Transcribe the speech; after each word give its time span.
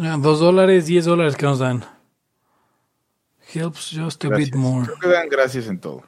Ah, 0.00 0.16
Dos 0.20 0.40
dólares, 0.40 0.86
diez 0.86 1.04
dólares 1.04 1.36
que 1.36 1.46
nos 1.46 1.58
dan. 1.58 1.84
Helps 3.52 3.90
just 3.96 4.24
a 4.24 4.28
Gracias. 4.28 4.50
bit 4.50 4.56
more. 4.58 4.86
Creo 4.86 4.98
que 4.98 5.08
dan 5.08 5.28
gracias 5.28 5.66
en 5.66 5.78
todo. 5.80 6.02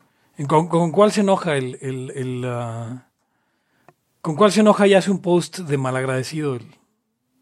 ¿Con, 0.49 0.68
con 0.68 0.92
cuál 0.92 1.12
se 1.12 1.21
enoja 1.21 1.57
el... 1.57 1.76
el, 1.81 2.10
el, 2.15 2.44
ah, 2.47 3.07
¿Con 4.20 4.36
cuál 4.36 4.52
se 4.52 4.60
enoja 4.60 4.86
y 4.86 4.94
hace 4.94 5.10
un 5.10 5.20
post 5.20 5.58
de 5.60 5.76
malagradecido? 5.78 6.55
el- 6.57 6.67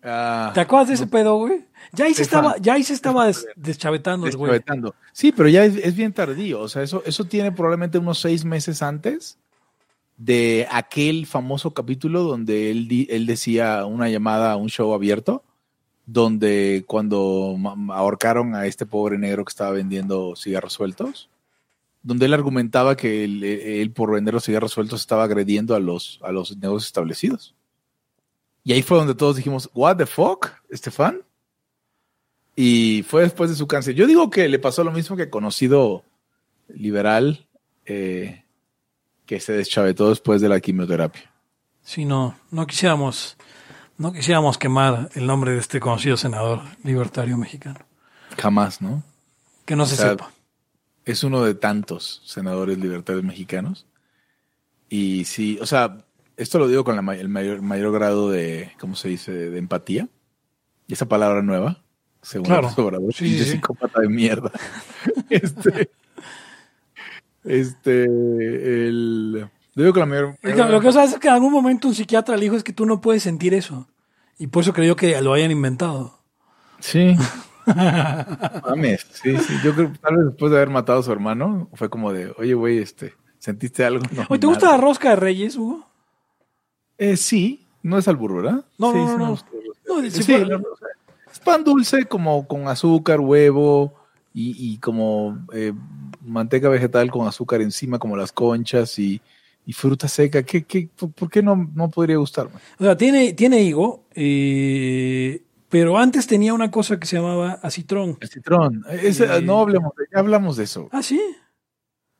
Ah, 0.02 0.50
¿Te 0.54 0.60
acuerdas 0.60 0.88
de 0.88 0.94
ese 0.94 1.06
pedo, 1.06 1.36
güey? 1.36 1.66
Ya 1.92 2.06
ahí 2.06 2.14
se 2.14 2.22
estaba, 2.22 2.56
ya 2.56 2.72
ahí 2.72 2.82
se 2.82 2.94
estaba 2.94 3.26
des- 3.26 3.46
deschavetando 3.54 4.26
el 4.26 4.34
güey. 4.34 4.58
Sí, 5.12 5.30
pero 5.30 5.46
ya 5.50 5.62
es, 5.66 5.76
es 5.76 5.94
bien 5.94 6.14
tardío. 6.14 6.60
O 6.62 6.68
sea, 6.68 6.82
eso, 6.82 7.02
eso 7.04 7.24
tiene 7.24 7.52
probablemente 7.52 7.98
unos 7.98 8.18
seis 8.18 8.42
meses 8.46 8.82
antes 8.82 9.38
de 10.16 10.66
aquel 10.70 11.26
famoso 11.26 11.74
capítulo 11.74 12.22
donde 12.22 12.70
él, 12.70 12.88
di- 12.88 13.08
él 13.10 13.26
decía 13.26 13.84
una 13.84 14.08
llamada 14.08 14.52
a 14.52 14.56
un 14.56 14.70
show 14.70 14.94
abierto, 14.94 15.44
donde 16.12 16.84
cuando 16.86 17.56
ahorcaron 17.90 18.54
a 18.54 18.66
este 18.66 18.84
pobre 18.84 19.16
negro 19.16 19.44
que 19.44 19.50
estaba 19.50 19.70
vendiendo 19.70 20.34
cigarros 20.34 20.72
sueltos, 20.72 21.28
donde 22.02 22.26
él 22.26 22.34
argumentaba 22.34 22.96
que 22.96 23.24
él, 23.24 23.44
él 23.44 23.92
por 23.92 24.12
vender 24.12 24.34
los 24.34 24.44
cigarros 24.44 24.72
sueltos 24.72 25.00
estaba 25.00 25.24
agrediendo 25.24 25.74
a 25.74 25.78
los, 25.80 26.18
a 26.22 26.32
los 26.32 26.56
negocios 26.56 26.86
establecidos. 26.86 27.54
Y 28.64 28.72
ahí 28.72 28.82
fue 28.82 28.98
donde 28.98 29.14
todos 29.14 29.36
dijimos, 29.36 29.70
what 29.72 29.96
the 29.96 30.06
fuck, 30.06 30.48
Estefan? 30.68 31.22
Y 32.56 33.04
fue 33.06 33.22
después 33.22 33.48
de 33.48 33.56
su 33.56 33.66
cáncer. 33.68 33.94
Yo 33.94 34.06
digo 34.06 34.30
que 34.30 34.48
le 34.48 34.58
pasó 34.58 34.82
lo 34.82 34.90
mismo 34.90 35.16
que 35.16 35.30
conocido 35.30 36.04
liberal 36.68 37.46
eh, 37.84 38.44
que 39.26 39.38
se 39.38 39.52
deschavetó 39.52 40.08
después 40.08 40.40
de 40.40 40.48
la 40.48 40.60
quimioterapia. 40.60 41.32
Sí, 41.82 42.04
no, 42.04 42.36
no 42.50 42.66
quisiéramos, 42.66 43.36
no 44.00 44.14
quisiéramos 44.14 44.56
quemar 44.56 45.10
el 45.14 45.26
nombre 45.26 45.52
de 45.52 45.58
este 45.58 45.78
conocido 45.78 46.16
senador 46.16 46.62
libertario 46.84 47.36
mexicano. 47.36 47.80
Jamás, 48.38 48.80
¿no? 48.80 49.02
Que 49.66 49.76
no 49.76 49.84
se 49.84 49.96
sea, 49.96 50.12
sepa. 50.12 50.32
Es 51.04 51.22
uno 51.22 51.44
de 51.44 51.54
tantos 51.54 52.22
senadores 52.24 52.78
libertarios 52.78 53.22
mexicanos. 53.22 53.86
Y 54.88 55.26
sí, 55.26 55.58
o 55.60 55.66
sea, 55.66 55.98
esto 56.38 56.58
lo 56.58 56.66
digo 56.66 56.82
con 56.82 56.96
la 56.96 57.14
el 57.14 57.28
mayor, 57.28 57.60
mayor 57.60 57.92
grado 57.92 58.30
de, 58.30 58.72
¿cómo 58.80 58.96
se 58.96 59.10
dice?, 59.10 59.32
de, 59.32 59.58
empatía. 59.58 60.08
Y 60.86 60.94
esa 60.94 61.06
palabra 61.06 61.42
nueva, 61.42 61.82
según 62.22 62.46
Claro. 62.46 62.70
Obrador, 62.78 63.12
Sí, 63.12 63.38
sí, 63.38 63.50
psicópata 63.50 64.00
de 64.00 64.08
mierda. 64.08 64.50
este, 65.28 65.90
este, 67.44 68.04
el, 68.04 69.50
digo 69.74 69.92
con 69.92 70.00
la 70.00 70.06
mayor... 70.06 70.36
Es 70.42 70.54
que 70.54 70.64
lo 70.64 70.80
que 70.80 70.86
pasa 70.86 71.04
es 71.04 71.18
que 71.18 71.28
en 71.28 71.34
algún 71.34 71.52
momento 71.52 71.88
un 71.88 71.94
psiquiatra 71.94 72.36
le 72.36 72.42
dijo 72.42 72.56
es 72.56 72.64
que 72.64 72.72
tú 72.72 72.86
no 72.86 73.00
puedes 73.00 73.22
sentir 73.22 73.54
eso. 73.54 73.88
Y 74.38 74.46
por 74.46 74.62
eso 74.62 74.72
creyó 74.72 74.96
que 74.96 75.20
lo 75.20 75.32
hayan 75.32 75.50
inventado. 75.50 76.18
Sí. 76.80 77.14
Mames, 77.66 79.06
sí, 79.12 79.36
sí. 79.36 79.54
Yo 79.62 79.74
creo 79.74 79.92
que 79.92 79.98
tal 79.98 80.16
vez 80.16 80.26
después 80.26 80.50
de 80.50 80.56
haber 80.56 80.70
matado 80.70 81.00
a 81.00 81.02
su 81.02 81.12
hermano, 81.12 81.68
fue 81.74 81.90
como 81.90 82.12
de, 82.12 82.32
oye, 82.38 82.54
güey, 82.54 82.78
este, 82.78 83.14
¿sentiste 83.38 83.84
algo? 83.84 84.02
No, 84.12 84.24
Oye, 84.28 84.40
¿te 84.40 84.46
gusta 84.46 84.66
nada. 84.66 84.78
la 84.78 84.82
rosca 84.82 85.10
de 85.10 85.16
Reyes, 85.16 85.56
Hugo? 85.56 85.86
Eh, 86.98 87.16
sí, 87.16 87.66
no 87.82 87.98
es 87.98 88.08
albur, 88.08 88.42
¿verdad? 88.42 88.64
No, 88.78 88.92
sí, 88.92 88.98
no, 88.98 89.36
sí 89.36 89.44
no, 89.86 90.10
Sí, 90.10 90.18
no, 90.20 90.22
sea, 90.22 90.60
es 91.32 91.38
pan 91.40 91.64
dulce 91.64 92.04
como 92.06 92.46
con 92.46 92.68
azúcar, 92.68 93.20
huevo 93.20 93.94
y, 94.32 94.54
y 94.72 94.78
como 94.78 95.38
eh, 95.52 95.72
manteca 96.24 96.68
vegetal 96.68 97.10
con 97.10 97.26
azúcar 97.26 97.60
encima, 97.60 97.98
como 97.98 98.16
las 98.16 98.32
conchas 98.32 98.98
y, 98.98 99.20
y 99.66 99.72
fruta 99.72 100.08
seca. 100.08 100.42
¿Qué, 100.42 100.64
qué, 100.64 100.88
por, 101.14 101.30
qué 101.30 101.42
no, 101.42 101.70
no 101.74 101.88
podría 101.90 102.16
gustarme? 102.16 102.56
O 102.78 102.84
sea, 102.84 102.96
tiene, 102.96 103.32
tiene 103.34 103.62
higo, 103.62 104.04
eh, 104.14 105.42
pero 105.68 105.98
antes 105.98 106.26
tenía 106.26 106.52
una 106.54 106.70
cosa 106.70 106.98
que 106.98 107.06
se 107.06 107.16
llamaba 107.16 107.52
acitrón. 107.62 108.16
El 108.20 108.28
citrón. 108.28 108.84
Ese- 108.90 109.24
Eh, 109.24 109.42
no 109.42 109.60
hablemos 109.60 109.92
de, 109.96 110.04
ya 110.12 110.18
hablamos 110.18 110.56
de 110.56 110.64
eso. 110.64 110.88
Ah, 110.92 111.02
sí. 111.02 111.20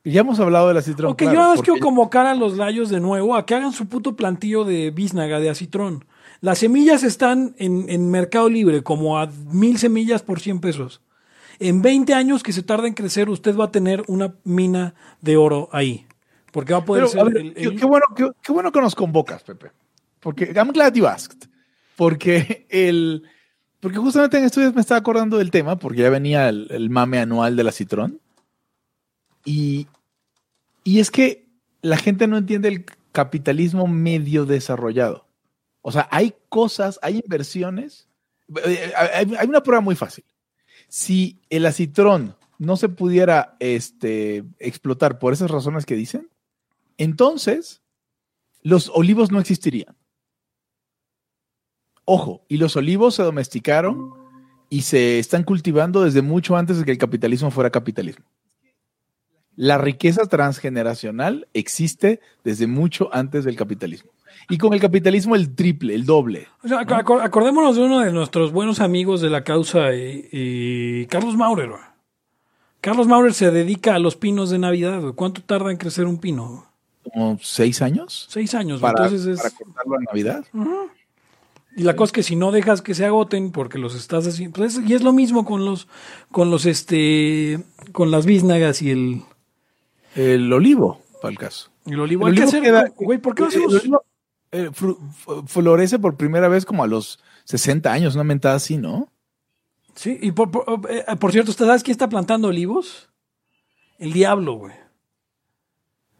Ya 0.04 0.20
hemos 0.22 0.40
hablado 0.40 0.68
del 0.68 0.76
acitrón. 0.78 1.12
Ok, 1.12 1.18
claro, 1.18 1.32
yo 1.34 1.40
nada 1.40 1.54
más 1.54 1.62
quiero 1.62 1.78
convocar 1.80 2.26
a 2.26 2.34
los 2.34 2.56
layos 2.56 2.88
de 2.88 3.00
nuevo 3.00 3.34
a 3.36 3.44
que 3.44 3.54
hagan 3.54 3.72
su 3.72 3.86
puto 3.86 4.16
plantillo 4.16 4.64
de 4.64 4.90
biznaga, 4.90 5.40
de 5.40 5.50
acitrón. 5.50 6.04
Las 6.40 6.58
semillas 6.60 7.02
están 7.02 7.54
en, 7.58 7.84
en 7.90 8.10
Mercado 8.10 8.48
Libre, 8.48 8.82
como 8.82 9.18
a 9.18 9.26
mil 9.52 9.76
semillas 9.76 10.22
por 10.22 10.40
100 10.40 10.60
pesos. 10.60 11.02
En 11.58 11.82
20 11.82 12.14
años 12.14 12.42
que 12.42 12.54
se 12.54 12.62
tarda 12.62 12.86
en 12.88 12.94
crecer, 12.94 13.28
usted 13.28 13.54
va 13.54 13.66
a 13.66 13.70
tener 13.70 14.02
una 14.06 14.34
mina 14.44 14.94
de 15.20 15.36
oro 15.36 15.68
ahí. 15.72 16.06
Porque 16.50 16.72
va 16.72 16.80
a 16.80 16.84
poder 16.84 17.02
Pero, 17.04 17.10
ser 17.12 17.20
a 17.20 17.24
ver, 17.24 17.36
el- 17.38 17.54
qué, 17.54 17.62
el- 17.62 17.78
qué 17.78 17.84
bueno, 17.86 18.06
qué, 18.16 18.28
qué 18.42 18.52
bueno 18.52 18.72
que 18.72 18.80
nos 18.80 18.94
convocas, 18.94 19.42
Pepe. 19.42 19.70
Porque 20.20 20.52
I'm 20.54 20.72
glad 20.72 20.94
you 20.94 21.06
asked. 21.06 21.48
Porque 21.96 22.66
el 22.70 23.22
porque 23.80 23.96
justamente 23.98 24.36
en 24.36 24.44
estos 24.44 24.62
días 24.62 24.74
me 24.74 24.82
estaba 24.82 24.98
acordando 24.98 25.38
del 25.38 25.50
tema, 25.50 25.76
porque 25.78 26.02
ya 26.02 26.10
venía 26.10 26.48
el, 26.50 26.66
el 26.70 26.90
mame 26.90 27.18
anual 27.18 27.56
de 27.56 27.64
la 27.64 27.72
Citrón. 27.72 28.20
Y, 29.44 29.86
y 30.84 31.00
es 31.00 31.10
que 31.10 31.46
la 31.80 31.96
gente 31.96 32.26
no 32.26 32.36
entiende 32.36 32.68
el 32.68 32.84
capitalismo 33.12 33.86
medio 33.86 34.44
desarrollado. 34.44 35.26
O 35.82 35.92
sea, 35.92 36.08
hay 36.10 36.34
cosas, 36.50 36.98
hay 37.02 37.20
inversiones. 37.24 38.06
eh, 38.66 38.92
Hay, 38.96 39.34
hay 39.38 39.48
una 39.48 39.62
prueba 39.62 39.80
muy 39.80 39.94
fácil. 39.96 40.24
Si 40.88 41.40
el 41.48 41.64
acitrón 41.64 42.36
no 42.58 42.76
se 42.76 42.90
pudiera 42.90 43.56
este, 43.60 44.44
explotar 44.58 45.18
por 45.18 45.32
esas 45.32 45.50
razones 45.50 45.86
que 45.86 45.94
dicen, 45.96 46.28
entonces 47.02 47.82
los 48.62 48.90
olivos 48.94 49.30
no 49.32 49.40
existirían. 49.40 49.96
Ojo, 52.04 52.44
y 52.48 52.56
los 52.56 52.76
olivos 52.76 53.14
se 53.14 53.22
domesticaron 53.22 54.12
y 54.68 54.82
se 54.82 55.18
están 55.18 55.44
cultivando 55.44 56.02
desde 56.02 56.22
mucho 56.22 56.56
antes 56.56 56.78
de 56.78 56.84
que 56.84 56.90
el 56.90 56.98
capitalismo 56.98 57.50
fuera 57.50 57.70
capitalismo. 57.70 58.24
La 59.56 59.78
riqueza 59.78 60.26
transgeneracional 60.26 61.48
existe 61.54 62.20
desde 62.44 62.66
mucho 62.66 63.10
antes 63.12 63.44
del 63.44 63.56
capitalismo. 63.56 64.10
Y 64.48 64.58
con 64.58 64.72
el 64.72 64.80
capitalismo 64.80 65.36
el 65.36 65.54
triple, 65.54 65.94
el 65.94 66.06
doble. 66.06 66.48
O 66.64 66.68
sea, 66.68 66.80
ac- 66.80 67.04
acor- 67.04 67.22
acordémonos 67.22 67.76
de 67.76 67.82
uno 67.82 68.00
de 68.00 68.12
nuestros 68.12 68.52
buenos 68.52 68.80
amigos 68.80 69.20
de 69.20 69.28
la 69.28 69.44
causa, 69.44 69.92
eh, 69.92 70.28
eh, 70.32 71.06
Carlos 71.10 71.36
Maurer. 71.36 71.70
Carlos 72.80 73.06
Maurer 73.06 73.34
se 73.34 73.50
dedica 73.50 73.94
a 73.94 73.98
los 73.98 74.16
pinos 74.16 74.48
de 74.50 74.58
Navidad. 74.58 75.02
¿Cuánto 75.14 75.42
tarda 75.42 75.70
en 75.70 75.76
crecer 75.76 76.06
un 76.06 76.18
pino? 76.18 76.69
Como 77.02 77.38
seis 77.42 77.80
años 77.82 78.26
Seis 78.30 78.54
años. 78.54 78.80
para, 78.80 79.04
Entonces 79.06 79.26
es... 79.26 79.38
para 79.42 79.50
cortarlo 79.54 79.96
a 79.96 80.00
Navidad. 80.00 80.44
Y 81.76 81.82
la 81.84 81.94
cosa 81.96 82.06
es 82.08 82.12
que 82.12 82.22
si 82.22 82.36
no 82.36 82.50
dejas 82.52 82.82
que 82.82 82.94
se 82.94 83.06
agoten 83.06 83.52
porque 83.52 83.78
los 83.78 83.94
estás 83.94 84.26
haciendo, 84.26 84.56
pues 84.58 84.76
es- 84.76 84.88
y 84.88 84.92
es 84.94 85.02
lo 85.02 85.12
mismo 85.12 85.44
con 85.44 85.64
los, 85.64 85.86
con 86.30 86.50
los, 86.50 86.66
este, 86.66 87.62
con 87.92 88.10
las 88.10 88.26
biznagas 88.26 88.82
y 88.82 88.90
el, 88.90 89.22
El 90.16 90.52
olivo, 90.52 91.00
para 91.22 91.30
el 91.32 91.38
caso. 91.38 91.70
el 91.86 92.00
olivo. 92.00 92.26
El 92.26 92.32
Hay 92.32 92.36
que 92.38 92.42
olivo 92.42 92.48
hacer, 92.48 92.62
queda- 92.62 92.92
güey, 92.96 93.18
¿por 93.18 93.34
qué 93.34 93.42
no 93.42 93.48
el 93.48 93.54
hacemos? 93.54 93.74
olivo, 93.82 94.04
eh, 94.52 94.70
florece 95.46 95.98
por 96.00 96.16
primera 96.16 96.48
vez 96.48 96.64
como 96.66 96.82
a 96.82 96.88
los 96.88 97.20
60 97.44 97.92
años, 97.92 98.14
una 98.16 98.24
mentada 98.24 98.56
así, 98.56 98.76
¿no? 98.76 99.08
Sí, 99.94 100.18
y 100.20 100.32
por, 100.32 100.50
por, 100.50 100.80
eh, 100.90 101.04
por 101.20 101.30
cierto, 101.32 101.50
¿usted 101.52 101.66
sabes 101.66 101.82
quién 101.84 101.92
está 101.92 102.08
plantando 102.08 102.48
olivos? 102.48 103.08
El 103.98 104.12
diablo, 104.12 104.54
güey. 104.54 104.74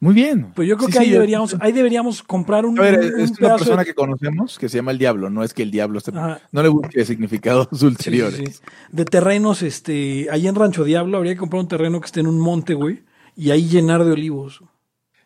Muy 0.03 0.15
bien. 0.15 0.53
Pues 0.55 0.67
yo 0.67 0.77
creo 0.79 0.87
Sí, 0.89 0.93
que 0.95 0.99
ahí 1.01 1.07
sí, 1.07 1.11
deberíamos, 1.13 1.57
ahí 1.61 1.73
deberíamos 1.73 2.23
comprar 2.23 2.65
un, 2.65 2.79
A 2.79 2.83
ver, 2.83 2.99
un- 3.01 3.21
es 3.21 3.31
un 3.33 3.37
una 3.45 3.57
persona 3.57 3.77
de- 3.79 3.85
que 3.85 3.95
conocemos 3.95 4.59
que 4.59 4.69
se 4.71 4.79
llama 4.79 4.93
el 4.93 4.99
diablo, 4.99 5.29
no 5.29 5.45
es 5.45 5.53
que 5.53 5.63
el 5.63 5.71
diablo 5.71 5.99
esté... 5.99 6.11
No 6.13 6.63
le 6.63 6.69
busque 6.71 7.05
significados 7.05 7.69
Sí, 7.73 7.79
sí, 7.81 7.87
ulteriores. 7.87 8.57
sí. 8.57 8.63
De 8.93 9.05
terrenos, 9.05 9.63
este, 9.63 10.29
ahí 10.33 10.49
en 10.49 10.55
Rancho 10.55 10.85
Diablo 10.85 11.19
habría 11.19 11.35
que 11.35 11.39
comprar 11.41 11.61
un 11.61 11.69
terreno 11.69 12.01
que 12.01 12.07
esté 12.07 12.21
en 12.21 12.29
un 12.29 12.41
monte, 12.41 12.73
güey, 12.75 13.03
y 13.37 13.51
ahí 13.51 13.69
llenar 13.69 14.05
de 14.05 14.13
olivos. 14.13 14.63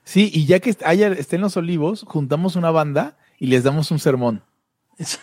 Sí, 0.02 0.28
y 0.34 0.44
ya 0.46 0.58
que 0.58 0.76
haya, 0.84 1.08
estén 1.12 1.40
los 1.40 1.56
olivos, 1.56 2.04
juntamos 2.08 2.56
una 2.56 2.70
banda 2.72 3.16
y 3.38 3.46
les 3.46 3.62
damos 3.62 3.90
un 3.92 4.00
sermón. 4.00 4.42
Es- 4.98 5.20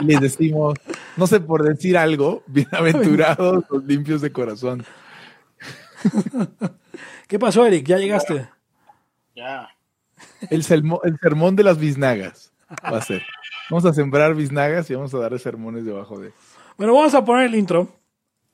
Y 0.00 0.04
les 0.04 0.20
decimos, 0.20 0.74
no 1.16 1.26
sé 1.26 1.40
por 1.40 1.62
decir 1.64 1.98
algo, 1.98 2.42
bienaventurados 2.48 3.64
los 3.70 3.84
limpios 3.84 4.20
de 4.20 4.30
corazón. 4.32 4.84
¿Qué 7.30 7.38
pasó, 7.38 7.64
Eric? 7.64 7.86
¿Ya 7.86 7.96
llegaste? 7.96 8.48
Ya. 9.36 9.68
El, 10.50 10.64
sermo- 10.64 11.00
el 11.04 11.16
sermón 11.20 11.54
de 11.54 11.62
las 11.62 11.78
biznagas 11.78 12.52
va 12.84 12.98
a 12.98 13.02
ser. 13.02 13.22
Vamos 13.70 13.84
a 13.84 13.94
sembrar 13.94 14.34
biznagas 14.34 14.90
y 14.90 14.94
vamos 14.96 15.14
a 15.14 15.18
dar 15.18 15.38
sermones 15.38 15.84
debajo 15.84 16.18
de. 16.18 16.32
Bueno, 16.76 16.92
vamos 16.92 17.14
a 17.14 17.24
poner 17.24 17.46
el 17.46 17.54
intro. 17.54 17.88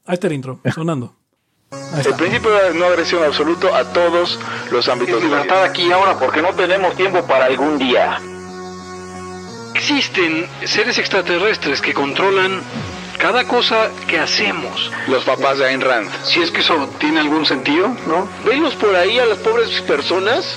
Ahí 0.05 0.14
está 0.14 0.26
el 0.26 0.34
intro, 0.34 0.61
sonando. 0.75 1.17
El 2.05 2.14
principio 2.14 2.50
de 2.50 2.75
no 2.75 2.84
agresión 2.84 3.25
absoluto 3.25 3.75
a 3.75 3.82
todos 3.94 4.38
los 4.70 4.87
ámbitos 4.90 5.23
vida. 5.23 5.31
libertad 5.37 5.64
aquí 5.64 5.90
ahora 5.90 6.19
porque 6.19 6.43
no 6.43 6.52
tenemos 6.55 6.94
tiempo 6.96 7.26
para 7.26 7.46
algún 7.46 7.78
día. 7.78 8.19
Existen 9.75 10.46
seres 10.64 10.99
extraterrestres 10.99 11.81
que 11.81 11.93
controlan 11.94 12.61
cada 13.19 13.45
cosa 13.45 13.91
que 14.07 14.19
hacemos. 14.19 14.91
Los 15.09 15.25
papás 15.25 15.59
de 15.59 15.67
Ayn 15.67 15.81
Rand. 15.81 16.11
Si 16.25 16.41
es 16.41 16.51
que 16.51 16.61
eso 16.61 16.89
tiene 16.99 17.21
algún 17.21 17.47
sentido, 17.47 17.89
¿no? 18.07 18.29
Venlos 18.45 18.75
por 18.75 18.95
ahí 18.95 19.19
a 19.19 19.27
las 19.27 19.39
pobres 19.39 19.81
personas 19.83 20.57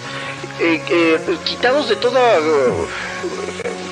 eh, 0.60 0.82
eh, 0.90 1.38
quitados 1.46 1.90
de 1.90 1.96
toda 1.96 2.38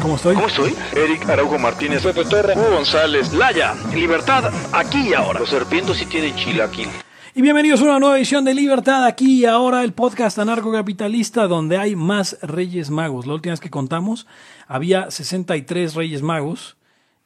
¿Cómo 0.00 0.16
estoy? 0.16 0.34
¿Cómo 0.34 0.46
estoy? 0.46 0.74
Eric 0.96 1.28
Araujo 1.28 1.58
Martínez, 1.58 2.02
Pepe 2.02 2.24
Torre, 2.24 2.54
Hugo 2.54 2.76
González, 2.76 3.32
Laya, 3.32 3.74
libertad, 3.94 4.52
aquí 4.72 5.10
y 5.10 5.14
ahora. 5.14 5.40
Los 5.40 5.50
serpientes 5.50 5.96
sí 5.96 6.06
tienen 6.06 6.34
chilaquil. 6.34 6.88
Y 7.34 7.42
bienvenidos 7.42 7.80
a 7.80 7.84
una 7.84 7.98
nueva 7.98 8.16
edición 8.16 8.44
de 8.44 8.54
Libertad 8.54 9.04
aquí 9.04 9.40
y 9.40 9.44
ahora, 9.44 9.84
el 9.84 9.92
podcast 9.92 10.38
anarcocapitalista 10.38 11.46
donde 11.46 11.78
hay 11.78 11.96
más 11.96 12.38
Reyes 12.42 12.90
Magos. 12.90 13.26
La 13.26 13.34
última 13.34 13.52
vez 13.52 13.60
que 13.60 13.70
contamos 13.70 14.26
había 14.66 15.10
63 15.10 15.94
Reyes 15.94 16.22
Magos. 16.22 16.76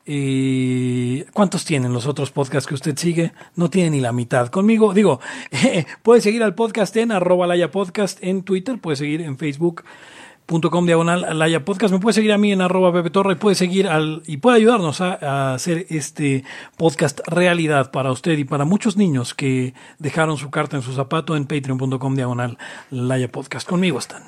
Eh, 0.05 1.27
¿Cuántos 1.33 1.65
tienen 1.65 1.93
los 1.93 2.07
otros 2.07 2.31
podcasts 2.31 2.69
que 2.69 2.75
usted 2.75 2.97
sigue? 2.97 3.33
No 3.57 3.71
tiene 3.71 3.91
ni 3.91 4.01
la 4.01 4.13
mitad. 4.13 4.49
Conmigo, 4.49 4.95
digo, 4.95 5.21
eh, 5.51 5.87
puede 6.03 6.21
seguir 6.21 6.43
al 6.43 6.55
podcast 6.55 6.97
en 6.97 7.11
arroba 7.11 7.47
laya 7.47 7.71
podcast 7.71 8.19
en 8.23 8.43
Twitter, 8.43 8.79
puede 8.79 8.97
seguir 8.97 9.23
en 9.23 9.37
facebook.com 10.47 10.87
diagonal 10.87 11.39
laya 11.39 11.65
podcast, 11.65 11.93
me 11.93 11.99
puede 12.01 12.15
seguir 12.15 12.33
a 12.33 12.39
mí 12.39 12.53
en 12.53 12.61
arroba 12.61 12.93
Pepe 12.93 13.11
Torre, 13.11 13.37
puede 13.37 13.57
seguir 13.57 13.89
al, 13.89 14.23
y 14.27 14.37
puede 14.37 14.59
ayudarnos 14.59 15.01
a, 15.01 15.15
a 15.15 15.55
hacer 15.55 15.87
este 15.91 16.45
podcast 16.77 17.21
realidad 17.27 17.91
para 17.91 18.13
usted 18.13 18.39
y 18.39 18.45
para 18.45 18.65
muchos 18.65 18.97
niños 18.97 19.35
que 19.35 19.75
dejaron 19.99 20.37
su 20.37 20.51
carta 20.51 20.77
en 20.77 20.83
su 20.83 20.93
zapato 20.93 21.37
en 21.37 21.47
patreon.com 21.47 22.15
diagonal 22.15 22.59
laya 22.91 23.31
podcast. 23.31 23.69
Conmigo 23.69 23.99
están. 23.99 24.23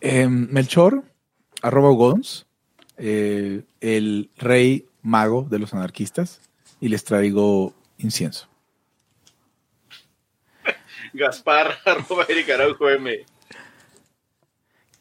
Eh, 0.00 0.28
Melchor, 0.28 1.02
arroba 1.62 1.90
Gons, 1.94 2.46
eh, 2.98 3.62
el 3.80 4.30
rey 4.36 4.86
mago 5.02 5.46
de 5.48 5.58
los 5.58 5.72
anarquistas, 5.72 6.42
y 6.80 6.88
les 6.88 7.04
traigo 7.04 7.72
incienso. 7.96 8.48
Gaspar, 11.14 11.78
arroba 11.86 12.26
Eric 12.28 12.50
Araujo 12.50 12.90
M. 12.90 13.24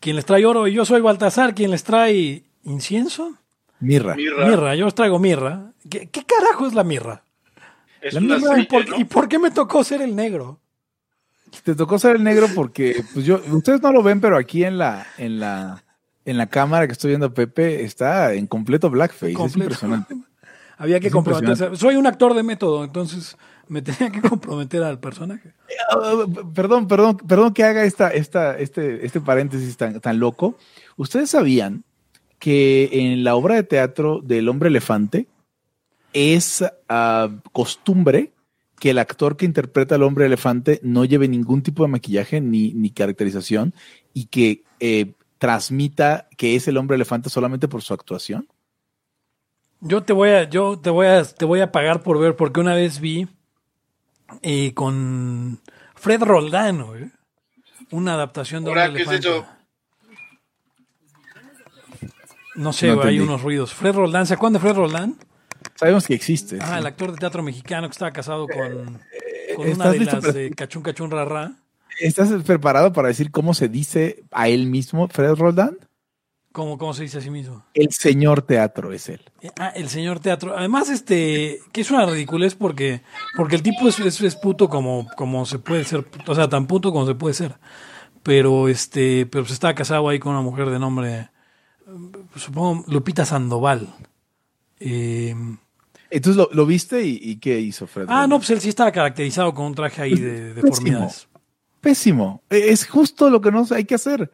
Quien 0.03 0.17
les 0.17 0.25
trae 0.25 0.45
oro 0.45 0.67
y 0.67 0.73
yo 0.73 0.83
soy 0.83 0.99
Baltasar, 0.99 1.55
quien 1.55 1.71
les 1.71 1.85
trae 1.85 2.43
incienso. 2.63 3.37
Mirra. 3.79 4.15
Mirra. 4.15 4.47
Mirra, 4.49 4.75
yo 4.75 4.87
os 4.87 4.93
traigo 4.95 5.17
mirra. 5.17 5.71
¿Qué, 5.89 6.09
qué 6.09 6.25
carajo 6.25 6.67
es 6.67 6.73
la 6.73 6.83
mirra? 6.83 7.23
Es 8.01 8.13
La 8.13 8.19
una 8.19 8.37
mirra, 8.37 8.59
¿Y 8.59 8.65
por, 8.65 8.89
¿no? 8.89 8.99
y 8.99 9.05
por 9.05 9.29
qué 9.29 9.39
me 9.39 9.49
tocó 9.49 9.81
ser 9.81 10.01
el 10.01 10.13
negro? 10.13 10.59
Te 11.63 11.73
tocó 11.73 11.97
ser 11.99 12.17
el 12.17 12.23
negro 12.23 12.47
porque, 12.53 13.01
pues 13.13 13.25
yo, 13.25 13.39
ustedes 13.53 13.81
no 13.81 13.93
lo 13.93 14.03
ven, 14.03 14.19
pero 14.19 14.37
aquí 14.37 14.65
en 14.65 14.77
la, 14.77 15.07
en 15.17 15.39
la, 15.39 15.83
en 16.25 16.37
la 16.37 16.47
cámara 16.47 16.85
que 16.85 16.91
estoy 16.91 17.11
viendo 17.11 17.27
a 17.27 17.33
Pepe 17.33 17.83
está 17.85 18.33
en 18.33 18.45
completo 18.47 18.89
blackface. 18.89 19.31
Es 19.31 19.37
Completo. 19.37 19.63
impresionante. 19.71 20.15
Había 20.77 20.99
que 20.99 21.07
Es 21.07 21.13
comprometerse. 21.13 21.77
Soy 21.77 21.95
un 21.95 22.07
actor 22.07 22.33
de 22.33 22.43
método, 22.43 22.83
entonces 22.83 23.37
me 23.67 23.81
tenía 23.81 24.11
que 24.11 24.21
comprometer 24.21 24.83
al 24.83 24.99
personaje. 24.99 25.53
Perdón, 26.53 26.87
perdón, 26.87 27.17
perdón 27.17 27.53
que 27.53 27.63
haga 27.63 27.83
esta, 27.83 28.09
esta, 28.09 28.57
este, 28.57 29.05
este 29.05 29.21
paréntesis 29.21 29.77
tan, 29.77 29.99
tan 29.99 30.19
loco. 30.19 30.57
¿Ustedes 30.97 31.29
sabían 31.31 31.83
que 32.39 32.89
en 32.91 33.23
la 33.23 33.35
obra 33.35 33.55
de 33.55 33.63
teatro 33.63 34.19
del 34.21 34.49
hombre 34.49 34.69
elefante 34.69 35.27
es 36.13 36.63
ah, 36.89 37.29
costumbre 37.51 38.33
que 38.79 38.89
el 38.89 38.99
actor 38.99 39.37
que 39.37 39.45
interpreta 39.45 39.95
al 39.95 40.03
hombre 40.03 40.25
elefante 40.25 40.79
no 40.83 41.05
lleve 41.05 41.27
ningún 41.27 41.61
tipo 41.61 41.83
de 41.83 41.89
maquillaje 41.89 42.41
ni, 42.41 42.73
ni 42.73 42.89
caracterización 42.89 43.73
y 44.13 44.25
que 44.25 44.63
eh, 44.79 45.13
transmita 45.37 46.27
que 46.37 46.55
es 46.55 46.67
el 46.67 46.77
hombre 46.77 46.95
elefante 46.95 47.29
solamente 47.29 47.67
por 47.67 47.81
su 47.81 47.93
actuación? 47.93 48.47
Yo 49.81 50.01
te 50.03 50.13
voy 50.13 50.29
a, 50.29 50.49
yo 50.49 50.79
te 50.79 50.89
voy 50.89 51.07
a, 51.07 51.23
te 51.23 51.43
voy 51.43 51.59
a 51.59 51.71
pagar 51.71 52.01
por 52.01 52.17
ver, 52.17 52.37
porque 52.37 52.61
una 52.61 52.73
vez 52.73 53.01
vi 53.01 53.27
eh, 54.41 54.73
con 54.73 55.59
Fred 55.95 56.21
Roldán, 56.23 56.83
güey, 56.85 57.11
una 57.91 58.13
adaptación 58.15 58.63
de 58.63 58.69
Ahora, 58.71 58.85
Hombre 58.85 59.03
¿qué 59.05 59.15
es 59.15 59.19
Elefante. 59.25 59.39
eso? 59.39 59.47
No 62.55 62.71
sé, 62.73 62.87
No 62.87 62.95
güey, 62.97 63.09
hay 63.09 63.19
unos 63.19 63.41
ruidos. 63.41 63.73
Fred 63.73 63.93
Roldán, 63.95 64.25
¿se 64.27 64.35
acuerdan 64.35 64.53
de 64.53 64.59
Fred 64.59 64.75
Roldán? 64.75 65.15
Sabemos 65.75 66.05
que 66.05 66.13
existe. 66.13 66.59
Ah, 66.61 66.73
sí. 66.73 66.79
el 66.79 66.85
actor 66.85 67.11
de 67.11 67.17
teatro 67.17 67.41
mexicano 67.41 67.87
que 67.87 67.93
estaba 67.93 68.11
casado 68.11 68.47
con, 68.47 68.99
con 69.55 69.65
una 69.65 69.71
¿estás 69.71 69.91
de 69.93 69.99
listo 69.99 70.15
las 70.17 70.21
para- 70.25 70.33
de 70.33 70.51
Cachún 70.51 70.83
Cachún 70.83 71.11
Rarra. 71.11 71.53
¿Estás 71.99 72.29
preparado 72.43 72.91
para 72.93 73.07
decir 73.09 73.31
cómo 73.31 73.53
se 73.53 73.69
dice 73.69 74.23
a 74.31 74.49
él 74.49 74.67
mismo, 74.67 75.07
Fred 75.07 75.33
Roldán? 75.35 75.77
¿Cómo, 76.53 76.77
¿Cómo 76.77 76.93
se 76.93 77.03
dice 77.03 77.17
a 77.17 77.21
sí 77.21 77.29
mismo? 77.31 77.65
El 77.73 77.91
señor 77.91 78.43
teatro 78.43 78.93
es 78.93 79.09
él. 79.09 79.21
Ah, 79.59 79.69
el 79.75 79.89
señor 79.89 80.19
teatro. 80.19 80.55
Además, 80.55 80.87
este, 80.89 81.59
que 81.71 81.81
es 81.81 81.89
una 81.91 82.05
ridiculez 82.05 82.53
porque, 82.55 83.01
porque 83.35 83.55
el 83.55 83.63
tipo 83.63 83.87
es, 83.89 83.99
es, 83.99 84.21
es 84.21 84.35
puto 84.35 84.69
como, 84.69 85.07
como 85.17 85.45
se 85.47 85.57
puede 85.59 85.83
ser, 85.83 86.05
o 86.27 86.35
sea, 86.35 86.47
tan 86.47 86.67
puto 86.67 86.91
como 86.93 87.07
se 87.07 87.15
puede 87.15 87.33
ser. 87.33 87.55
Pero 88.21 88.69
este, 88.69 89.25
pero 89.25 89.43
se 89.45 89.53
estaba 89.53 89.73
casado 89.73 90.07
ahí 90.07 90.19
con 90.19 90.31
una 90.31 90.41
mujer 90.41 90.69
de 90.69 90.77
nombre, 90.79 91.29
supongo, 92.35 92.85
Lupita 92.87 93.25
Sandoval. 93.25 93.87
Eh, 94.79 95.35
Entonces 96.09 96.37
lo, 96.37 96.49
lo 96.53 96.65
viste 96.67 97.03
y, 97.03 97.17
y 97.19 97.37
¿qué 97.37 97.59
hizo 97.59 97.87
Fred? 97.87 98.05
ah, 98.09 98.27
no, 98.27 98.37
pues 98.37 98.51
él 98.51 98.61
sí 98.61 98.69
estaba 98.69 98.91
caracterizado 98.91 99.53
con 99.53 99.65
un 99.65 99.75
traje 99.75 100.03
ahí 100.03 100.13
de 100.15 100.53
deformidades. 100.53 101.27
Pésimo. 101.81 102.43
Eh, 102.49 102.67
Es 102.69 102.87
justo 102.87 103.29
lo 103.29 103.41
que 103.41 103.51
no 103.51 103.65
hay 103.71 103.85
que 103.85 103.95
hacer. 103.95 104.31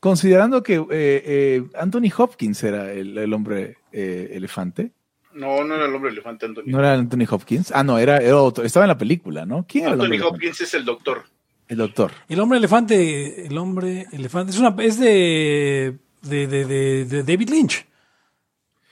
Considerando 0.00 0.62
que 0.62 0.74
eh, 0.76 0.84
eh, 0.90 1.64
Anthony 1.78 2.10
Hopkins 2.16 2.62
era 2.62 2.92
el, 2.92 3.18
el 3.18 3.32
hombre 3.32 3.78
eh, 3.92 4.30
elefante. 4.32 4.92
No, 5.34 5.62
no 5.64 5.74
era 5.74 5.86
el 5.86 5.94
hombre 5.94 6.10
elefante, 6.10 6.46
Anthony. 6.46 6.62
¿No 6.66 6.78
era 6.78 6.94
Anthony 6.94 7.24
Hopkins? 7.28 7.72
Ah, 7.72 7.82
no, 7.82 7.98
era, 7.98 8.18
era 8.18 8.36
otro. 8.38 8.64
Estaba 8.64 8.84
en 8.84 8.88
la 8.88 8.98
película, 8.98 9.44
¿no? 9.46 9.64
¿Quién 9.68 9.84
era 9.84 9.94
el 9.94 10.00
hombre 10.00 10.16
Anthony 10.16 10.24
elefante? 10.26 10.46
Hopkins 10.46 10.60
es 10.60 10.74
el 10.74 10.84
doctor. 10.84 11.24
El 11.68 11.76
doctor. 11.78 12.12
El 12.28 12.40
hombre 12.40 12.58
elefante, 12.58 13.46
el 13.46 13.58
hombre 13.58 14.06
elefante, 14.12 14.52
es 14.52 14.58
una, 14.58 14.74
es 14.82 14.98
de, 14.98 15.98
de, 16.22 16.46
de, 16.46 16.64
de- 16.64 17.04
de 17.04 17.22
David 17.24 17.50
Lynch. 17.50 17.86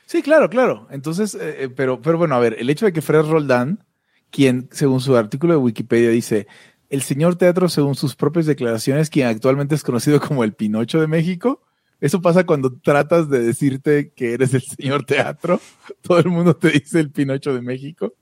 Sí, 0.05 0.23
claro, 0.23 0.51
claro. 0.51 0.87
Entonces, 0.91 1.37
eh, 1.41 1.69
pero, 1.75 2.01
pero 2.03 2.19
bueno, 2.19 2.35
a 2.35 2.39
ver, 2.41 2.57
el 2.59 2.69
hecho 2.71 2.85
de 2.87 2.93
que 2.93 3.01
Fred 3.03 3.23
Roldán, 3.23 3.85
quien, 4.31 4.69
según 4.73 5.01
su 5.01 5.17
artículo 5.17 5.55
de 5.55 5.59
Wikipedia, 5.59 6.11
dice, 6.11 6.47
el 6.91 7.03
señor 7.03 7.37
teatro, 7.37 7.69
según 7.69 7.95
sus 7.95 8.15
propias 8.17 8.47
declaraciones, 8.47 9.11
quien 9.11 9.27
actualmente 9.27 9.75
es 9.75 9.83
conocido 9.83 10.21
como 10.21 10.45
el 10.45 10.55
Pinocho 10.55 11.01
de 11.01 11.07
México, 11.07 11.63
eso 12.01 12.21
pasa 12.21 12.45
cuando 12.45 12.73
tratas 12.79 13.31
de 13.31 13.41
decirte 13.43 14.13
que 14.15 14.35
eres 14.35 14.53
el 14.55 14.63
señor 14.63 15.05
teatro. 15.05 15.61
Todo 16.03 16.19
el 16.19 16.29
mundo 16.29 16.55
te 16.57 16.71
dice 16.71 17.01
el 17.01 17.11
Pinocho 17.11 17.55
de 17.55 17.63
México. 17.63 18.15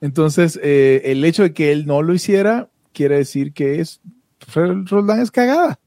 Entonces, 0.00 0.58
eh, 0.62 1.02
el 1.06 1.24
hecho 1.24 1.42
de 1.42 1.52
que 1.52 1.72
él 1.72 1.86
no 1.86 2.02
lo 2.02 2.14
hiciera, 2.14 2.70
quiere 2.92 3.16
decir 3.18 3.52
que 3.52 3.80
es, 3.80 4.00
Fred 4.46 4.86
Roldán 4.86 5.20
es 5.20 5.30
cagada. 5.30 5.80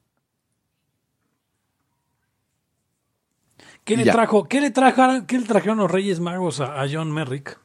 ¿Qué 3.84 3.96
le 3.96 4.04
Ya. 4.04 4.12
trajo, 4.12 4.48
qué 4.50 4.60
le 4.60 4.72
trajeron, 4.72 5.26
qué 5.26 5.40
le 5.40 5.46
trajeron 5.46 5.78
los 5.78 5.90
Reyes 5.90 6.20
Magos 6.20 6.60
a, 6.60 6.82
a 6.82 6.88
John 6.92 7.12
Merrick? 7.12 7.58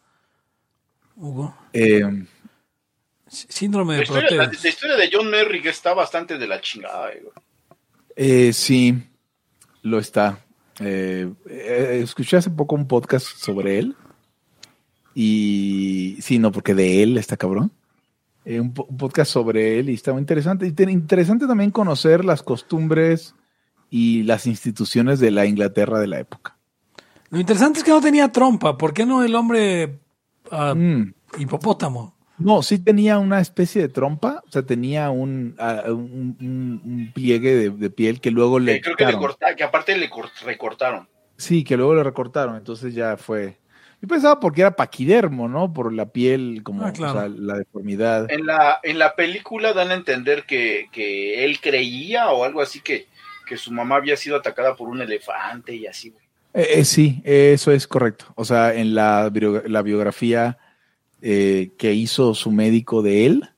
Hugo. 1.16 1.54
Eh, 1.72 2.02
Sí- 3.32 3.46
Síndrome 3.48 3.94
La 3.94 3.98
de 3.98 4.04
historia, 4.04 4.36
la, 4.36 4.68
historia 4.68 4.96
de 4.96 5.10
John 5.10 5.30
Merrick 5.30 5.64
está 5.66 5.94
bastante 5.94 6.36
de 6.36 6.46
la 6.46 6.60
chingada. 6.60 7.06
güey. 7.08 7.32
Eh, 8.14 8.52
sí, 8.52 8.94
lo 9.82 9.98
está. 9.98 10.38
Eh, 10.80 11.30
eh, 11.48 12.00
escuché 12.02 12.36
hace 12.36 12.50
poco 12.50 12.74
un 12.74 12.86
podcast 12.86 13.26
sobre 13.26 13.78
él. 13.78 13.96
Y 15.14 16.16
sí, 16.20 16.38
no, 16.38 16.52
porque 16.52 16.74
de 16.74 17.02
él 17.02 17.18
está 17.18 17.36
cabrón. 17.36 17.70
Eh, 18.44 18.60
un, 18.60 18.74
po- 18.74 18.84
un 18.88 18.96
podcast 18.96 19.30
sobre 19.30 19.78
él 19.78 19.88
y 19.90 19.94
está 19.94 20.12
muy 20.12 20.20
interesante. 20.20 20.66
Y 20.66 20.72
tiene- 20.72 20.92
interesante 20.92 21.46
también 21.46 21.70
conocer 21.70 22.24
las 22.24 22.42
costumbres 22.42 23.34
y 23.90 24.22
las 24.24 24.46
instituciones 24.46 25.20
de 25.20 25.30
la 25.30 25.46
Inglaterra 25.46 25.98
de 25.98 26.06
la 26.06 26.18
época. 26.20 26.56
Lo 27.30 27.38
interesante 27.40 27.78
es 27.78 27.84
que 27.84 27.90
no 27.92 28.00
tenía 28.00 28.30
trompa. 28.32 28.76
¿Por 28.76 28.92
qué 28.92 29.06
no 29.06 29.22
el 29.22 29.34
hombre 29.34 30.00
ah, 30.50 30.74
Mm. 30.74 31.14
hipopótamo? 31.38 32.14
No, 32.38 32.62
sí 32.62 32.78
tenía 32.78 33.18
una 33.18 33.40
especie 33.40 33.82
de 33.82 33.88
trompa, 33.88 34.42
o 34.46 34.50
sea, 34.50 34.62
tenía 34.62 35.10
un, 35.10 35.54
ah, 35.58 35.84
un, 35.86 36.36
un- 36.40 36.80
un 36.84 37.12
pliegue 37.14 37.54
de, 37.54 37.70
de 37.70 37.90
piel 37.90 38.20
que 38.20 38.30
luego 38.30 38.58
le 38.58 38.76
Eh, 38.76 38.80
creo 38.80 38.96
que 38.96 39.04
le 39.06 39.16
que 39.56 39.64
aparte 39.64 39.96
le 39.96 40.10
cort- 40.10 40.42
recortaron. 40.44 41.08
Sí, 41.36 41.62
que 41.64 41.76
luego 41.76 41.94
le 41.94 42.02
recortaron, 42.02 42.56
entonces 42.56 42.94
ya 42.94 43.16
fue. 43.16 43.58
Yo 44.00 44.08
pensaba 44.08 44.40
porque 44.40 44.62
era 44.62 44.74
paquidermo, 44.74 45.48
¿no? 45.48 45.72
Por 45.72 45.92
la 45.92 46.06
piel, 46.06 46.62
como 46.64 46.84
Ah, 46.84 46.92
claro. 46.92 47.12
o 47.12 47.20
sea, 47.20 47.28
la 47.28 47.58
deformidad. 47.58 48.30
En 48.32 48.46
la, 48.46 48.80
en 48.82 48.98
la 48.98 49.14
película 49.14 49.72
dan 49.72 49.90
a 49.90 49.94
entender 49.94 50.44
que, 50.44 50.86
que 50.90 51.44
él 51.44 51.60
creía 51.60 52.30
o 52.30 52.44
algo 52.44 52.60
así 52.60 52.80
que, 52.80 53.06
que 53.46 53.56
su 53.56 53.70
mamá 53.72 53.96
había 53.96 54.16
sido 54.16 54.36
atacada 54.36 54.74
por 54.74 54.88
un 54.88 55.00
elefante 55.02 55.74
y 55.74 55.86
así, 55.86 56.10
güey. 56.10 56.24
Eh, 56.54 56.80
eh, 56.80 56.84
sí, 56.84 57.22
eso 57.24 57.70
es 57.70 57.86
correcto. 57.86 58.26
O 58.34 58.44
sea, 58.44 58.74
en 58.74 58.94
la, 58.94 59.30
la 59.66 59.82
biografía 59.82 60.58
eh, 61.22 61.70
que 61.78 61.94
hizo 61.94 62.34
su 62.34 62.50
médico 62.50 63.00
de 63.00 63.26
él, 63.26 63.48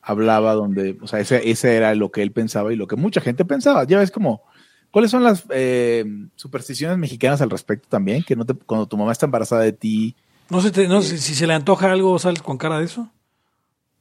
hablaba 0.00 0.54
donde, 0.54 0.96
o 1.00 1.06
sea, 1.06 1.20
ese, 1.20 1.50
ese, 1.50 1.76
era 1.76 1.94
lo 1.94 2.10
que 2.10 2.22
él 2.22 2.32
pensaba 2.32 2.72
y 2.72 2.76
lo 2.76 2.86
que 2.86 2.96
mucha 2.96 3.20
gente 3.20 3.44
pensaba. 3.44 3.84
Ya 3.84 3.98
ves 3.98 4.10
como, 4.10 4.42
¿cuáles 4.90 5.10
son 5.10 5.24
las 5.24 5.44
eh, 5.50 6.04
supersticiones 6.36 6.98
mexicanas 6.98 7.42
al 7.42 7.50
respecto 7.50 7.88
también? 7.88 8.22
Que 8.22 8.36
no 8.36 8.46
te, 8.46 8.54
cuando 8.54 8.86
tu 8.86 8.96
mamá 8.96 9.12
está 9.12 9.26
embarazada 9.26 9.62
de 9.62 9.72
ti. 9.72 10.14
No 10.48 10.60
sé, 10.60 10.70
te, 10.70 10.86
no, 10.86 11.02
si, 11.02 11.18
si 11.18 11.34
se 11.34 11.46
le 11.46 11.54
antoja 11.54 11.90
algo, 11.90 12.18
¿sales 12.18 12.40
con 12.40 12.56
cara 12.56 12.78
de 12.78 12.84
eso? 12.84 13.10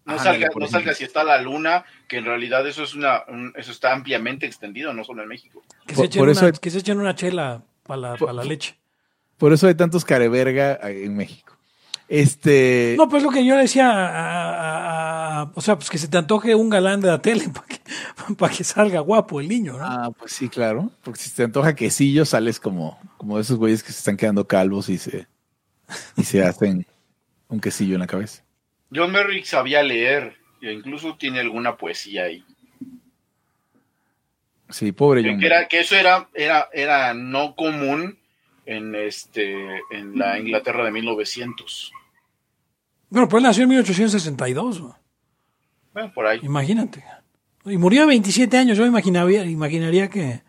No 0.05 0.17
salga, 0.17 0.49
no 0.55 0.67
salga 0.67 0.93
si 0.93 1.03
está 1.03 1.23
la 1.23 1.41
luna, 1.41 1.85
que 2.07 2.17
en 2.17 2.25
realidad 2.25 2.67
eso 2.67 2.83
es 2.83 2.95
una, 2.95 3.23
un, 3.27 3.53
eso 3.55 3.71
está 3.71 3.93
ampliamente 3.93 4.45
extendido, 4.45 4.93
no 4.93 5.03
solo 5.03 5.21
en 5.21 5.29
México. 5.29 5.63
Que 5.85 5.95
se, 5.95 6.05
echen, 6.05 6.21
una, 6.23 6.39
hay, 6.39 6.51
que 6.53 6.69
se 6.71 6.79
echen 6.79 6.99
una 6.99 7.15
chela 7.15 7.63
para 7.83 8.01
la, 8.01 8.17
pa 8.17 8.33
la, 8.33 8.43
leche. 8.43 8.77
Por 9.37 9.53
eso 9.53 9.67
hay 9.67 9.75
tantos 9.75 10.03
careverga 10.03 10.79
en 10.83 11.15
México. 11.15 11.57
Este. 12.11 12.95
No, 12.97 13.07
pues 13.07 13.23
lo 13.23 13.29
que 13.29 13.45
yo 13.45 13.55
decía, 13.55 13.89
a, 13.89 14.09
a, 14.09 15.39
a, 15.39 15.51
o 15.55 15.61
sea, 15.61 15.77
pues 15.77 15.89
que 15.89 15.97
se 15.97 16.09
te 16.09 16.17
antoje 16.17 16.55
un 16.55 16.69
galán 16.69 16.99
de 16.99 17.07
la 17.07 17.21
tele 17.21 17.47
para 17.53 17.65
que, 17.65 17.79
pa 18.35 18.49
que, 18.49 18.65
salga 18.65 18.99
guapo 18.99 19.39
el 19.39 19.47
niño, 19.47 19.77
¿no? 19.77 19.85
Ah, 19.85 20.11
pues 20.19 20.33
sí, 20.33 20.49
claro. 20.49 20.91
Porque 21.03 21.21
si 21.21 21.33
te 21.33 21.43
antoja 21.43 21.73
quesillo, 21.73 22.25
sales 22.25 22.59
como, 22.59 22.99
como 23.15 23.39
esos 23.39 23.55
güeyes 23.55 23.81
que 23.81 23.93
se 23.93 23.99
están 23.99 24.17
quedando 24.17 24.45
calvos 24.45 24.89
y 24.89 24.97
se, 24.97 25.25
y 26.17 26.25
se 26.25 26.43
hacen 26.43 26.85
un 27.47 27.61
quesillo 27.61 27.93
en 27.93 28.01
la 28.01 28.07
cabeza. 28.07 28.43
John 28.93 29.13
Merrick 29.13 29.45
sabía 29.45 29.81
leer, 29.81 30.35
e 30.61 30.73
incluso 30.73 31.15
tiene 31.15 31.39
alguna 31.39 31.77
poesía 31.77 32.23
ahí. 32.25 32.43
Sí, 34.69 34.91
pobre 34.91 35.23
John 35.23 35.39
que, 35.39 35.45
era, 35.45 35.69
que 35.69 35.79
eso 35.79 35.95
era, 35.95 36.27
era, 36.33 36.67
era 36.73 37.13
no 37.13 37.55
común 37.55 38.19
en, 38.65 38.95
este, 38.95 39.79
en 39.91 40.19
la 40.19 40.37
Inglaterra 40.37 40.83
de 40.83 40.91
1900. 40.91 41.93
Bueno, 43.11 43.27
pues 43.27 43.43
nació 43.43 43.63
en 43.63 43.69
1862. 43.69 44.81
Bueno, 45.93 46.11
por 46.13 46.25
ahí. 46.25 46.39
Imagínate. 46.41 47.03
Y 47.65 47.77
murió 47.77 48.03
a 48.03 48.05
27 48.05 48.57
años. 48.57 48.77
Yo 48.77 48.85
imaginaría, 48.85 49.43
imaginaría 49.43 50.09
que, 50.09 50.41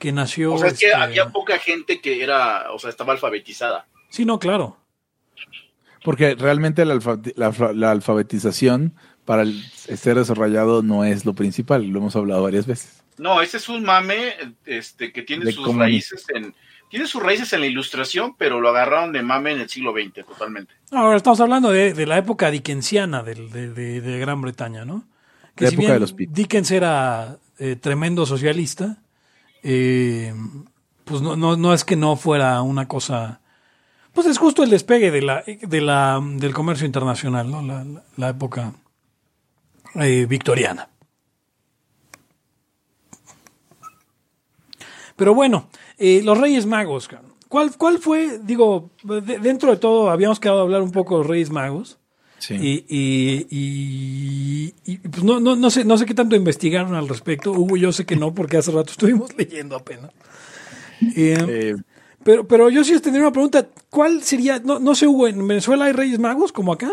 que 0.00 0.10
nació. 0.10 0.54
O 0.54 0.58
sea, 0.58 0.66
es 0.66 0.74
este... 0.74 0.86
que 0.86 0.94
había 0.94 1.30
poca 1.30 1.58
gente 1.58 2.00
que 2.00 2.24
era, 2.24 2.72
o 2.72 2.78
sea, 2.80 2.90
estaba 2.90 3.12
alfabetizada. 3.12 3.86
Sí, 4.08 4.24
no, 4.24 4.40
claro. 4.40 4.76
Porque 6.04 6.34
realmente 6.34 6.84
la, 6.84 6.94
alfa, 6.94 7.18
la, 7.36 7.54
la, 7.72 7.90
alfabetización 7.92 8.94
para 9.24 9.42
el 9.42 9.62
ser 9.70 10.16
desarrollado 10.16 10.82
no 10.82 11.04
es 11.04 11.24
lo 11.24 11.34
principal, 11.34 11.86
lo 11.86 12.00
hemos 12.00 12.16
hablado 12.16 12.42
varias 12.42 12.66
veces. 12.66 13.04
No, 13.16 13.40
ese 13.42 13.58
es 13.58 13.68
un 13.68 13.84
mame 13.84 14.34
este, 14.64 15.12
que 15.12 15.22
tiene 15.22 15.44
De 15.44 15.52
sus 15.52 15.64
comunista. 15.64 15.84
raíces 15.84 16.24
en 16.34 16.54
tiene 16.90 17.06
sus 17.06 17.22
raíces 17.22 17.52
en 17.52 17.60
la 17.60 17.66
ilustración, 17.66 18.34
pero 18.36 18.60
lo 18.60 18.68
agarraron 18.68 19.12
de 19.12 19.22
mame 19.22 19.52
en 19.52 19.60
el 19.60 19.68
siglo 19.68 19.92
XX 19.92 20.26
totalmente. 20.26 20.74
Ahora 20.90 21.16
estamos 21.16 21.40
hablando 21.40 21.70
de, 21.70 21.94
de 21.94 22.06
la 22.06 22.18
época 22.18 22.50
dickensiana 22.50 23.22
de, 23.22 23.34
de, 23.34 24.00
de, 24.00 24.18
Gran 24.18 24.42
Bretaña, 24.42 24.84
¿no? 24.84 25.04
Que 25.54 25.64
La 25.64 25.70
si 25.70 25.76
época 25.76 25.86
bien 25.86 25.94
de 25.94 26.00
los. 26.00 26.16
Dickens 26.16 26.70
era 26.72 27.38
eh, 27.58 27.76
tremendo 27.76 28.26
socialista, 28.26 28.98
eh, 29.62 30.34
pues 31.04 31.22
no, 31.22 31.36
no, 31.36 31.56
no 31.56 31.72
es 31.72 31.84
que 31.84 31.96
no 31.96 32.16
fuera 32.16 32.60
una 32.62 32.88
cosa 32.88 33.40
pues 34.12 34.26
es 34.26 34.38
justo 34.38 34.64
el 34.64 34.70
despegue 34.70 35.12
de 35.12 35.22
la, 35.22 35.44
de 35.46 35.80
la, 35.80 36.20
del 36.20 36.52
comercio 36.52 36.84
internacional, 36.84 37.48
¿no? 37.48 37.62
La, 37.62 37.84
la, 37.84 38.02
la 38.16 38.28
época 38.28 38.72
eh, 39.94 40.26
victoriana. 40.28 40.88
Pero 45.14 45.34
bueno, 45.34 45.68
eh, 46.00 46.22
los 46.24 46.38
Reyes 46.38 46.66
Magos, 46.66 47.08
¿cuál, 47.48 47.76
¿cuál 47.76 47.98
fue? 47.98 48.40
Digo, 48.42 48.90
de, 49.04 49.20
dentro 49.38 49.70
de 49.70 49.76
todo 49.76 50.10
habíamos 50.10 50.40
quedado 50.40 50.60
a 50.60 50.62
hablar 50.62 50.82
un 50.82 50.90
poco 50.90 51.14
de 51.14 51.18
los 51.20 51.26
Reyes 51.28 51.50
Magos. 51.50 51.98
Sí. 52.38 52.54
Y, 52.54 52.86
y, 52.88 53.46
y, 53.50 54.74
y, 54.86 54.96
pues 54.96 55.22
no, 55.22 55.40
no, 55.40 55.56
no, 55.56 55.70
sé, 55.70 55.84
no 55.84 55.98
sé 55.98 56.06
qué 56.06 56.14
tanto 56.14 56.34
investigaron 56.34 56.94
al 56.94 57.06
respecto. 57.06 57.52
Hugo, 57.52 57.76
yo 57.76 57.92
sé 57.92 58.06
que 58.06 58.16
no, 58.16 58.34
porque 58.34 58.56
hace 58.56 58.70
rato 58.72 58.92
estuvimos 58.92 59.30
leyendo 59.36 59.76
apenas. 59.76 60.10
Eh, 61.16 61.36
Eh, 61.48 61.76
pero, 62.24 62.46
pero 62.46 62.70
yo 62.70 62.82
sí 62.82 62.98
tendría 63.00 63.26
una 63.26 63.32
pregunta. 63.32 63.68
¿Cuál 63.90 64.22
sería? 64.22 64.58
No, 64.58 64.78
no 64.78 64.94
sé, 64.94 65.06
Hugo, 65.06 65.28
¿en 65.28 65.46
Venezuela 65.46 65.84
hay 65.84 65.92
Reyes 65.92 66.18
Magos 66.18 66.52
como 66.52 66.72
acá? 66.72 66.90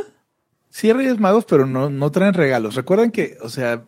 Sí, 0.69 0.87
hay 0.87 0.93
Reyes 0.93 1.19
Magos, 1.19 1.45
pero 1.45 1.65
no, 1.65 1.89
no 1.89 2.11
traen 2.11 2.33
regalos. 2.33 2.75
Recuerden 2.75 3.11
que, 3.11 3.37
o 3.41 3.49
sea, 3.49 3.85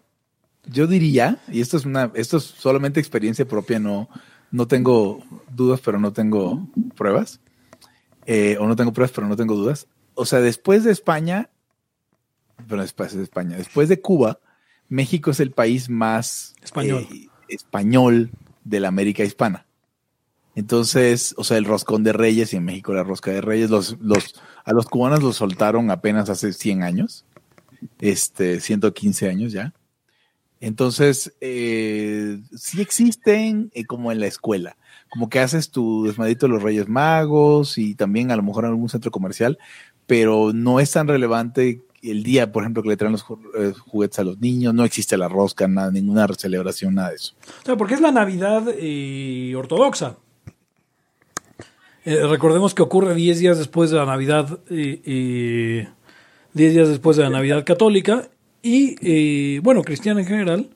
yo 0.65 0.88
diría, 0.88 1.39
y 1.51 1.61
esto 1.61 1.77
es 1.77 1.85
una, 1.85 2.11
esto 2.13 2.38
es 2.38 2.43
solamente 2.43 2.99
experiencia 2.99 3.45
propia, 3.47 3.79
no, 3.79 4.09
no 4.51 4.68
tengo 4.68 5.24
dudas, 5.53 5.82
pero 5.84 6.00
no 6.00 6.13
tengo 6.13 6.68
pruebas. 6.96 7.39
Eh, 8.25 8.58
o 8.60 8.68
no 8.68 8.75
tengo 8.75 8.94
pruebas, 8.94 9.12
pero 9.12 9.27
no 9.27 9.36
tengo 9.36 9.56
dudas. 9.56 9.88
O 10.13 10.25
sea, 10.25 10.39
después 10.39 10.84
de 10.84 10.91
España, 10.91 11.50
bueno, 12.68 12.84
después 12.84 13.15
de 13.15 13.24
España, 13.24 13.58
después 13.58 13.89
de 13.89 14.01
Cuba, 14.01 14.39
México 14.88 15.32
es 15.32 15.39
el 15.39 15.51
país 15.51 15.89
más 15.89 16.56
Español. 16.62 17.08
eh, 17.12 17.27
español 17.48 18.32
de 18.63 18.79
la 18.79 18.88
América 18.88 19.24
hispana. 19.24 19.65
Entonces, 20.56 21.34
o 21.38 21.44
sea, 21.44 21.58
el 21.58 21.65
roscón 21.65 22.03
de 22.03 22.12
reyes 22.12 22.53
y 22.53 22.58
en 22.58 22.65
México 22.65 22.94
la 22.94 23.03
rosca 23.03 23.32
de 23.32 23.41
reyes, 23.41 23.70
los, 23.70 23.98
los, 24.01 24.36
a 24.65 24.74
los 24.74 24.88
cubanos 24.88 25.24
los 25.24 25.38
soltaron 25.38 25.89
apenas 25.89 26.29
hace 26.29 26.53
100 26.53 26.84
años, 26.84 27.25
este, 28.00 28.60
115 28.60 29.29
años 29.29 29.53
ya. 29.53 29.74
Entonces, 30.62 31.34
eh, 31.42 32.39
sí 32.56 32.82
existen 32.82 33.72
eh, 33.74 33.86
como 33.86 34.12
en 34.12 34.20
la 34.20 34.28
escuela, 34.28 34.78
como 35.10 35.30
que 35.30 35.39
haces 35.39 35.72
tu 35.72 36.06
desmadito 36.06 36.48
de 36.48 36.54
los 36.54 36.63
Reyes 36.63 36.89
Magos 36.89 37.78
y 37.78 37.96
también 37.96 38.32
a 38.32 38.36
lo 38.36 38.44
mejor 38.44 38.66
en 38.66 38.72
algún 38.72 38.89
centro 38.89 39.12
comercial, 39.12 39.58
pero 40.06 40.51
no 40.54 40.80
es 40.80 40.92
tan 40.92 41.08
relevante 41.08 41.82
el 42.01 42.24
día, 42.24 42.51
por 42.51 42.63
ejemplo, 42.63 42.84
que 42.84 42.89
le 42.89 42.98
traen 42.98 43.13
los 43.13 43.25
eh, 43.58 43.74
juguetes 43.88 44.20
a 44.20 44.24
los 44.24 44.39
niños, 44.39 44.74
no 44.74 44.84
existe 44.84 45.18
la 45.18 45.28
rosca, 45.28 45.68
nada, 45.68 45.92
ninguna 45.92 46.28
celebración, 46.38 46.96
nada 46.96 47.10
de 47.10 47.16
eso. 47.16 47.34
O 47.62 47.66
sea, 47.66 47.78
porque 47.78 47.94
es 47.94 48.01
la 48.01 48.12
Navidad 48.12 48.63
eh, 48.78 49.54
ortodoxa. 49.56 50.18
Recordemos 52.06 52.74
que 52.74 52.82
ocurre 52.82 53.13
10 53.13 53.39
días 53.39 53.58
después 53.58 53.92
de 53.92 53.98
la 53.98 54.06
Navidad, 54.06 54.60
eh, 54.70 55.01
eh, 55.06 55.88
10 56.54 56.74
días 56.74 56.88
después 56.88 57.18
de 57.18 57.24
la 57.24 57.30
Navidad 57.30 57.66
católica 57.66 58.30
y, 58.62 58.96
eh, 59.01 59.60
bueno, 59.62 59.84
cristiana 59.84 60.22
en 60.22 60.28
general. 60.28 60.70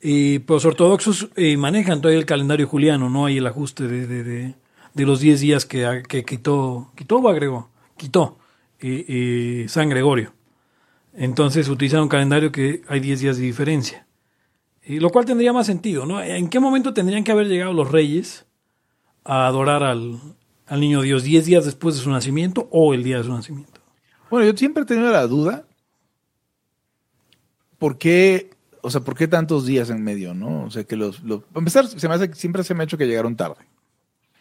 Eh, 0.00 0.40
pues 0.46 0.64
ortodoxos 0.64 1.30
eh, 1.36 1.56
manejan 1.56 2.00
todavía 2.00 2.20
el 2.20 2.26
calendario 2.26 2.68
juliano, 2.68 3.08
no 3.08 3.26
hay 3.26 3.38
el 3.38 3.46
ajuste 3.46 3.88
de, 3.88 4.06
de, 4.06 4.54
de, 4.94 5.06
los 5.06 5.20
10 5.20 5.40
días 5.40 5.64
que, 5.64 6.02
que 6.06 6.24
quitó, 6.24 6.92
quitó 6.94 7.16
o 7.16 7.28
agregó, 7.28 7.70
quitó 7.96 8.38
eh, 8.78 9.04
eh, 9.08 9.68
San 9.68 9.88
Gregorio. 9.88 10.32
Entonces 11.14 11.68
utilizaron 11.68 12.04
un 12.04 12.08
calendario 12.10 12.52
que 12.52 12.82
hay 12.88 13.00
10 13.00 13.20
días 13.20 13.36
de 13.38 13.44
diferencia. 13.44 14.06
Y 14.84 15.00
lo 15.00 15.10
cual 15.10 15.24
tendría 15.24 15.52
más 15.52 15.66
sentido, 15.66 16.04
¿no? 16.04 16.22
¿En 16.22 16.48
qué 16.48 16.60
momento 16.60 16.92
tendrían 16.92 17.24
que 17.24 17.32
haber 17.32 17.48
llegado 17.48 17.72
los 17.72 17.90
reyes 17.90 18.46
a 19.24 19.46
adorar 19.46 19.82
al, 19.82 20.20
al 20.66 20.80
niño 20.80 21.00
Dios? 21.00 21.24
¿10 21.24 21.42
días 21.42 21.64
después 21.64 21.96
de 21.96 22.02
su 22.02 22.10
nacimiento 22.10 22.68
o 22.70 22.92
el 22.92 23.02
día 23.02 23.18
de 23.18 23.24
su 23.24 23.32
nacimiento? 23.32 23.80
Bueno, 24.30 24.46
yo 24.48 24.56
siempre 24.56 24.82
he 24.82 24.86
tenido 24.86 25.10
la 25.10 25.26
duda, 25.26 25.65
¿por 27.78 27.98
qué, 27.98 28.50
o 28.82 28.90
sea, 28.90 29.02
por 29.02 29.16
qué 29.16 29.28
tantos 29.28 29.66
días 29.66 29.90
en 29.90 30.02
medio, 30.02 30.34
no? 30.34 30.64
O 30.64 30.70
sea, 30.70 30.84
que 30.84 30.96
los, 30.96 31.22
los 31.22 31.42
para 31.44 31.60
empezar, 31.60 31.86
se 31.86 32.08
me 32.08 32.14
hace, 32.14 32.32
siempre 32.34 32.64
se 32.64 32.74
me 32.74 32.82
ha 32.82 32.84
hecho 32.84 32.98
que 32.98 33.06
llegaron 33.06 33.36
tarde. 33.36 33.66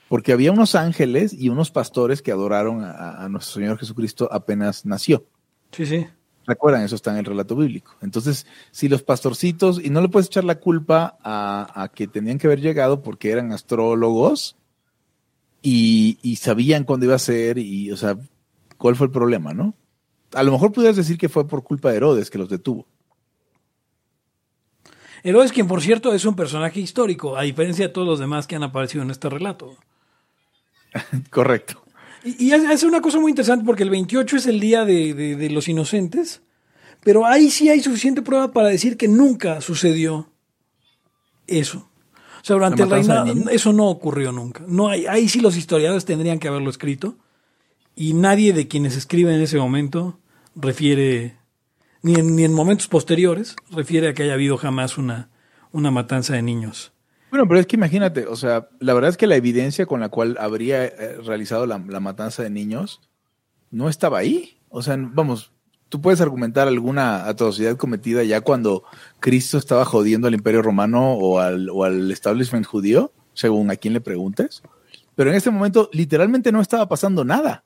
Porque 0.07 0.33
había 0.33 0.51
unos 0.51 0.75
ángeles 0.75 1.33
y 1.33 1.49
unos 1.49 1.71
pastores 1.71 2.21
que 2.21 2.31
adoraron 2.31 2.83
a, 2.83 3.23
a 3.23 3.29
nuestro 3.29 3.55
Señor 3.55 3.79
Jesucristo 3.79 4.29
apenas 4.31 4.85
nació. 4.85 5.25
Sí, 5.71 5.85
sí. 5.85 6.05
Recuerdan, 6.47 6.83
eso 6.83 6.95
está 6.95 7.11
en 7.11 7.17
el 7.17 7.25
relato 7.25 7.55
bíblico. 7.55 7.95
Entonces, 8.01 8.45
si 8.69 8.87
los 8.87 9.01
pastorcitos, 9.01 9.83
y 9.83 9.89
no 9.89 10.01
le 10.01 10.09
puedes 10.09 10.27
echar 10.27 10.43
la 10.43 10.59
culpa 10.59 11.17
a, 11.23 11.83
a 11.83 11.89
que 11.89 12.07
tenían 12.07 12.37
que 12.37 12.45
haber 12.45 12.61
llegado 12.61 13.01
porque 13.01 13.31
eran 13.31 13.51
astrólogos 13.51 14.55
y, 15.63 16.19
y 16.21 16.35
sabían 16.35 16.83
cuándo 16.83 17.07
iba 17.07 17.15
a 17.15 17.19
ser, 17.19 17.57
y, 17.57 17.91
o 17.91 17.97
sea, 17.97 18.15
¿cuál 18.77 18.95
fue 18.95 19.07
el 19.07 19.11
problema, 19.11 19.53
no? 19.53 19.73
A 20.33 20.43
lo 20.43 20.51
mejor 20.51 20.71
pudieras 20.71 20.97
decir 20.97 21.17
que 21.17 21.29
fue 21.29 21.47
por 21.47 21.63
culpa 21.63 21.89
de 21.89 21.97
Herodes 21.97 22.29
que 22.29 22.37
los 22.37 22.49
detuvo. 22.49 22.85
Herodes, 25.25 25.51
quien 25.51 25.67
por 25.67 25.81
cierto 25.81 26.13
es 26.13 26.23
un 26.23 26.35
personaje 26.35 26.79
histórico, 26.79 27.35
a 27.35 27.41
diferencia 27.41 27.87
de 27.87 27.93
todos 27.93 28.07
los 28.07 28.19
demás 28.19 28.45
que 28.45 28.55
han 28.55 28.61
aparecido 28.61 29.03
en 29.03 29.09
este 29.09 29.27
relato. 29.27 29.75
Correcto. 31.31 31.81
Y, 32.23 32.45
y 32.45 32.51
hace 32.53 32.85
una 32.85 33.01
cosa 33.01 33.19
muy 33.19 33.31
interesante 33.31 33.65
porque 33.65 33.81
el 33.81 33.89
28 33.89 34.37
es 34.37 34.45
el 34.45 34.59
día 34.59 34.85
de, 34.85 35.15
de, 35.15 35.35
de, 35.35 35.49
los 35.49 35.67
inocentes, 35.67 36.43
pero 37.03 37.25
ahí 37.25 37.49
sí 37.49 37.69
hay 37.69 37.81
suficiente 37.81 38.21
prueba 38.21 38.51
para 38.51 38.69
decir 38.69 38.97
que 38.97 39.07
nunca 39.07 39.61
sucedió 39.61 40.29
eso. 41.47 41.89
O 42.41 42.45
sea, 42.45 42.55
durante 42.57 42.83
el 42.83 42.91
reinado 42.91 43.33
eso 43.49 43.73
no 43.73 43.87
ocurrió 43.87 44.31
nunca. 44.31 44.63
No 44.67 44.89
hay, 44.89 45.07
ahí 45.07 45.27
sí 45.27 45.39
los 45.39 45.57
historiadores 45.57 46.05
tendrían 46.05 46.37
que 46.37 46.47
haberlo 46.47 46.69
escrito 46.69 47.17
y 47.95 48.13
nadie 48.13 48.53
de 48.53 48.67
quienes 48.67 48.95
escriben 48.95 49.33
en 49.33 49.41
ese 49.41 49.57
momento 49.57 50.19
refiere, 50.55 51.35
ni 52.05 52.13
en, 52.13 52.35
ni 52.35 52.43
en 52.43 52.53
momentos 52.53 52.87
posteriores, 52.87 53.55
refiere 53.71 54.09
a 54.09 54.13
que 54.13 54.21
haya 54.21 54.35
habido 54.35 54.57
jamás 54.57 54.99
una, 54.99 55.29
una 55.71 55.89
matanza 55.89 56.35
de 56.35 56.43
niños 56.43 56.93
Bueno, 57.31 57.47
pero 57.47 57.59
es 57.59 57.65
que 57.65 57.77
imagínate, 57.77 58.27
o 58.27 58.35
sea, 58.35 58.69
la 58.79 58.93
verdad 58.93 59.09
es 59.09 59.17
que 59.17 59.25
la 59.25 59.35
evidencia 59.35 59.87
con 59.87 60.01
la 60.01 60.09
cual 60.09 60.37
habría 60.39 60.85
eh, 60.85 61.17
realizado 61.25 61.65
la, 61.65 61.79
la 61.79 61.99
matanza 61.99 62.43
de 62.43 62.51
niños 62.51 63.01
no 63.71 63.89
estaba 63.89 64.19
ahí. 64.19 64.59
O 64.69 64.83
sea, 64.83 64.95
vamos, 64.99 65.51
tú 65.89 65.99
puedes 65.99 66.21
argumentar 66.21 66.67
alguna 66.67 67.25
atrocidad 67.27 67.75
cometida 67.75 68.23
ya 68.23 68.41
cuando 68.41 68.83
Cristo 69.19 69.57
estaba 69.57 69.83
jodiendo 69.83 70.27
al 70.27 70.35
imperio 70.35 70.61
romano 70.61 71.13
o 71.13 71.39
al, 71.39 71.71
o 71.71 71.85
al 71.85 72.11
establishment 72.11 72.67
judío, 72.67 73.13
según 73.33 73.71
a 73.71 73.77
quien 73.77 73.95
le 73.95 74.01
preguntes. 74.01 74.61
Pero 75.15 75.31
en 75.31 75.37
este 75.37 75.49
momento 75.49 75.89
literalmente 75.91 76.51
no 76.51 76.61
estaba 76.61 76.87
pasando 76.87 77.25
nada. 77.25 77.63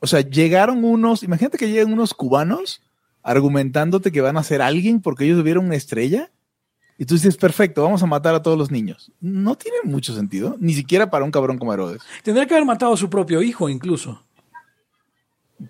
O 0.00 0.08
sea, 0.08 0.20
llegaron 0.20 0.82
unos, 0.82 1.22
imagínate 1.22 1.58
que 1.58 1.68
lleguen 1.68 1.92
unos 1.92 2.12
cubanos 2.12 2.82
argumentándote 3.26 4.12
que 4.12 4.20
van 4.20 4.36
a 4.36 4.44
ser 4.44 4.62
alguien 4.62 5.02
porque 5.02 5.24
ellos 5.24 5.42
vieron 5.42 5.66
una 5.66 5.74
estrella. 5.74 6.30
Y 6.96 7.04
tú 7.06 7.14
dices, 7.14 7.36
perfecto, 7.36 7.82
vamos 7.82 8.02
a 8.02 8.06
matar 8.06 8.34
a 8.36 8.42
todos 8.42 8.56
los 8.56 8.70
niños. 8.70 9.12
No 9.20 9.56
tiene 9.56 9.78
mucho 9.82 10.14
sentido, 10.14 10.56
ni 10.60 10.72
siquiera 10.72 11.10
para 11.10 11.24
un 11.24 11.32
cabrón 11.32 11.58
como 11.58 11.74
Herodes. 11.74 12.02
Tendría 12.22 12.46
que 12.46 12.54
haber 12.54 12.64
matado 12.64 12.94
a 12.94 12.96
su 12.96 13.10
propio 13.10 13.42
hijo 13.42 13.68
incluso. 13.68 14.24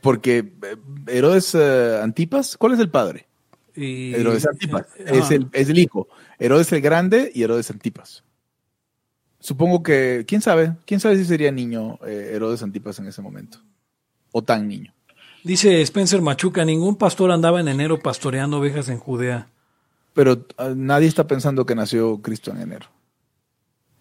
Porque 0.02 0.52
eh, 0.62 0.76
Herodes 1.06 1.54
eh, 1.54 1.98
Antipas, 2.02 2.58
¿cuál 2.58 2.74
es 2.74 2.78
el 2.78 2.90
padre? 2.90 3.26
Y- 3.74 4.14
Herodes 4.14 4.46
Antipas. 4.46 4.86
Ah. 5.00 5.12
Es, 5.14 5.30
el, 5.30 5.48
es 5.52 5.68
el 5.70 5.78
hijo. 5.78 6.08
Herodes 6.38 6.70
el 6.72 6.82
Grande 6.82 7.32
y 7.34 7.42
Herodes 7.42 7.70
Antipas. 7.70 8.22
Supongo 9.40 9.82
que, 9.82 10.26
quién 10.28 10.42
sabe, 10.42 10.76
quién 10.84 11.00
sabe 11.00 11.16
si 11.16 11.24
sería 11.24 11.50
niño 11.50 11.98
eh, 12.06 12.32
Herodes 12.34 12.62
Antipas 12.62 12.98
en 12.98 13.06
ese 13.06 13.22
momento. 13.22 13.62
O 14.30 14.42
tan 14.42 14.68
niño. 14.68 14.92
Dice 15.46 15.80
Spencer 15.82 16.20
Machuca, 16.22 16.64
ningún 16.64 16.96
pastor 16.96 17.30
andaba 17.30 17.60
en 17.60 17.68
enero 17.68 18.00
pastoreando 18.00 18.58
ovejas 18.58 18.88
en 18.88 18.98
Judea. 18.98 19.46
Pero 20.12 20.44
ah, 20.58 20.72
nadie 20.74 21.06
está 21.06 21.28
pensando 21.28 21.64
que 21.64 21.76
nació 21.76 22.20
Cristo 22.20 22.50
en 22.50 22.62
enero. 22.62 22.86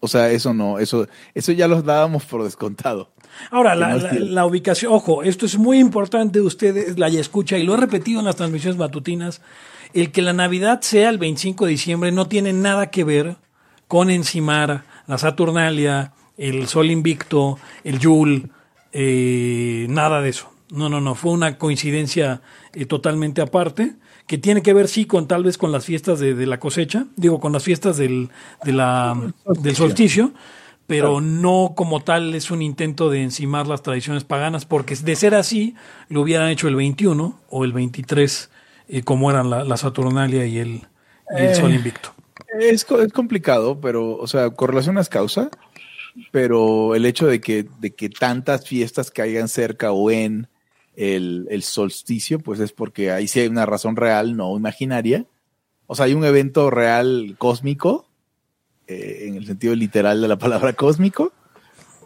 O 0.00 0.08
sea, 0.08 0.28
eso 0.30 0.52
no, 0.52 0.80
eso, 0.80 1.06
eso 1.34 1.52
ya 1.52 1.68
los 1.68 1.84
dábamos 1.84 2.24
por 2.24 2.42
descontado. 2.42 3.12
Ahora, 3.52 3.76
la, 3.76 3.90
no 3.90 3.98
la- 3.98 4.12
la 4.12 4.44
ubicación, 4.46 4.92
ojo, 4.92 5.22
esto 5.22 5.46
es 5.46 5.56
muy 5.56 5.78
importante, 5.78 6.40
ustedes 6.40 6.98
la 6.98 7.08
ya 7.08 7.20
escucha 7.20 7.56
y 7.58 7.62
lo 7.62 7.74
he 7.74 7.76
repetido 7.76 8.18
en 8.18 8.26
las 8.26 8.34
transmisiones 8.36 8.76
matutinas, 8.76 9.40
el 9.94 10.10
que 10.10 10.22
la 10.22 10.32
Navidad 10.32 10.80
sea 10.80 11.10
el 11.10 11.18
25 11.18 11.64
de 11.66 11.70
diciembre 11.70 12.10
no 12.10 12.26
tiene 12.26 12.52
nada 12.52 12.90
que 12.90 13.04
ver 13.04 13.36
con 13.86 14.10
encimar 14.10 14.82
la 15.06 15.16
Saturnalia, 15.16 16.12
el 16.36 16.66
Sol 16.66 16.90
Invicto, 16.90 17.58
el 17.84 18.00
Yule, 18.00 18.48
eh, 18.92 19.86
nada 19.88 20.20
de 20.20 20.30
eso. 20.30 20.50
No, 20.70 20.88
no, 20.88 21.00
no, 21.00 21.14
fue 21.14 21.30
una 21.32 21.58
coincidencia 21.58 22.40
eh, 22.74 22.86
totalmente 22.86 23.40
aparte, 23.40 23.94
que 24.26 24.36
tiene 24.38 24.62
que 24.62 24.72
ver 24.74 24.88
sí 24.88 25.04
con 25.04 25.28
tal 25.28 25.44
vez 25.44 25.58
con 25.58 25.70
las 25.70 25.84
fiestas 25.84 26.18
de, 26.18 26.34
de 26.34 26.46
la 26.46 26.58
cosecha, 26.58 27.06
digo, 27.16 27.38
con 27.38 27.52
las 27.52 27.62
fiestas 27.62 27.96
del, 27.96 28.30
de 28.64 28.72
la, 28.72 29.32
del 29.60 29.76
solsticio, 29.76 30.32
pero 30.88 31.20
no 31.20 31.74
como 31.76 32.00
tal 32.02 32.34
es 32.34 32.50
un 32.50 32.62
intento 32.62 33.10
de 33.10 33.22
encimar 33.22 33.66
las 33.68 33.82
tradiciones 33.82 34.24
paganas, 34.24 34.64
porque 34.66 34.96
de 34.96 35.14
ser 35.16 35.34
así, 35.36 35.74
lo 36.08 36.22
hubieran 36.22 36.48
hecho 36.48 36.66
el 36.68 36.74
21 36.76 37.38
o 37.48 37.64
el 37.64 37.72
23, 37.72 38.50
eh, 38.88 39.02
como 39.02 39.30
eran 39.30 39.50
la, 39.50 39.62
la 39.64 39.76
Saturnalia 39.76 40.46
y 40.46 40.58
el, 40.58 40.68
y 41.36 41.40
el 41.42 41.44
Eh. 41.50 41.54
Sol 41.54 41.72
Invicto. 41.72 42.10
Es, 42.60 42.84
co- 42.84 43.00
es 43.00 43.12
complicado, 43.12 43.80
pero, 43.80 44.16
o 44.16 44.26
sea, 44.26 44.50
correlación 44.50 44.98
es 44.98 45.08
causa, 45.08 45.48
pero 46.32 46.94
el 46.94 47.04
hecho 47.06 47.26
de 47.26 47.40
que, 47.40 47.66
de 47.80 47.94
que 47.94 48.08
tantas 48.08 48.66
fiestas 48.66 49.10
caigan 49.10 49.48
cerca 49.48 49.92
o 49.92 50.10
en 50.10 50.48
el, 50.96 51.46
el 51.50 51.62
solsticio, 51.62 52.38
pues 52.40 52.58
es 52.60 52.72
porque 52.72 53.10
ahí 53.12 53.28
sí 53.28 53.40
hay 53.40 53.48
una 53.48 53.66
razón 53.66 53.96
real, 53.96 54.36
no 54.36 54.56
imaginaria. 54.56 55.26
O 55.86 55.94
sea, 55.94 56.06
hay 56.06 56.14
un 56.14 56.24
evento 56.24 56.70
real 56.70 57.36
cósmico, 57.38 58.06
eh, 58.88 59.24
en 59.28 59.36
el 59.36 59.46
sentido 59.46 59.74
literal 59.74 60.20
de 60.20 60.28
la 60.28 60.38
palabra 60.38 60.72
cósmico, 60.72 61.32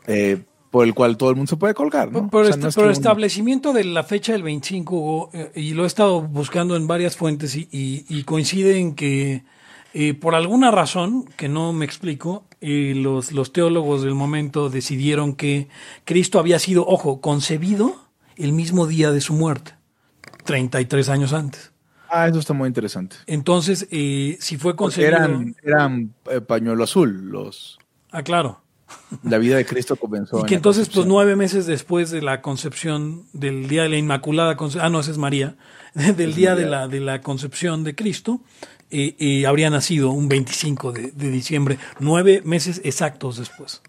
eh, 0.06 0.42
por 0.70 0.86
el 0.86 0.94
cual 0.94 1.16
todo 1.16 1.30
el 1.30 1.36
mundo 1.36 1.50
se 1.50 1.56
puede 1.56 1.74
colgar, 1.74 2.12
¿no? 2.12 2.28
Por, 2.30 2.42
O 2.42 2.44
sea, 2.44 2.50
este- 2.50 2.62
no 2.62 2.68
es 2.68 2.74
por 2.74 2.82
que 2.84 2.86
el 2.90 2.96
un- 2.96 3.00
establecimiento 3.00 3.72
de 3.72 3.84
la 3.84 4.02
fecha 4.04 4.32
del 4.32 4.42
25, 4.42 4.96
Hugo, 4.96 5.30
eh, 5.32 5.50
y 5.56 5.74
lo 5.74 5.84
he 5.84 5.86
estado 5.86 6.22
buscando 6.22 6.76
en 6.76 6.86
varias 6.86 7.16
fuentes 7.16 7.56
y, 7.56 7.68
y- 7.72 8.04
y 8.08 8.24
coincide 8.24 8.78
en 8.78 8.94
que 8.94 9.44
eh, 9.92 10.14
por 10.14 10.36
alguna 10.36 10.70
razón 10.70 11.24
que 11.36 11.48
no 11.48 11.72
me 11.72 11.84
explico, 11.84 12.44
eh, 12.60 12.92
los, 12.96 13.32
los 13.32 13.52
teólogos 13.52 14.02
del 14.02 14.14
momento 14.14 14.70
decidieron 14.70 15.34
que 15.34 15.66
Cristo 16.04 16.38
había 16.38 16.60
sido, 16.60 16.86
ojo, 16.86 17.20
concebido 17.20 17.96
el 18.40 18.52
mismo 18.52 18.86
día 18.86 19.12
de 19.12 19.20
su 19.20 19.34
muerte, 19.34 19.74
33 20.44 21.08
años 21.08 21.32
antes. 21.32 21.72
Ah, 22.08 22.26
eso 22.26 22.40
está 22.40 22.54
muy 22.54 22.66
interesante. 22.66 23.16
Entonces, 23.26 23.86
eh, 23.90 24.36
si 24.40 24.56
fue 24.56 24.74
concebido... 24.74 25.16
eran, 25.16 25.54
eran 25.62 26.14
eh, 26.28 26.40
pañuelo 26.40 26.82
azul, 26.82 27.30
los, 27.30 27.78
Ah, 28.10 28.22
claro. 28.22 28.60
la 29.22 29.38
vida 29.38 29.56
de 29.56 29.64
Cristo 29.64 29.96
comenzó. 29.96 30.40
Y 30.44 30.46
que 30.46 30.54
entonces, 30.54 30.88
pues 30.88 31.06
nueve 31.06 31.36
meses 31.36 31.66
después 31.66 32.10
de 32.10 32.22
la 32.22 32.42
concepción 32.42 33.26
del 33.32 33.68
día 33.68 33.84
de 33.84 33.90
la 33.90 33.96
Inmaculada 33.96 34.56
Concepción, 34.56 34.86
ah, 34.86 34.90
no, 34.90 35.00
esa 35.00 35.12
es 35.12 35.18
María, 35.18 35.56
del 35.94 36.34
día 36.34 36.54
de 36.54 36.66
la, 36.66 36.88
de 36.88 37.00
la 37.00 37.20
concepción 37.20 37.84
de 37.84 37.94
Cristo, 37.94 38.40
eh, 38.90 39.14
eh, 39.20 39.46
habría 39.46 39.70
nacido 39.70 40.10
un 40.10 40.28
25 40.28 40.92
de, 40.92 41.12
de 41.12 41.30
diciembre, 41.30 41.78
nueve 42.00 42.42
meses 42.44 42.80
exactos 42.84 43.38
después. 43.38 43.82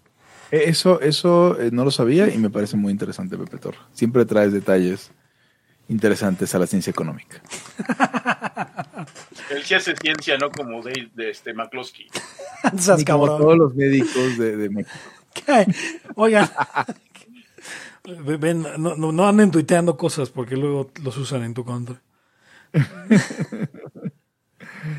Eso, 0.52 1.00
eso 1.00 1.58
eh, 1.58 1.70
no 1.72 1.82
lo 1.82 1.90
sabía 1.90 2.28
y 2.28 2.36
me 2.36 2.50
parece 2.50 2.76
muy 2.76 2.92
interesante, 2.92 3.38
Pepe 3.38 3.56
Torre. 3.56 3.78
Siempre 3.94 4.26
traes 4.26 4.52
detalles 4.52 5.10
interesantes 5.88 6.54
a 6.54 6.58
la 6.58 6.66
ciencia 6.66 6.90
económica. 6.90 7.40
Él 9.50 9.62
sí 9.64 9.72
hace 9.72 9.96
ciencia, 9.96 10.36
no 10.36 10.50
como 10.50 10.82
de, 10.82 11.08
de 11.14 11.30
este 11.30 11.54
McCloskey. 11.54 12.06
Ni 12.98 13.04
como 13.04 13.24
cabrón. 13.24 13.38
todos 13.38 13.56
los 13.56 13.74
médicos 13.74 14.36
de, 14.36 14.58
de 14.58 14.68
México. 14.68 14.94
¿Qué? 15.32 15.66
Oigan, 16.16 16.46
ven, 18.38 18.62
no, 18.76 18.94
no, 18.94 19.10
no 19.10 19.26
anden 19.26 19.50
tuiteando 19.50 19.96
cosas 19.96 20.28
porque 20.28 20.58
luego 20.58 20.90
los 21.02 21.16
usan 21.16 21.44
en 21.44 21.54
tu 21.54 21.64
contra. 21.64 22.02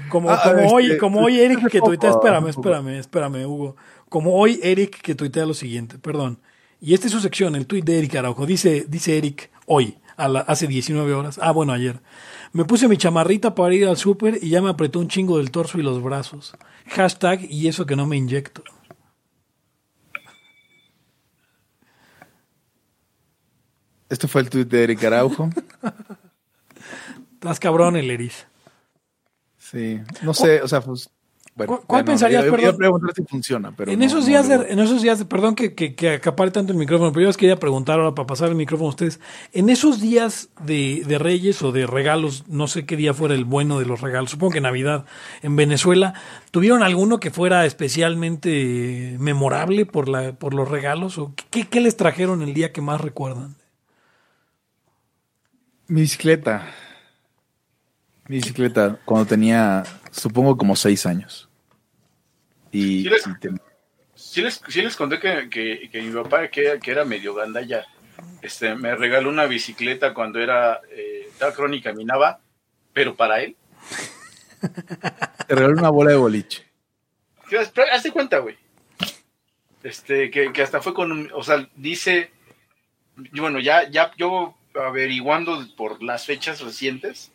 Como, 0.10 0.32
Ah, 0.32 0.42
como 0.44 0.60
este, 0.60 0.74
hoy, 0.74 0.98
como 0.98 1.22
hoy 1.22 1.40
Eric 1.40 1.70
que 1.70 1.82
tuitea, 1.82 2.12
espérame, 2.12 2.48
espérame, 2.48 3.00
espérame, 3.00 3.46
Hugo. 3.46 3.76
Como 4.14 4.36
hoy 4.36 4.60
Eric 4.62 5.02
que 5.02 5.16
tuitea 5.16 5.44
lo 5.48 5.56
siguiente, 5.56 5.98
perdón. 5.98 6.40
Y 6.80 6.94
esta 6.94 7.08
es 7.08 7.14
su 7.14 7.20
sección, 7.20 7.56
el 7.56 7.66
tuit 7.66 7.84
de 7.84 7.98
Eric 7.98 8.14
Araujo. 8.14 8.46
Dice, 8.46 8.86
dice 8.88 9.18
Eric 9.18 9.50
hoy, 9.66 9.98
a 10.18 10.28
la- 10.28 10.42
hace 10.42 10.68
19 10.68 11.16
horas. 11.16 11.40
Ah, 11.42 11.50
bueno, 11.50 11.74
ayer. 11.74 12.00
Me 12.52 12.64
puse 12.64 12.88
mi 12.88 12.96
chamarrita 12.96 13.56
para 13.56 13.74
ir 13.74 13.88
al 13.88 13.98
súper 13.98 14.38
y 14.40 14.50
ya 14.50 14.62
me 14.62 14.70
apretó 14.70 15.00
un 15.00 15.08
chingo 15.08 15.40
del 15.40 15.50
torso 15.50 15.80
y 15.80 15.82
los 15.82 16.04
brazos. 16.04 16.54
Hashtag 16.90 17.50
y 17.50 17.68
eso 17.68 17.88
que 17.88 17.96
no 17.96 18.06
me 18.06 18.16
inyecto. 18.16 18.64
Este 24.10 24.28
fue 24.28 24.42
el 24.42 24.50
tuit 24.52 24.68
de 24.68 24.84
Eric 24.84 25.04
Araujo. 25.06 25.50
Estás 27.34 27.60
cabrón 27.60 27.96
el 27.96 28.12
Eris. 28.12 28.46
Sí, 29.58 30.00
no 30.22 30.36
sé, 30.36 30.62
o 30.62 30.68
sea, 30.68 30.82
pues. 30.82 31.10
Bueno, 31.56 31.78
¿Cu- 31.78 31.84
cuál 31.86 32.02
no, 32.02 32.06
pensarías, 32.08 32.42
iba- 32.46 32.48
iba 32.50 32.58
perdón? 32.58 32.78
preguntar 32.78 33.14
si 33.16 33.24
funciona, 33.26 33.72
pero. 33.78 33.92
en 33.92 34.00
no- 34.00 34.06
esos 34.06 34.22
no 34.22 34.26
días, 34.26 34.48
de, 34.50 34.56
en 34.72 34.80
esos 34.80 35.04
días, 35.04 35.20
de- 35.20 35.26
perdón 35.26 35.54
que, 35.54 35.76
que, 35.76 35.94
que 35.94 36.10
acapare 36.14 36.50
tanto 36.50 36.72
el 36.72 36.80
micrófono, 36.80 37.12
pero 37.12 37.22
yo 37.22 37.28
les 37.28 37.38
quería 37.38 37.58
preguntar 37.58 38.00
ahora 38.00 38.16
para 38.16 38.26
pasar 38.26 38.50
el 38.50 38.56
micrófono 38.56 38.88
a 38.88 38.90
ustedes. 38.90 39.20
En 39.52 39.70
esos 39.70 40.02
días 40.02 40.50
de, 40.66 41.04
de 41.06 41.20
Reyes 41.20 41.62
o 41.62 41.72
de 41.72 41.86
regalos, 41.86 42.46
no 42.48 42.66
sé 42.68 42.88
qué 42.88 42.96
día 42.98 43.14
fuera 43.14 43.36
el 43.36 43.46
bueno 43.46 43.78
de 43.78 43.86
los 43.86 44.02
regalos, 44.02 44.32
supongo 44.32 44.54
que 44.54 44.62
Navidad 44.62 45.06
en 45.44 45.56
Venezuela, 45.56 46.16
¿tuvieron 46.50 46.82
alguno 46.82 47.20
que 47.20 47.30
fuera 47.30 47.68
especialmente 47.68 49.16
memorable 49.20 49.86
por, 49.86 50.10
la, 50.10 50.32
por 50.34 50.56
los 50.56 50.68
regalos? 50.68 51.20
¿O 51.20 51.34
qué, 51.52 51.68
qué 51.68 51.82
les 51.82 51.96
trajeron 51.98 52.42
el 52.42 52.56
día 52.56 52.72
que 52.74 52.82
más 52.82 53.00
recuerdan? 53.00 53.56
Mi 55.88 56.02
bicicleta. 56.02 56.66
Mi 58.28 58.38
bicicleta, 58.38 58.98
cuando 59.06 59.28
tenía, 59.28 59.84
supongo, 60.14 60.58
como 60.58 60.76
seis 60.76 61.06
años. 61.06 61.50
Y, 62.72 63.04
Sí 63.04 63.10
les- 63.10 63.28
y 63.28 63.34
Sí 64.16 64.42
les, 64.42 64.62
sí 64.68 64.82
les 64.82 64.96
conté 64.96 65.20
que, 65.20 65.50
que, 65.50 65.90
que 65.92 66.02
mi 66.02 66.14
papá, 66.24 66.48
que, 66.48 66.80
que 66.82 66.92
era 66.92 67.04
medio 67.04 67.34
gandalla, 67.34 67.86
este, 68.42 68.76
me 68.76 68.96
regaló 68.96 69.30
una 69.30 69.46
bicicleta 69.46 70.14
cuando 70.14 70.40
era 70.40 70.80
eh, 70.90 71.30
y 71.72 71.82
caminaba, 71.82 72.40
pero 72.94 73.16
para 73.16 73.42
él. 73.42 73.56
te 75.48 75.56
regaló 75.56 75.74
una 75.78 75.90
bola 75.90 76.12
de 76.12 76.18
boliche. 76.18 76.66
Hazte 77.92 78.12
cuenta, 78.12 78.40
güey. 78.40 78.56
Este, 79.84 80.32
que, 80.32 80.54
que 80.54 80.62
hasta 80.62 80.82
fue 80.82 80.94
con 80.94 81.12
un, 81.12 81.30
o 81.34 81.44
sea, 81.44 81.68
dice, 81.76 82.32
bueno, 83.34 83.60
ya, 83.60 83.90
ya 83.90 84.12
yo 84.18 84.56
averiguando 84.74 85.68
por 85.76 86.02
las 86.02 86.26
fechas 86.26 86.62
recientes, 86.62 87.33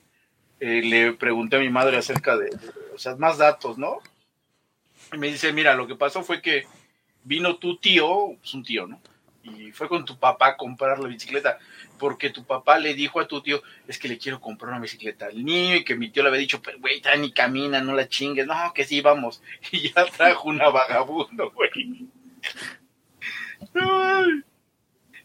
eh, 0.61 0.83
le 0.83 1.12
pregunté 1.12 1.57
a 1.57 1.61
mi 1.61 1.71
madre 1.71 1.97
acerca 1.97 2.37
de, 2.37 2.47
de- 2.47 2.71
o 2.94 2.99
sea, 2.99 3.16
más 3.16 3.38
datos, 3.38 3.79
¿no? 3.79 3.99
Y 5.12 5.18
me 5.18 5.29
dice, 5.31 5.53
mira, 5.53 5.75
lo 5.75 5.87
que 5.87 5.94
pasó 5.94 6.23
fue 6.23 6.42
que 6.42 6.66
vino 7.25 7.57
tu 7.57 7.77
tío, 7.79 8.37
pues 8.40 8.55
un 8.55 8.64
tío, 8.64 8.87
¿no? 8.87 9.01
y 9.44 9.73
fue 9.73 9.88
con 9.88 10.05
tu 10.05 10.18
papá 10.18 10.49
a 10.49 10.57
comprar 10.59 10.99
la 10.99 11.09
bicicleta, 11.09 11.59
porque 11.99 12.29
tu 12.29 12.44
papá 12.44 12.79
le 12.79 12.92
dijo 12.92 13.18
a 13.18 13.27
tu 13.27 13.40
tío, 13.40 13.62
es 13.87 13.99
que 13.99 14.07
le 14.09 14.18
quiero 14.18 14.40
comprar 14.42 14.73
una 14.73 14.81
bicicleta 14.81 15.25
al 15.27 15.42
niño, 15.42 15.77
y 15.77 15.85
que 15.85 15.94
mi 15.97 16.11
tío 16.11 16.23
le 16.23 16.29
había 16.29 16.40
dicho, 16.40 16.61
pero 16.61 16.79
güey, 16.81 17.01
ni 17.18 17.33
camina, 17.33 17.81
no 17.81 17.94
la 17.94 18.09
chingues, 18.09 18.47
no, 18.47 18.55
que 18.75 18.85
sí, 18.85 19.01
vamos, 19.01 19.42
y 19.73 19.90
ya 19.90 20.05
trajo 20.05 20.49
una 20.51 20.68
vagabundo, 20.68 21.51
güey. 21.53 21.71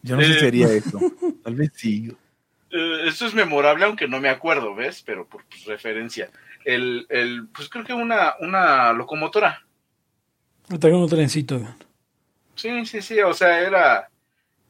Yo 0.02 0.16
no 0.16 0.22
sé 0.22 0.34
si 0.34 0.40
sería 0.40 0.68
eso, 0.72 1.00
tal 1.44 1.56
vez 1.56 1.72
sí. 1.76 2.12
Eh, 2.74 3.08
esto 3.08 3.28
es 3.28 3.36
memorable, 3.36 3.86
aunque 3.86 4.08
no 4.08 4.20
me 4.20 4.30
acuerdo, 4.30 4.74
¿ves? 4.74 5.04
Pero 5.06 5.28
por 5.28 5.46
pues, 5.46 5.66
referencia. 5.66 6.32
El, 6.66 7.06
el, 7.10 7.48
pues 7.54 7.70
creo 7.70 7.86
que 7.86 7.94
una, 7.94 8.34
una 8.40 8.92
locomotora. 8.94 9.64
Traigo 10.80 10.98
un 10.98 11.10
trencito. 11.10 11.62
Sí, 12.56 12.86
sí, 12.86 13.02
sí, 13.02 13.20
o 13.20 13.34
sea, 13.34 13.60
era... 13.60 14.10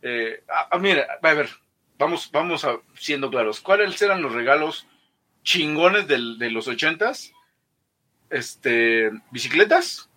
Eh, 0.02 0.44
ah, 0.50 0.78
mira, 0.80 1.08
a 1.22 1.34
ver, 1.34 1.50
vamos, 1.98 2.30
vamos 2.32 2.66
a, 2.66 2.78
siendo 2.96 3.30
claros. 3.30 3.62
¿Cuáles 3.62 4.02
eran 4.02 4.22
los 4.22 4.34
regalos 4.34 4.86
chingones 5.44 6.08
del, 6.08 6.38
de 6.38 6.52
los 6.52 6.68
ochentas? 6.68 7.32
Este, 8.30 9.12
bicicletas, 9.32 10.10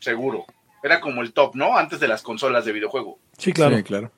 seguro. 0.00 0.46
Era 0.82 1.00
como 1.00 1.22
el 1.22 1.32
top, 1.32 1.54
¿no? 1.54 1.76
Antes 1.76 2.00
de 2.00 2.08
las 2.08 2.22
consolas 2.22 2.64
de 2.64 2.72
videojuego. 2.72 3.20
Sí, 3.38 3.52
claro. 3.52 3.76
Sí, 3.76 3.82
claro. 3.84 4.10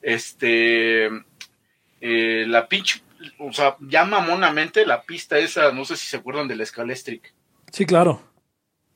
Este, 0.00 1.10
eh, 2.08 2.44
la 2.46 2.68
pinche, 2.68 3.00
o 3.38 3.52
sea, 3.52 3.76
ya 3.80 4.04
mamonamente 4.04 4.86
la 4.86 5.02
pista 5.02 5.38
esa, 5.38 5.72
no 5.72 5.84
sé 5.84 5.96
si 5.96 6.06
se 6.06 6.16
acuerdan 6.18 6.46
del 6.48 6.64
Scalestric. 6.64 7.32
Sí, 7.72 7.84
claro. 7.86 8.22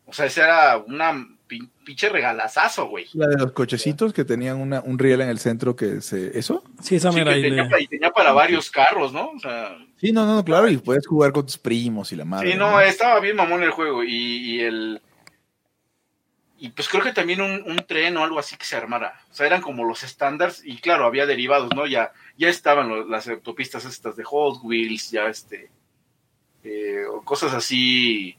O 0.06 0.12
sea, 0.12 0.26
esa 0.26 0.44
era 0.44 0.76
una 0.78 1.12
pin- 1.48 1.70
pinche 1.84 2.08
regalazazo, 2.08 2.86
güey. 2.88 3.06
La 3.14 3.26
de 3.28 3.36
los 3.38 3.52
cochecitos 3.52 4.12
que 4.12 4.24
tenían 4.24 4.56
una, 4.56 4.80
un 4.80 4.98
riel 4.98 5.20
en 5.20 5.28
el 5.28 5.38
centro 5.38 5.76
que 5.76 6.00
se... 6.00 6.36
¿Eso? 6.38 6.64
Sí, 6.82 6.96
esa 6.96 7.10
Sí, 7.10 7.18
mera 7.18 7.30
que 7.32 7.36
ahí 7.36 7.42
tenía, 7.42 7.68
y 7.80 7.86
tenía 7.86 8.10
para 8.10 8.32
varios 8.32 8.70
carros, 8.70 9.12
¿no? 9.12 9.30
O 9.30 9.38
sea, 9.38 9.76
Sí, 9.96 10.12
no, 10.12 10.26
no, 10.26 10.44
claro, 10.44 10.68
y 10.68 10.78
puedes 10.78 11.06
jugar 11.06 11.32
con 11.32 11.44
tus 11.46 11.58
primos 11.58 12.10
y 12.12 12.16
la 12.16 12.24
madre. 12.24 12.52
sí, 12.52 12.58
no, 12.58 12.80
estaba 12.80 13.20
bien 13.20 13.36
mamón 13.36 13.62
el 13.62 13.70
juego. 13.70 14.02
Y, 14.02 14.08
y 14.56 14.60
el. 14.60 15.00
Y 16.62 16.68
pues 16.68 16.88
creo 16.90 17.02
que 17.02 17.12
también 17.14 17.40
un, 17.40 17.62
un 17.66 17.78
tren 17.86 18.16
o 18.18 18.22
algo 18.22 18.38
así 18.38 18.54
que 18.56 18.66
se 18.66 18.76
armara. 18.76 19.18
O 19.30 19.34
sea, 19.34 19.46
eran 19.46 19.62
como 19.62 19.82
los 19.84 20.02
estándares. 20.02 20.60
Y 20.62 20.76
claro, 20.76 21.06
había 21.06 21.24
derivados, 21.24 21.74
¿no? 21.74 21.86
Ya, 21.86 22.12
ya 22.36 22.48
estaban 22.50 22.88
los- 22.90 23.08
las 23.08 23.26
autopistas 23.28 23.86
estas 23.86 24.14
de 24.16 24.24
Hot 24.24 24.60
Wheels, 24.62 25.10
ya 25.10 25.26
este. 25.26 25.70
eh, 26.62 27.04
o 27.10 27.22
cosas 27.22 27.54
así. 27.54 28.36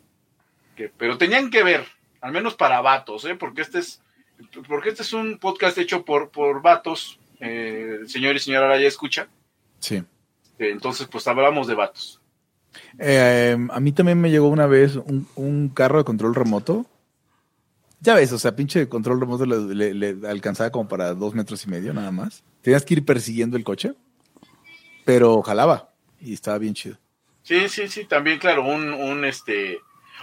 Que, 0.76 0.90
pero 0.96 1.18
tenían 1.18 1.50
que 1.50 1.64
ver, 1.64 1.86
al 2.22 2.32
menos 2.32 2.54
para 2.54 2.80
vatos, 2.82 3.26
¿eh? 3.26 3.34
Porque 3.36 3.62
este 3.64 3.80
es. 3.80 4.02
Porque 4.68 4.90
este 4.90 5.02
es 5.02 5.14
un 5.14 5.40
podcast 5.40 5.78
hecho 5.80 6.06
por, 6.06 6.30
por 6.30 6.62
vatos. 6.62 7.20
Eh, 7.40 8.02
señor 8.06 8.36
y 8.36 8.40
señora 8.40 8.68
Araya 8.68 8.88
escucha. 8.88 9.28
Sí. 9.80 9.96
Eh, 9.96 10.70
Entonces, 10.70 11.08
pues 11.08 11.28
hablamos 11.28 11.66
de 11.68 11.74
vatos. 11.74 12.22
Eh, 13.00 13.58
a 13.72 13.80
mí 13.80 13.92
también 13.92 14.22
me 14.22 14.30
llegó 14.30 14.48
una 14.48 14.68
vez 14.68 14.96
un, 14.96 15.28
un 15.36 15.70
carro 15.70 15.98
de 15.98 16.04
control 16.04 16.36
remoto. 16.36 16.86
Ya 18.02 18.16
ves, 18.16 18.32
o 18.34 18.40
sea, 18.40 18.56
pinche 18.56 18.90
control 18.90 19.20
remoto 19.20 19.46
le, 19.46 20.18
alcanzaba 20.28 20.72
como 20.72 20.88
para 20.88 21.14
dos 21.14 21.34
metros 21.36 21.64
y 21.66 21.70
medio 21.70 21.94
nada 21.94 22.12
más. 22.12 22.44
Tenías 22.62 22.84
que 22.84 22.96
ir 22.96 23.06
persiguiendo 23.06 23.58
el 23.58 23.64
coche, 23.64 23.94
pero 25.06 25.42
jalaba 25.42 25.90
y 26.20 26.34
estaba 26.34 26.58
bien 26.58 26.74
chido. 26.74 26.98
Sí, 27.44 27.70
sí, 27.70 27.88
sí, 27.88 28.06
también, 28.06 28.40
claro, 28.40 28.64
un, 28.66 28.94
un 28.94 29.26
este. 29.26 29.80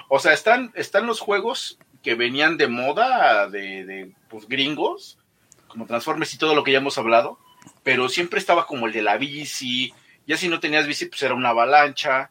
O 0.09 0.19
sea, 0.19 0.33
están, 0.33 0.73
están 0.75 1.07
los 1.07 1.21
juegos 1.21 1.79
que 2.03 2.15
venían 2.15 2.57
de 2.57 2.69
moda 2.69 3.49
de, 3.49 3.85
de 3.85 4.13
pues, 4.29 4.47
gringos, 4.49 5.19
como 5.67 5.87
Transformers 5.87 6.35
y 6.35 6.39
todo 6.39 6.55
lo 6.55 6.63
que 6.65 6.73
ya 6.73 6.79
hemos 6.79 6.99
hablado, 6.99 7.39
pero 7.83 8.09
siempre 8.09 8.39
estaba 8.39 8.67
como 8.67 8.87
el 8.87 8.93
de 8.93 9.03
la 9.03 9.19
bici. 9.19 9.93
Ya 10.27 10.37
si 10.37 10.49
no 10.49 10.61
tenías 10.61 10.87
bici, 10.87 11.07
pues 11.07 11.23
era 11.23 11.35
una 11.35 11.51
avalancha. 11.51 12.31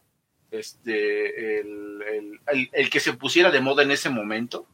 Este, 0.50 1.60
el, 1.60 2.00
el- 2.52 2.70
el 2.72 2.90
que 2.90 3.00
se 3.00 3.12
pusiera 3.12 3.50
de 3.50 3.60
moda 3.60 3.82
en 3.82 3.90
ese 3.90 4.08
momento, 4.08 4.66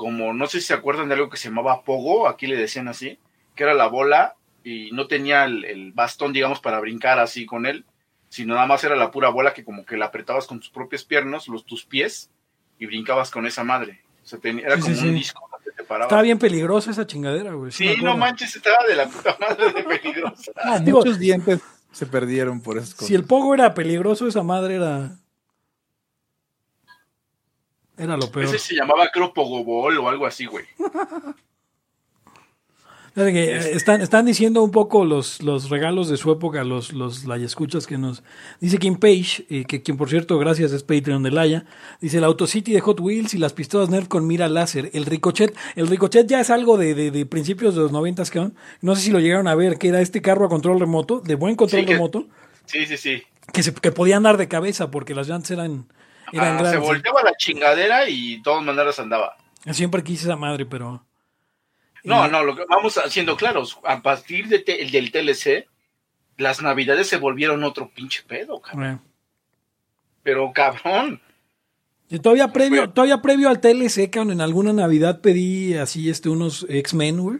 como 0.00 0.32
no 0.32 0.46
sé 0.46 0.62
si 0.62 0.68
se 0.68 0.72
acuerdan 0.72 1.08
de 1.08 1.14
algo 1.14 1.28
que 1.28 1.36
se 1.36 1.50
llamaba 1.50 1.84
Pogo, 1.84 2.26
aquí 2.26 2.46
le 2.46 2.56
decían 2.56 2.88
así, 2.88 3.18
que 3.54 3.64
era 3.64 3.74
la 3.74 3.86
bola 3.86 4.34
y 4.64 4.90
no 4.92 5.06
tenía 5.08 5.44
el, 5.44 5.66
el 5.66 5.92
bastón, 5.92 6.32
digamos, 6.32 6.58
para 6.60 6.80
brincar 6.80 7.18
así 7.18 7.44
con 7.44 7.66
él, 7.66 7.84
sino 8.30 8.54
nada 8.54 8.66
más 8.66 8.82
era 8.82 8.96
la 8.96 9.10
pura 9.10 9.28
bola 9.28 9.52
que 9.52 9.62
como 9.62 9.84
que 9.84 9.98
la 9.98 10.06
apretabas 10.06 10.46
con 10.46 10.58
tus 10.58 10.70
propias 10.70 11.04
piernas, 11.04 11.48
los 11.48 11.66
tus 11.66 11.84
pies, 11.84 12.30
y 12.78 12.86
brincabas 12.86 13.30
con 13.30 13.44
esa 13.46 13.62
madre. 13.62 14.00
O 14.24 14.26
sea, 14.26 14.38
tenía- 14.38 14.64
era 14.64 14.76
Sí, 14.76 14.80
como 14.82 14.94
sí, 14.94 15.02
un 15.02 15.08
sí. 15.08 15.14
disco 15.18 15.50
te. 15.76 15.82
Estaba 15.82 16.22
bien 16.22 16.38
peligrosa 16.38 16.92
esa 16.92 17.06
chingadera, 17.06 17.52
güey. 17.52 17.70
Sí, 17.72 17.96
no 18.02 18.16
manches, 18.16 18.56
estaba 18.56 18.86
de 18.88 18.96
la 18.96 19.06
puta 19.06 19.36
madre 19.38 19.70
de 19.74 19.82
peligrosa. 19.82 20.50
Ah, 20.56 20.80
muchos 20.82 21.18
dientes 21.18 21.60
se 21.92 22.06
perdieron 22.06 22.62
por 22.62 22.78
esas 22.78 22.94
cosas. 22.94 23.08
Si 23.08 23.14
el 23.14 23.24
pogo 23.24 23.52
era 23.52 23.74
peligroso, 23.74 24.26
esa 24.26 24.42
madre 24.42 24.76
era. 24.76 25.16
Era 28.00 28.16
lo 28.16 28.30
peor. 28.30 28.46
Ese 28.46 28.58
se 28.58 28.74
llamaba 28.74 29.08
creo 29.12 29.32
Pogobol 29.34 29.98
o 29.98 30.08
algo 30.08 30.26
así, 30.26 30.46
güey. 30.46 30.64
Eh, 33.16 33.72
están, 33.74 34.00
están 34.00 34.24
diciendo 34.24 34.62
un 34.62 34.70
poco 34.70 35.04
los, 35.04 35.42
los 35.42 35.68
regalos 35.68 36.08
de 36.08 36.16
su 36.16 36.30
época, 36.30 36.62
los, 36.62 36.92
los 36.92 37.26
escuchas 37.42 37.86
que 37.88 37.98
nos. 37.98 38.22
Dice 38.60 38.78
Kim 38.78 38.96
Page, 38.96 39.44
eh, 39.50 39.64
que 39.64 39.82
quien 39.82 39.96
por 39.96 40.08
cierto, 40.08 40.38
gracias 40.38 40.70
es 40.70 40.84
Patreon 40.84 41.24
de 41.24 41.32
Laia. 41.32 41.66
Dice 42.00 42.18
el 42.18 42.24
Autocity 42.24 42.72
de 42.72 42.80
Hot 42.80 43.00
Wheels 43.00 43.34
y 43.34 43.38
las 43.38 43.52
pistolas 43.52 43.90
Nerf 43.90 44.06
con 44.06 44.28
mira 44.28 44.48
láser. 44.48 44.90
El 44.94 45.06
Ricochet. 45.06 45.54
El 45.74 45.88
Ricochet 45.88 46.28
ya 46.28 46.40
es 46.40 46.50
algo 46.50 46.78
de, 46.78 46.94
de, 46.94 47.10
de 47.10 47.26
principios 47.26 47.74
de 47.74 47.80
los 47.82 47.90
noventas, 47.92 48.30
que 48.30 48.48
no 48.80 48.94
sé 48.94 49.02
si 49.02 49.10
lo 49.10 49.18
llegaron 49.18 49.48
a 49.48 49.56
ver, 49.56 49.76
que 49.78 49.88
era 49.88 50.00
este 50.00 50.22
carro 50.22 50.46
a 50.46 50.48
control 50.48 50.78
remoto, 50.78 51.18
de 51.20 51.34
buen 51.34 51.56
control 51.56 51.80
Sí, 51.80 51.86
que- 51.86 51.94
remoto, 51.94 52.28
Sí, 52.66 52.86
sí, 52.86 52.96
sí. 52.96 53.22
que, 53.52 53.64
se, 53.64 53.74
que 53.74 53.90
podía 53.90 54.16
andar 54.18 54.36
de 54.36 54.46
cabeza 54.46 54.92
porque 54.92 55.16
las 55.16 55.26
llantas 55.28 55.50
eran, 55.50 55.86
eran 56.32 56.64
Ah, 56.66 56.70
se 56.70 56.76
volteaba 56.78 57.22
la 57.22 57.34
chingadera 57.36 58.08
y 58.08 58.36
de 58.36 58.42
todas 58.42 58.62
maneras 58.64 58.98
andaba. 58.98 59.36
Siempre 59.72 60.02
quise 60.02 60.24
esa 60.24 60.36
madre, 60.36 60.64
pero. 60.66 61.04
No, 62.02 62.26
Y- 62.26 62.30
no, 62.30 62.42
lo 62.44 62.56
que 62.56 62.64
vamos 62.68 62.96
haciendo 62.98 63.36
claros. 63.36 63.78
A 63.84 64.00
partir 64.00 64.48
de 64.48 64.58
te- 64.60 64.84
del 64.90 65.12
TLC, 65.12 65.66
las 66.38 66.62
navidades 66.62 67.08
se 67.08 67.18
volvieron 67.18 67.62
otro 67.64 67.90
pinche 67.94 68.22
pedo, 68.26 68.60
cabrón. 68.60 68.86
eh. 68.86 68.98
Pero 70.22 70.50
cabrón. 70.54 71.20
Y 72.08 72.18
todavía 72.18 72.48
previo, 72.48 72.90
todavía 72.90 73.22
previo 73.22 73.48
al 73.48 73.60
TLC, 73.60 74.10
cabrón, 74.10 74.32
en 74.32 74.40
alguna 74.40 74.72
Navidad 74.72 75.20
pedí 75.20 75.74
así 75.74 76.10
este 76.10 76.28
unos 76.28 76.66
X-Men, 76.68 77.20
güey. 77.20 77.38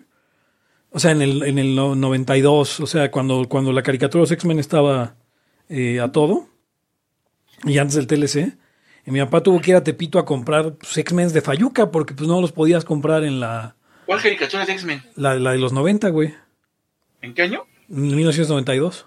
O 0.93 0.99
sea, 0.99 1.13
en 1.13 1.23
el, 1.23 1.43
en 1.45 1.59
el 1.59 1.75
no- 1.75 1.95
92, 1.95 2.81
o 2.81 2.87
sea, 2.87 3.11
cuando, 3.11 3.49
cuando 3.49 3.73
la 3.73 3.83
caricatura 3.83 4.21
de 4.21 4.23
los 4.25 4.33
X-Men 4.33 4.59
estaba 4.59 5.15
eh, 5.69 6.01
a 6.01 6.11
todo. 6.13 6.49
Y 7.65 7.79
antes 7.79 7.95
del 7.97 8.07
TLC. 8.07 8.59
Y 9.07 9.11
mi 9.11 9.21
papá 9.21 9.43
tuvo 9.43 9.61
que 9.61 9.71
ir 9.71 9.77
a 9.77 9.83
Tepito 9.85 10.19
a 10.19 10.25
comprar 10.25 10.75
pues, 10.75 10.97
X-Men 10.99 11.33
de 11.33 11.41
Fayuca 11.41 11.91
porque 11.91 12.15
pues 12.15 12.29
no 12.29 12.41
los 12.41 12.53
podías 12.53 12.85
comprar 12.85 13.25
en 13.25 13.41
la, 13.41 13.75
¿Cuál 14.07 14.21
caricatura 14.23 14.67
de 14.67 14.73
X-Men? 14.73 15.03
la, 15.17 15.35
la 15.37 15.53
de 15.53 15.59
los 15.59 15.73
90, 15.73 16.09
güey. 16.11 16.35
¿En 17.23 17.35
qué 17.35 17.43
año? 17.43 17.65
En 17.89 18.03
1992. 18.15 19.07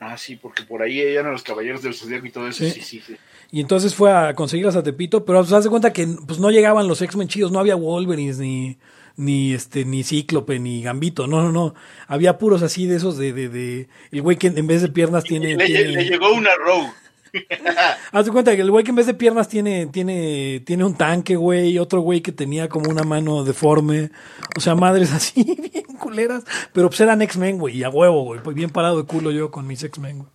Ah, 0.00 0.16
sí, 0.16 0.36
porque 0.36 0.62
por 0.62 0.80
ahí 0.82 1.00
eran 1.00 1.32
los 1.32 1.42
caballeros 1.42 1.82
del 1.82 1.94
zodiaco 1.94 2.26
y 2.26 2.30
todo 2.30 2.46
eso. 2.48 2.64
Sí. 2.64 2.70
Sí, 2.70 2.80
sí, 2.82 3.02
sí. 3.06 3.16
Y 3.50 3.60
entonces 3.60 3.94
fue 3.94 4.12
a 4.12 4.34
conseguirlas 4.34 4.76
a 4.76 4.82
Tepito, 4.82 5.24
pero 5.24 5.40
pues, 5.40 5.52
haz 5.52 5.64
de 5.64 5.70
cuenta 5.70 5.92
que 5.92 6.06
pues, 6.26 6.38
no 6.38 6.50
llegaban 6.50 6.86
los 6.86 7.02
X-Men 7.02 7.28
chidos, 7.28 7.50
no 7.50 7.58
había 7.58 7.74
Wolverines, 7.74 8.38
ni, 8.38 8.78
ni 9.16 9.54
este, 9.54 9.84
ni 9.84 10.04
Cíclope, 10.04 10.58
ni 10.60 10.82
Gambito, 10.82 11.26
no, 11.26 11.42
no, 11.42 11.50
no. 11.50 11.74
Había 12.06 12.38
puros 12.38 12.62
así 12.62 12.86
de 12.86 12.96
esos 12.96 13.16
de, 13.18 13.32
de, 13.32 13.48
de 13.48 13.88
el 14.12 14.22
güey 14.22 14.36
que 14.36 14.48
en 14.48 14.66
vez 14.68 14.82
de 14.82 14.88
piernas 14.88 15.24
tiene. 15.24 15.56
Le, 15.56 15.64
tiene- 15.66 15.88
le 15.92 16.04
llegó 16.04 16.32
una 16.32 16.50
Rogue. 16.64 16.92
Haz 18.12 18.26
de 18.26 18.32
cuenta 18.32 18.54
que 18.54 18.62
el 18.62 18.70
güey 18.70 18.84
que 18.84 18.90
en 18.90 18.96
vez 18.96 19.06
de 19.06 19.14
piernas 19.14 19.48
tiene, 19.48 19.86
tiene, 19.86 20.62
tiene 20.64 20.84
un 20.84 20.96
tanque, 20.96 21.36
güey, 21.36 21.70
y 21.70 21.78
otro 21.78 22.00
güey 22.00 22.20
que 22.20 22.32
tenía 22.32 22.68
como 22.68 22.90
una 22.90 23.02
mano 23.02 23.44
deforme. 23.44 24.10
O 24.56 24.60
sea, 24.60 24.74
madres 24.74 25.12
así, 25.14 25.42
bien 25.42 25.96
culeras. 25.98 26.44
Pero 26.72 26.88
pues 26.88 27.00
eran 27.00 27.22
X-Men, 27.22 27.58
güey, 27.58 27.78
y 27.78 27.84
a 27.84 27.90
huevo, 27.90 28.24
güey. 28.24 28.40
Pues 28.42 28.56
bien 28.56 28.70
parado 28.70 28.98
de 28.98 29.06
culo 29.06 29.30
yo 29.30 29.50
con 29.50 29.66
mis 29.66 29.82
X-Men, 29.82 30.18
güey. 30.18 30.30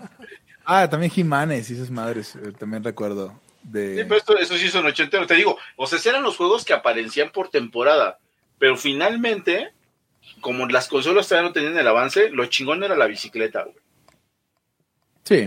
Ah, 0.70 0.86
también 0.90 1.10
Jiménez 1.10 1.70
y 1.70 1.72
esas 1.72 1.90
madres, 1.90 2.36
eh, 2.36 2.52
también 2.52 2.84
recuerdo. 2.84 3.40
De... 3.62 3.96
Sí, 3.96 4.02
pero 4.04 4.16
esto, 4.16 4.36
eso 4.36 4.54
sí 4.58 4.68
son 4.68 4.84
ochenteros. 4.84 5.26
Te 5.26 5.34
digo, 5.34 5.56
o 5.76 5.86
sea, 5.86 5.98
eran 6.04 6.22
los 6.22 6.36
juegos 6.36 6.66
que 6.66 6.74
aparecían 6.74 7.30
por 7.30 7.48
temporada. 7.48 8.18
Pero 8.58 8.76
finalmente, 8.76 9.72
como 10.42 10.66
las 10.66 10.88
consolas 10.88 11.26
todavía 11.26 11.48
no 11.48 11.54
tenían 11.54 11.78
el 11.78 11.88
avance, 11.88 12.28
lo 12.28 12.44
chingón 12.46 12.84
era 12.84 12.96
la 12.96 13.06
bicicleta, 13.06 13.62
güey. 13.62 13.76
Sí. 15.28 15.46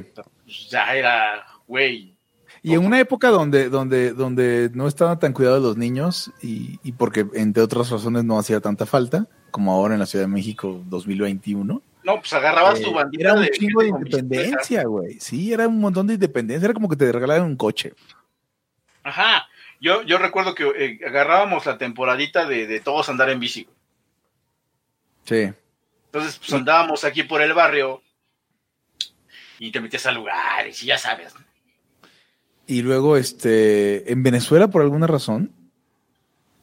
Ya 0.69 0.95
era, 0.95 1.43
güey. 1.67 2.15
Y 2.61 2.75
en 2.75 2.85
una 2.85 2.99
época 2.99 3.29
donde, 3.29 3.69
donde, 3.69 4.13
donde 4.13 4.69
no 4.75 4.87
estaban 4.87 5.17
tan 5.17 5.33
cuidados 5.33 5.63
los 5.63 5.77
niños 5.77 6.31
y, 6.43 6.79
y 6.83 6.91
porque 6.91 7.25
entre 7.33 7.63
otras 7.63 7.89
razones 7.89 8.23
no 8.23 8.37
hacía 8.37 8.59
tanta 8.59 8.85
falta, 8.85 9.27
como 9.49 9.73
ahora 9.73 9.95
en 9.95 9.99
la 9.99 10.05
Ciudad 10.05 10.25
de 10.25 10.31
México 10.31 10.83
2021. 10.85 11.81
No, 12.03 12.19
pues 12.19 12.31
agarrabas 12.33 12.79
eh, 12.79 12.83
tu 12.83 12.93
bandita 12.93 13.23
era 13.23 13.33
un 13.33 13.41
de 13.41 13.49
chingo 13.49 13.81
de 13.81 13.87
independencia, 13.87 14.83
güey. 14.83 15.19
Sí, 15.19 15.51
era 15.51 15.67
un 15.67 15.79
montón 15.79 16.05
de 16.05 16.13
independencia. 16.13 16.65
Era 16.65 16.75
como 16.75 16.87
que 16.87 16.95
te 16.95 17.11
regalaran 17.11 17.45
un 17.45 17.55
coche. 17.55 17.93
Ajá. 19.01 19.47
Yo, 19.79 20.03
yo 20.03 20.19
recuerdo 20.19 20.53
que 20.53 20.63
eh, 20.77 20.99
agarrábamos 21.07 21.65
la 21.65 21.79
temporadita 21.79 22.45
de, 22.45 22.67
de 22.67 22.79
todos 22.81 23.09
andar 23.09 23.31
en 23.31 23.39
bici. 23.39 23.67
Sí. 25.23 25.51
Entonces, 26.05 26.37
pues 26.37 26.53
andábamos 26.53 27.03
aquí 27.03 27.23
por 27.23 27.41
el 27.41 27.53
barrio 27.53 28.03
y 29.61 29.71
te 29.71 29.79
metías 29.79 30.07
a 30.07 30.11
lugares 30.11 30.81
y 30.81 30.87
ya 30.87 30.97
sabes. 30.97 31.33
Y 32.65 32.81
luego, 32.81 33.15
este, 33.15 34.11
en 34.11 34.23
Venezuela, 34.23 34.69
por 34.69 34.81
alguna 34.81 35.05
razón, 35.05 35.51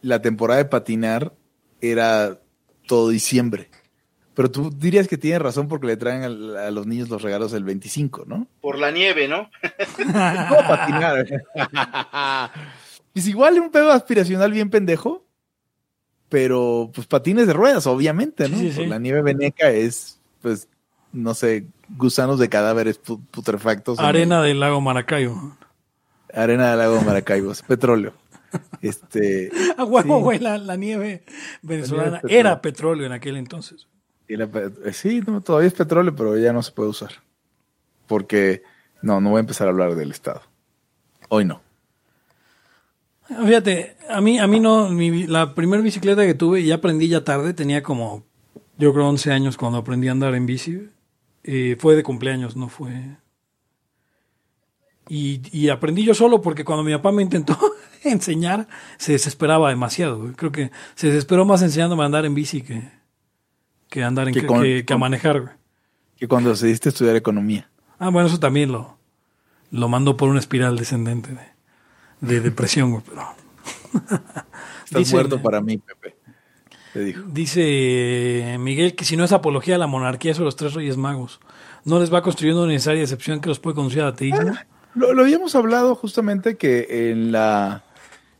la 0.02 0.20
temporada 0.20 0.58
de 0.58 0.64
patinar 0.64 1.32
era 1.80 2.40
todo 2.86 3.10
diciembre. 3.10 3.70
Pero 4.34 4.50
tú 4.50 4.70
dirías 4.70 5.06
que 5.06 5.16
tienes 5.16 5.40
razón 5.40 5.68
porque 5.68 5.86
le 5.86 5.96
traen 5.96 6.24
a, 6.24 6.66
a 6.66 6.70
los 6.72 6.88
niños 6.88 7.08
los 7.08 7.22
regalos 7.22 7.52
el 7.52 7.62
25, 7.62 8.24
¿no? 8.26 8.48
Por 8.60 8.78
la 8.78 8.90
nieve, 8.90 9.28
¿no? 9.28 9.48
No 10.04 10.56
patinar. 10.66 11.26
pues 13.12 13.28
igual 13.28 13.60
un 13.60 13.70
pedo 13.70 13.92
aspiracional 13.92 14.50
bien 14.50 14.70
pendejo, 14.70 15.24
pero 16.28 16.90
pues 16.92 17.06
patines 17.06 17.46
de 17.46 17.52
ruedas, 17.52 17.86
obviamente, 17.86 18.48
¿no? 18.48 18.56
Sí, 18.58 18.70
sí, 18.70 18.74
Pues 18.74 18.76
sí. 18.76 18.86
La 18.86 18.98
nieve 18.98 19.22
veneca 19.22 19.70
es, 19.70 20.20
pues, 20.42 20.68
no 21.12 21.34
sé, 21.34 21.66
gusanos 21.96 22.38
de 22.38 22.48
cadáveres 22.48 23.02
pu- 23.02 23.20
putrefactos. 23.30 23.98
en- 23.98 24.04
Arena 24.04 24.42
del 24.42 24.60
lago 24.60 24.80
Maracaibo. 24.80 25.56
Arena 26.32 26.70
del 26.70 26.78
lago 26.78 27.00
Maracaibo, 27.02 27.52
petróleo. 27.66 28.12
Este, 28.82 29.50
A 29.76 29.84
huevo, 29.84 30.18
Sí. 30.18 30.22
güey, 30.22 30.38
la, 30.38 30.56
la 30.58 30.76
nieve 30.76 31.22
venezolana 31.62 32.10
La 32.10 32.16
nieve 32.22 32.28
es 32.34 32.40
era 32.40 32.60
petróleo 32.62 33.06
en 33.06 33.12
aquel 33.12 33.36
entonces. 33.36 33.86
y 34.26 34.36
la 34.36 34.46
pe- 34.46 34.70
eh, 34.84 34.92
sí, 34.92 35.22
no, 35.26 35.40
todavía 35.40 35.68
es 35.68 35.74
petróleo, 35.74 36.14
pero 36.14 36.36
ya 36.38 36.52
no 36.52 36.62
se 36.62 36.72
puede 36.72 36.88
usar. 36.90 37.10
Porque, 38.06 38.62
no, 39.02 39.20
no 39.20 39.30
voy 39.30 39.38
a 39.38 39.40
empezar 39.40 39.66
a 39.66 39.70
hablar 39.70 39.94
del 39.94 40.10
Estado. 40.10 40.42
Hoy 41.28 41.44
no. 41.44 41.60
Fíjate, 43.28 43.96
a 44.08 44.20
mí, 44.22 44.38
a 44.38 44.46
mí 44.46 44.58
no, 44.58 44.88
mi- 44.88 45.26
la 45.26 45.54
primera 45.54 45.82
bicicleta 45.82 46.24
que 46.24 46.32
tuve, 46.34 46.60
y 46.60 46.72
aprendí 46.72 47.08
ya 47.08 47.24
tarde, 47.24 47.52
tenía 47.52 47.82
como, 47.82 48.24
yo 48.78 48.94
creo 48.94 49.06
11 49.08 49.30
años 49.32 49.56
cuando 49.58 49.78
aprendí 49.78 50.08
a 50.08 50.12
andar 50.12 50.34
en 50.34 50.46
bici. 50.46 50.88
Eh, 51.50 51.76
fue 51.80 51.96
de 51.96 52.02
cumpleaños, 52.02 52.56
no 52.56 52.68
fue. 52.68 53.16
Y, 55.08 55.40
y 55.56 55.70
aprendí 55.70 56.04
yo 56.04 56.12
solo 56.12 56.42
porque 56.42 56.62
cuando 56.64 56.84
mi 56.84 56.92
papá 56.92 57.10
me 57.12 57.22
intentó 57.22 57.58
enseñar, 58.04 58.68
se 58.98 59.12
desesperaba 59.12 59.70
demasiado. 59.70 60.30
Creo 60.36 60.52
que 60.52 60.70
se 60.94 61.06
desesperó 61.06 61.46
más 61.46 61.62
enseñándome 61.62 62.02
a 62.02 62.06
andar 62.06 62.26
en 62.26 62.34
bici 62.34 62.60
que, 62.60 62.90
que 63.88 64.04
andar 64.04 64.28
en 64.28 64.34
Que 64.34 64.44
con- 64.46 64.60
que- 64.62 64.84
que 64.84 64.92
a 64.92 64.98
manejar. 64.98 65.40
güey. 65.40 65.52
Que 66.18 66.28
cuando 66.28 66.50
decidiste 66.50 66.90
estudiar 66.90 67.16
economía. 67.16 67.70
Ah, 67.98 68.10
bueno, 68.10 68.28
eso 68.28 68.38
también 68.38 68.70
lo, 68.70 68.98
lo 69.70 69.88
mandó 69.88 70.16
por 70.18 70.28
una 70.28 70.40
espiral 70.40 70.76
descendente 70.76 71.30
de, 71.32 71.46
de 72.20 72.40
depresión, 72.40 72.90
güey, 72.90 73.02
pero. 73.08 73.22
Estás 74.84 75.00
Dicen- 75.00 75.12
muerto 75.16 75.40
para 75.42 75.62
mí, 75.62 75.78
Pepe. 75.78 76.17
Dijo. 77.04 77.22
Dice 77.28 78.56
Miguel 78.58 78.94
que 78.94 79.04
si 79.04 79.16
no 79.16 79.24
es 79.24 79.32
apología 79.32 79.76
a 79.76 79.78
la 79.78 79.86
monarquía, 79.86 80.32
eso 80.32 80.44
los 80.44 80.56
tres 80.56 80.74
reyes 80.74 80.96
magos. 80.96 81.40
No 81.84 81.98
les 82.00 82.12
va 82.12 82.22
construyendo 82.22 82.62
una 82.64 82.72
necesaria 82.72 83.00
decepción 83.00 83.40
que 83.40 83.48
los 83.48 83.58
puede 83.60 83.74
conducir 83.76 84.02
al 84.02 84.08
ateísmo. 84.08 84.52
Lo, 84.94 85.12
lo 85.14 85.22
habíamos 85.22 85.54
hablado 85.54 85.94
justamente 85.94 86.56
que 86.56 87.10
en 87.10 87.32
la 87.32 87.84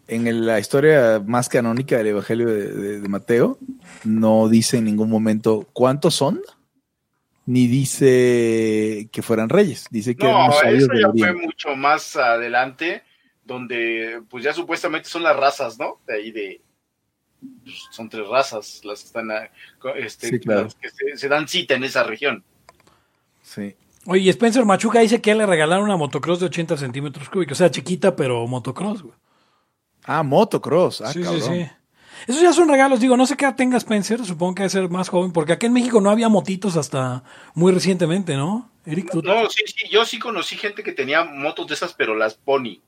en 0.09 0.47
la 0.47 0.59
historia 0.59 1.23
más 1.25 1.49
canónica 1.51 1.99
del 1.99 2.07
Evangelio 2.09 2.47
de, 2.49 2.73
de- 2.73 3.01
de 3.01 3.09
Mateo 3.09 3.59
no 4.05 4.49
dice 4.49 4.79
en 4.79 4.85
ningún 4.85 5.11
momento 5.11 5.69
cuántos 5.75 6.15
son, 6.15 6.41
ni 7.45 7.67
dice 7.67 9.09
que 9.13 9.23
fueran 9.23 9.49
reyes. 9.51 9.87
Dice 9.91 10.17
que 10.17 10.25
No, 10.25 10.49
eso 10.51 10.89
ya 10.95 11.11
fue 11.17 11.33
mucho 11.35 11.77
más 11.77 12.17
adelante, 12.17 13.03
donde 13.45 14.23
pues 14.31 14.45
ya 14.45 14.53
supuestamente 14.53 15.09
son 15.09 15.23
las 15.23 15.37
razas, 15.37 15.79
¿no? 15.79 16.01
De 16.07 16.15
ahí 16.15 16.31
de... 16.33 16.61
pues, 17.71 17.87
son 17.91 18.09
tres 18.09 18.27
razas 18.29 18.81
las 18.85 19.01
que 19.01 19.07
están... 19.07 19.31
a- 19.31 19.51
Este, 19.97 20.29
Sí, 20.29 20.39
claro. 20.41 20.65
las 20.65 20.75
que 20.75 20.89
se, 20.91 21.17
se 21.17 21.29
dan 21.29 21.47
cita 21.49 21.75
en 21.75 21.85
esa 21.85 22.03
región. 22.03 22.45
Sí. 23.43 23.75
Oye, 24.07 24.31
Spencer 24.31 24.65
Machuca 24.65 25.01
dice 25.01 25.21
que 25.21 25.35
le 25.35 25.45
regalaron 25.47 25.85
una 25.85 25.97
motocross 25.97 26.41
de 26.41 26.47
80 26.47 26.77
centímetros 26.77 27.29
cúbicos. 27.29 27.53
O 27.53 27.59
sea, 27.59 27.71
chiquita, 27.71 28.17
pero 28.17 28.47
motocross, 28.47 29.03
güey. 29.03 29.15
Ah, 30.05 30.23
motocross. 30.23 31.03
Ah, 31.03 31.13
sí, 31.13 31.19
sí, 31.19 31.25
cabrón. 31.25 31.43
sí. 31.43 31.67
Esos 32.27 32.43
ya 32.43 32.53
son 32.53 32.69
regalos. 32.69 33.01
Digo, 33.01 33.17
no 33.17 33.27
sé 33.27 33.37
qué 33.37 33.45
edad 33.45 33.55
tenga 33.57 33.77
Spencer. 33.77 34.25
Supongo 34.25 34.55
que 34.57 34.63
debe 34.63 34.71
ser 34.71 34.89
más 34.89 35.09
joven. 35.09 35.33
Porque 35.33 35.53
aquí 35.53 35.67
en 35.67 35.73
México 35.75 36.01
no 36.01 36.11
había 36.11 36.29
motitos 36.29 36.77
hasta 36.77 37.23
muy 37.55 37.71
recientemente, 37.73 38.35
¿no? 38.37 38.71
Eric, 38.87 39.11
tú. 39.13 39.23
No, 39.23 39.49
sí, 39.51 39.63
sí, 39.67 39.89
yo 39.91 40.05
sí 40.07 40.19
conocí 40.19 40.57
gente 40.57 40.83
que 40.83 40.93
tenía 40.93 41.25
motos 41.25 41.67
de 41.69 41.75
esas, 41.75 41.93
pero 41.93 42.15
las 42.17 42.35
pony. 42.35 42.81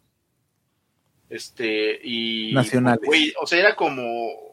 Este, 1.29 2.01
y... 2.03 2.53
Nacionales. 2.53 3.03
Güey, 3.05 3.33
o 3.41 3.47
sea, 3.47 3.59
era 3.61 3.77
como... 3.77 4.50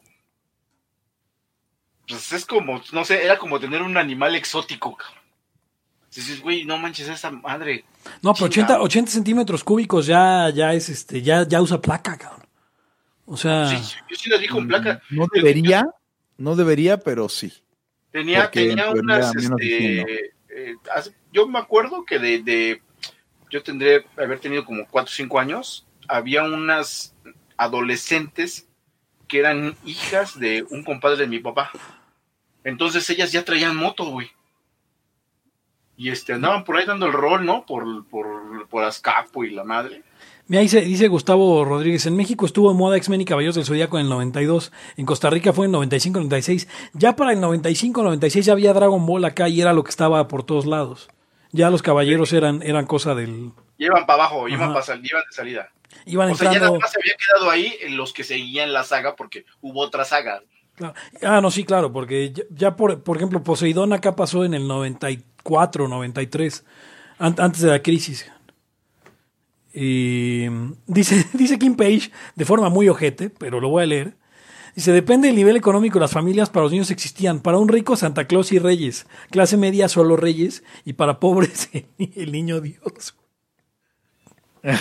Pues 2.08 2.32
es 2.32 2.46
como, 2.46 2.80
no 2.92 3.04
sé, 3.04 3.24
era 3.24 3.38
como 3.38 3.60
tener 3.60 3.82
un 3.82 3.96
animal 3.96 4.34
exótico, 4.34 4.96
cabrón. 4.96 5.18
Dices, 6.14 6.40
güey, 6.40 6.64
no 6.64 6.78
manches 6.78 7.08
esa 7.08 7.30
madre. 7.30 7.84
No, 8.22 8.32
pero 8.32 8.46
80, 8.46 8.66
Chingado. 8.66 8.82
80 8.84 9.10
centímetros 9.12 9.62
cúbicos 9.62 10.06
ya, 10.06 10.50
ya 10.50 10.72
es 10.72 10.88
este, 10.88 11.20
ya, 11.22 11.46
ya 11.46 11.60
usa 11.60 11.80
placa, 11.80 12.16
cabrón. 12.16 12.46
O 13.26 13.36
sea, 13.36 13.68
Sí, 13.68 13.94
yo 14.08 14.16
sí 14.16 14.30
las 14.30 14.40
vi 14.40 14.48
con 14.48 14.66
placa. 14.66 15.02
No 15.10 15.26
debería, 15.32 15.86
no 16.38 16.56
debería, 16.56 16.96
pero 16.98 17.28
sí. 17.28 17.52
Tenía, 18.10 18.50
tenía 18.50 18.88
unas, 18.90 19.36
este, 19.36 20.32
eh, 20.48 20.74
yo 21.30 21.46
me 21.46 21.58
acuerdo 21.58 22.04
que 22.06 22.18
de, 22.18 22.42
de- 22.42 22.82
yo 23.50 23.62
tendré 23.62 24.06
haber 24.16 24.40
tenido 24.40 24.64
como 24.64 24.86
4 24.86 25.10
o 25.10 25.14
5 25.14 25.38
años, 25.38 25.86
había 26.08 26.42
unas 26.42 27.14
adolescentes 27.58 28.66
que 29.28 29.40
eran 29.40 29.76
hijas 29.84 30.38
de 30.40 30.64
un 30.70 30.82
compadre 30.84 31.18
de 31.18 31.26
mi 31.26 31.38
papá. 31.38 31.70
Entonces 32.64 33.08
ellas 33.10 33.32
ya 33.32 33.44
traían 33.44 33.76
moto, 33.76 34.04
güey. 34.06 34.30
Y 35.96 36.10
este, 36.10 36.32
andaban 36.32 36.64
por 36.64 36.76
ahí 36.76 36.86
dando 36.86 37.06
el 37.06 37.12
rol, 37.12 37.44
¿no? 37.44 37.66
Por, 37.66 38.06
por, 38.06 38.68
por 38.68 38.84
Azcapo 38.84 39.42
y 39.44 39.50
la 39.50 39.64
madre. 39.64 40.04
mira, 40.46 40.62
dice, 40.62 40.80
dice 40.82 41.08
Gustavo 41.08 41.64
Rodríguez, 41.64 42.06
en 42.06 42.14
México 42.14 42.46
estuvo 42.46 42.70
en 42.70 42.76
moda 42.76 42.96
X-Men 42.98 43.22
y 43.22 43.24
Caballeros 43.24 43.56
del 43.56 43.64
Zodíaco 43.64 43.98
en 43.98 44.04
el 44.04 44.10
92, 44.10 44.70
en 44.96 45.06
Costa 45.06 45.28
Rica 45.28 45.52
fue 45.52 45.66
en 45.66 45.72
95-96, 45.72 46.68
ya 46.92 47.16
para 47.16 47.32
el 47.32 47.40
95-96 47.40 48.42
ya 48.42 48.52
había 48.52 48.72
Dragon 48.74 49.04
Ball 49.06 49.24
acá 49.24 49.48
y 49.48 49.60
era 49.60 49.72
lo 49.72 49.82
que 49.82 49.90
estaba 49.90 50.28
por 50.28 50.44
todos 50.44 50.66
lados. 50.66 51.08
Ya 51.50 51.68
los 51.70 51.82
caballeros 51.82 52.32
eran, 52.32 52.62
eran 52.62 52.86
cosa 52.86 53.14
del... 53.16 53.50
Iban 53.78 54.06
para 54.06 54.24
abajo, 54.24 54.48
iban, 54.48 54.72
para 54.72 54.84
sal- 54.84 55.00
iban 55.04 55.22
de 55.28 55.34
salida. 55.34 55.72
Iban 56.04 56.30
O 56.30 56.34
sea, 56.36 56.44
ya 56.44 56.52
entrando... 56.52 56.66
nada 56.78 56.80
más 56.80 56.92
se 56.92 57.00
había 57.00 57.14
quedado 57.16 57.50
ahí 57.50 57.74
en 57.80 57.96
los 57.96 58.12
que 58.12 58.22
seguían 58.22 58.72
la 58.72 58.84
saga 58.84 59.16
porque 59.16 59.46
hubo 59.62 59.80
otra 59.80 60.04
saga. 60.04 60.42
Ah, 61.22 61.40
no, 61.40 61.50
sí, 61.50 61.64
claro, 61.64 61.92
porque 61.92 62.32
ya, 62.32 62.42
ya 62.50 62.76
por, 62.76 63.02
por 63.02 63.16
ejemplo, 63.16 63.42
Poseidón 63.42 63.92
acá 63.92 64.14
pasó 64.16 64.44
en 64.44 64.54
el 64.54 64.66
94, 64.68 65.88
93, 65.88 66.64
an- 67.18 67.34
antes 67.38 67.60
de 67.62 67.68
la 67.68 67.82
crisis. 67.82 68.30
Y 69.74 70.46
dice, 70.86 71.24
dice 71.32 71.58
Kim 71.58 71.76
Page, 71.76 72.10
de 72.34 72.44
forma 72.44 72.68
muy 72.70 72.88
ojete, 72.88 73.30
pero 73.30 73.60
lo 73.60 73.68
voy 73.68 73.82
a 73.82 73.86
leer. 73.86 74.16
Dice, 74.74 74.92
depende 74.92 75.26
del 75.28 75.36
nivel 75.36 75.56
económico, 75.56 75.98
las 75.98 76.12
familias 76.12 76.50
para 76.50 76.62
los 76.64 76.72
niños 76.72 76.90
existían. 76.92 77.40
Para 77.40 77.58
un 77.58 77.68
rico, 77.68 77.96
Santa 77.96 78.26
Claus 78.26 78.52
y 78.52 78.58
Reyes. 78.60 79.06
Clase 79.30 79.56
media, 79.56 79.88
solo 79.88 80.16
Reyes. 80.16 80.62
Y 80.84 80.92
para 80.92 81.18
pobres, 81.18 81.68
el 81.98 82.32
niño 82.32 82.60
Dios. 82.60 83.16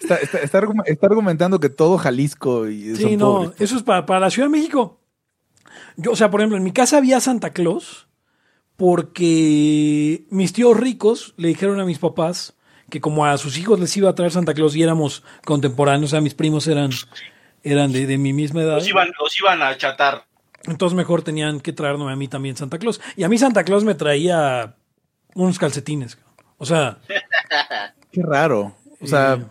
Está, 0.00 0.16
está- 0.16 0.38
está 0.38 0.60
argu- 0.60 0.82
está 0.86 1.06
argumentando 1.06 1.58
que 1.60 1.70
todo 1.70 1.96
Jalisco 1.96 2.68
y 2.68 2.94
Sí, 2.94 3.16
no, 3.16 3.36
pobres. 3.44 3.60
eso 3.60 3.76
es 3.76 3.82
para, 3.82 4.04
para 4.04 4.20
la 4.20 4.30
Ciudad 4.30 4.48
de 4.48 4.52
México. 4.52 5.00
Yo, 5.96 6.12
o 6.12 6.16
sea, 6.16 6.30
por 6.30 6.40
ejemplo, 6.40 6.56
en 6.56 6.64
mi 6.64 6.72
casa 6.72 6.98
había 6.98 7.20
Santa 7.20 7.50
Claus 7.50 8.06
porque 8.76 10.24
mis 10.30 10.52
tíos 10.52 10.76
ricos 10.76 11.34
le 11.36 11.48
dijeron 11.48 11.80
a 11.80 11.84
mis 11.84 11.98
papás 11.98 12.54
que 12.90 13.00
como 13.00 13.24
a 13.24 13.38
sus 13.38 13.56
hijos 13.56 13.80
les 13.80 13.96
iba 13.96 14.10
a 14.10 14.14
traer 14.14 14.32
Santa 14.32 14.54
Claus 14.54 14.76
y 14.76 14.82
éramos 14.82 15.22
contemporáneos, 15.44 16.10
o 16.10 16.12
sea, 16.12 16.20
mis 16.20 16.34
primos 16.34 16.66
eran, 16.66 16.90
eran 17.62 17.92
de, 17.92 18.06
de 18.06 18.18
mi 18.18 18.32
misma 18.32 18.62
edad. 18.62 18.76
Los 18.76 18.88
iban, 18.88 19.10
los 19.18 19.38
iban 19.38 19.62
a 19.62 19.76
chatar. 19.76 20.26
Entonces 20.66 20.96
mejor 20.96 21.22
tenían 21.22 21.60
que 21.60 21.72
traerme 21.72 22.10
a 22.10 22.16
mí 22.16 22.28
también 22.28 22.56
Santa 22.56 22.78
Claus. 22.78 23.00
Y 23.16 23.24
a 23.24 23.28
mí 23.28 23.38
Santa 23.38 23.64
Claus 23.64 23.84
me 23.84 23.94
traía 23.94 24.76
unos 25.34 25.58
calcetines. 25.58 26.18
O 26.58 26.66
sea, 26.66 26.98
Qué 28.14 28.22
raro. 28.22 28.76
O 29.00 29.06
sea, 29.08 29.34
eh, 29.34 29.44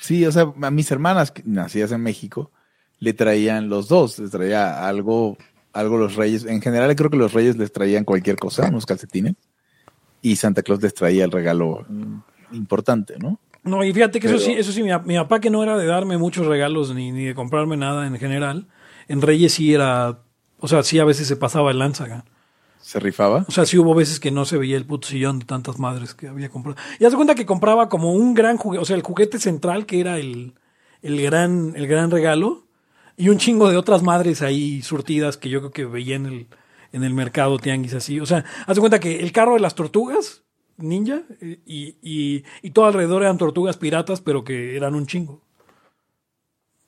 sí, 0.00 0.24
o 0.24 0.30
sea, 0.30 0.52
a 0.62 0.70
mis 0.70 0.90
hermanas 0.92 1.32
nacidas 1.44 1.90
en 1.90 2.00
México 2.00 2.52
le 3.00 3.12
traían 3.12 3.68
los 3.68 3.88
dos, 3.88 4.18
les 4.18 4.30
traía 4.30 4.86
algo, 4.86 5.36
algo 5.72 5.98
los 5.98 6.14
reyes. 6.14 6.44
En 6.44 6.62
general 6.62 6.94
creo 6.94 7.10
que 7.10 7.16
los 7.16 7.32
reyes 7.32 7.56
les 7.56 7.72
traían 7.72 8.04
cualquier 8.04 8.36
cosa, 8.36 8.68
unos 8.68 8.86
calcetines, 8.86 9.34
y 10.22 10.36
Santa 10.36 10.62
Claus 10.62 10.82
les 10.82 10.94
traía 10.94 11.24
el 11.24 11.32
regalo 11.32 11.84
mm, 11.88 12.18
importante, 12.52 13.18
¿no? 13.18 13.40
No, 13.62 13.84
y 13.84 13.92
fíjate 13.92 14.20
que 14.20 14.26
eso 14.26 14.38
sí, 14.38 14.52
eso 14.52 14.72
sí, 14.72 14.82
mi, 14.82 14.90
mi 15.04 15.16
papá 15.16 15.40
que 15.40 15.50
no 15.50 15.62
era 15.62 15.76
de 15.76 15.84
darme 15.86 16.16
muchos 16.16 16.46
regalos 16.46 16.94
ni, 16.94 17.12
ni 17.12 17.24
de 17.24 17.34
comprarme 17.34 17.76
nada 17.76 18.06
en 18.06 18.16
general, 18.18 18.68
en 19.08 19.20
Reyes 19.20 19.54
sí 19.54 19.74
era, 19.74 20.20
o 20.58 20.68
sea, 20.68 20.82
sí 20.82 20.98
a 20.98 21.04
veces 21.04 21.26
se 21.26 21.36
pasaba 21.36 21.70
el 21.70 21.78
lanza. 21.78 22.04
acá. 22.04 22.24
Se 22.80 22.98
rifaba. 22.98 23.44
O 23.46 23.50
sea, 23.50 23.66
sí 23.66 23.76
hubo 23.76 23.94
veces 23.94 24.20
que 24.20 24.30
no 24.30 24.44
se 24.44 24.56
veía 24.56 24.76
el 24.76 24.86
puto 24.86 25.08
sillón 25.08 25.38
de 25.38 25.44
tantas 25.44 25.78
madres 25.78 26.14
que 26.14 26.28
había 26.28 26.48
comprado. 26.48 26.78
Y 26.98 27.04
haz 27.04 27.10
de 27.12 27.16
cuenta 27.16 27.34
que 27.34 27.44
compraba 27.44 27.88
como 27.88 28.12
un 28.14 28.34
gran 28.34 28.56
juguete, 28.56 28.82
o 28.82 28.84
sea, 28.84 28.96
el 28.96 29.02
juguete 29.02 29.38
central 29.38 29.84
que 29.84 30.00
era 30.00 30.18
el, 30.18 30.54
el 31.02 31.20
gran, 31.22 31.74
el 31.76 31.86
gran 31.86 32.10
regalo. 32.10 32.66
Y 33.20 33.28
un 33.28 33.38
chingo 33.38 33.68
de 33.70 33.76
otras 33.76 34.02
madres 34.02 34.40
ahí 34.42 34.80
surtidas 34.82 35.36
que 35.36 35.48
yo 35.50 35.60
creo 35.60 35.70
que 35.72 35.84
veía 35.84 36.16
en 36.16 36.26
el, 36.26 36.46
en 36.92 37.04
el 37.04 37.12
mercado 37.12 37.58
tianguis 37.58 37.94
así. 37.94 38.18
O 38.18 38.26
sea, 38.26 38.44
haz 38.66 38.74
de 38.74 38.80
cuenta 38.80 38.98
que 39.00 39.20
el 39.20 39.30
carro 39.32 39.54
de 39.54 39.60
las 39.60 39.74
tortugas 39.74 40.42
ninja 40.78 41.20
eh, 41.42 41.58
y, 41.66 41.96
y, 42.02 42.44
y 42.62 42.70
todo 42.70 42.86
alrededor 42.86 43.22
eran 43.22 43.36
tortugas 43.36 43.76
piratas, 43.76 44.20
pero 44.22 44.42
que 44.42 44.74
eran 44.76 44.94
un 44.94 45.06
chingo. 45.06 45.42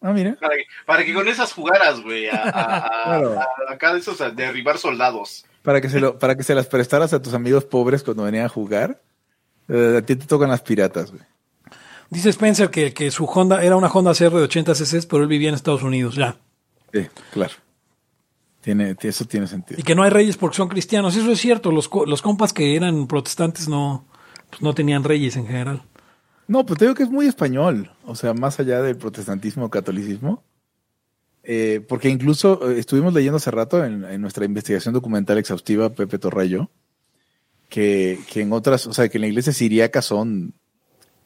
Ah, 0.01 0.13
mira. 0.13 0.37
Para 0.41 0.57
que, 0.57 0.63
para 0.87 1.05
que 1.05 1.15
con 1.15 1.29
esas 1.29 1.53
jugaras, 1.53 2.01
güey, 2.01 2.27
a, 2.29 2.35
a- 2.43 2.77
a- 2.79 3.05
Claro. 3.05 3.39
a- 3.39 3.73
acá 3.73 3.93
de 3.93 4.01
esos, 4.01 4.21
a 4.21 4.31
derribar 4.31 4.79
soldados. 4.79 5.45
Para 5.63 5.81
que, 5.81 5.89
se 5.89 6.01
lo, 6.01 6.19
para 6.19 6.35
que 6.37 6.43
se 6.43 6.55
las 6.57 6.67
prestaras 6.67 7.13
a 7.13 7.23
tus 7.23 7.35
amigos 7.35 7.65
pobres 7.67 8.03
cuando 8.03 8.25
venían 8.25 8.47
a 8.47 8.49
jugar. 8.49 9.01
Eh, 9.69 9.97
a 9.99 10.03
ti 10.03 10.17
te 10.17 10.27
tocan 10.27 10.49
las 10.51 10.63
piratas, 10.63 11.13
güey. 11.13 11.23
Dice 12.13 12.29
Spencer 12.29 12.69
que, 12.69 12.93
que 12.93 13.11
su 13.11 13.25
Honda 13.25 13.65
era 13.65 13.75
una 13.75 13.87
Honda 13.87 14.13
CR 14.13 14.37
de 14.37 14.43
80 14.43 14.75
cc, 14.75 15.07
pero 15.09 15.23
él 15.23 15.31
vivía 15.31 15.49
en 15.49 15.55
Estados 15.55 15.83
Unidos, 15.83 16.15
ya. 16.15 16.37
Sí, 16.93 17.07
claro. 17.33 17.55
Tiene, 18.61 18.95
eso 19.01 19.25
tiene 19.25 19.47
sentido. 19.47 19.81
Y 19.81 19.83
que 19.83 19.95
no 19.95 20.03
hay 20.03 20.11
reyes 20.11 20.37
porque 20.37 20.59
son 20.59 20.69
cristianos. 20.69 21.17
Eso 21.17 21.31
es 21.33 21.41
cierto. 21.41 21.73
Los, 21.73 21.89
los 22.07 22.21
compas 22.21 22.53
que 22.53 22.77
eran 22.77 23.07
protestantes 23.07 23.67
no, 23.67 24.05
pues 24.51 24.61
no 24.61 24.75
tenían 24.75 25.05
reyes 25.05 25.37
en 25.37 25.47
general. 25.47 25.85
No, 26.49 26.67
pues 26.67 26.79
te 26.79 26.85
digo 26.85 26.95
que 26.95 27.05
es 27.05 27.11
muy 27.11 27.25
español. 27.25 27.91
O 28.05 28.15
sea, 28.15 28.35
más 28.35 28.61
allá 28.61 28.83
del 28.83 28.99
protestantismo 28.99 29.65
o 29.65 29.71
catolicismo. 29.71 30.45
Eh, 31.45 31.83
porque 31.89 32.11
incluso 32.11 32.71
eh, 32.71 32.79
estuvimos 32.79 33.15
leyendo 33.15 33.39
hace 33.39 33.51
rato 33.51 33.83
en, 33.83 34.05
en 34.05 34.21
nuestra 34.21 34.45
investigación 34.45 34.93
documental 34.93 35.39
exhaustiva, 35.39 35.89
Pepe 35.89 36.19
Torrayo, 36.19 36.69
que, 37.71 38.21
que 38.31 38.43
en 38.43 38.53
otras, 38.53 38.87
o 38.87 38.93
sea, 38.93 39.09
que 39.09 39.17
en 39.17 39.23
la 39.23 39.29
iglesia 39.29 39.55
siriaca 39.55 40.03
son, 40.03 40.53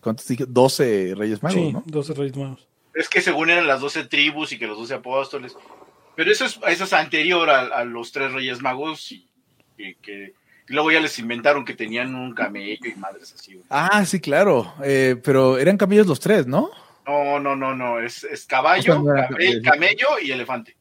¿cuántos 0.07 0.29
dije? 0.29 0.45
12 0.47 1.15
reyes 1.17 1.43
magos, 1.43 1.59
sí, 1.59 1.73
¿no? 1.73 1.83
12 1.85 2.15
reyes 2.15 2.37
magos. 2.37 2.69
Es 2.95 3.09
que 3.09 3.21
según 3.21 3.51
eran 3.51 3.67
las 3.67 3.81
doce 3.81 4.05
tribus 4.05 4.53
y 4.53 4.59
que 4.59 4.69
los 4.69 4.79
doce 4.79 4.95
apóstoles. 4.95 5.57
Pero 6.15 6.31
eso 6.31 6.45
es, 6.45 6.61
eso 6.69 6.85
es 6.85 6.93
anterior 6.93 7.51
a, 7.51 7.63
a 7.63 7.85
los 7.85 8.13
tres 8.13 8.33
reyes 8.33 8.63
magos 8.63 9.11
y, 9.11 9.29
y 9.77 9.97
que 9.97 10.35
y 10.69 10.73
luego 10.73 10.91
ya 10.93 11.01
les 11.01 11.19
inventaron 11.19 11.65
que 11.65 11.75
tenían 11.75 12.15
un 12.15 12.33
camello 12.35 12.87
y 12.87 12.95
madres 12.95 13.33
así. 13.35 13.61
Ah, 13.69 14.05
sí, 14.05 14.21
claro. 14.21 14.75
Eh, 14.85 15.17
pero 15.25 15.59
eran 15.59 15.77
camellos 15.77 16.07
los 16.07 16.21
tres, 16.21 16.47
¿no? 16.47 16.71
No, 17.07 17.39
no, 17.41 17.55
no, 17.57 17.75
no. 17.75 17.99
Es, 18.01 18.23
es 18.25 18.47
caballo, 18.47 19.01
O 19.01 19.05
sea, 19.05 19.05
no 19.05 19.13
era 19.17 19.29
came- 19.29 19.61
camello. 19.63 19.63
camello 19.63 20.09
y 20.23 20.31
elefante. 20.33 20.77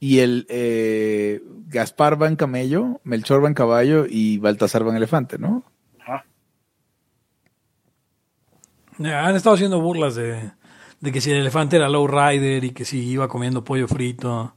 Y 0.00 0.18
el 0.20 0.46
eh, 0.48 1.40
Gaspar 1.68 2.20
va 2.20 2.28
en 2.28 2.36
camello, 2.36 3.00
Melchor 3.04 3.42
va 3.42 3.48
en 3.48 3.54
caballo 3.54 4.04
y 4.08 4.38
Baltasar 4.38 4.86
va 4.86 4.90
en 4.90 4.96
elefante, 4.96 5.38
¿no? 5.38 5.64
Ajá. 6.00 6.24
Ya, 8.87 8.87
Han 8.98 9.36
estado 9.36 9.54
haciendo 9.54 9.80
burlas 9.80 10.14
de, 10.14 10.50
de 11.00 11.12
que 11.12 11.20
si 11.20 11.30
el 11.30 11.38
elefante 11.38 11.76
era 11.76 11.88
low 11.88 12.06
rider 12.06 12.64
y 12.64 12.70
que 12.70 12.84
si 12.84 12.98
iba 13.06 13.28
comiendo 13.28 13.64
pollo 13.64 13.86
frito. 13.88 14.54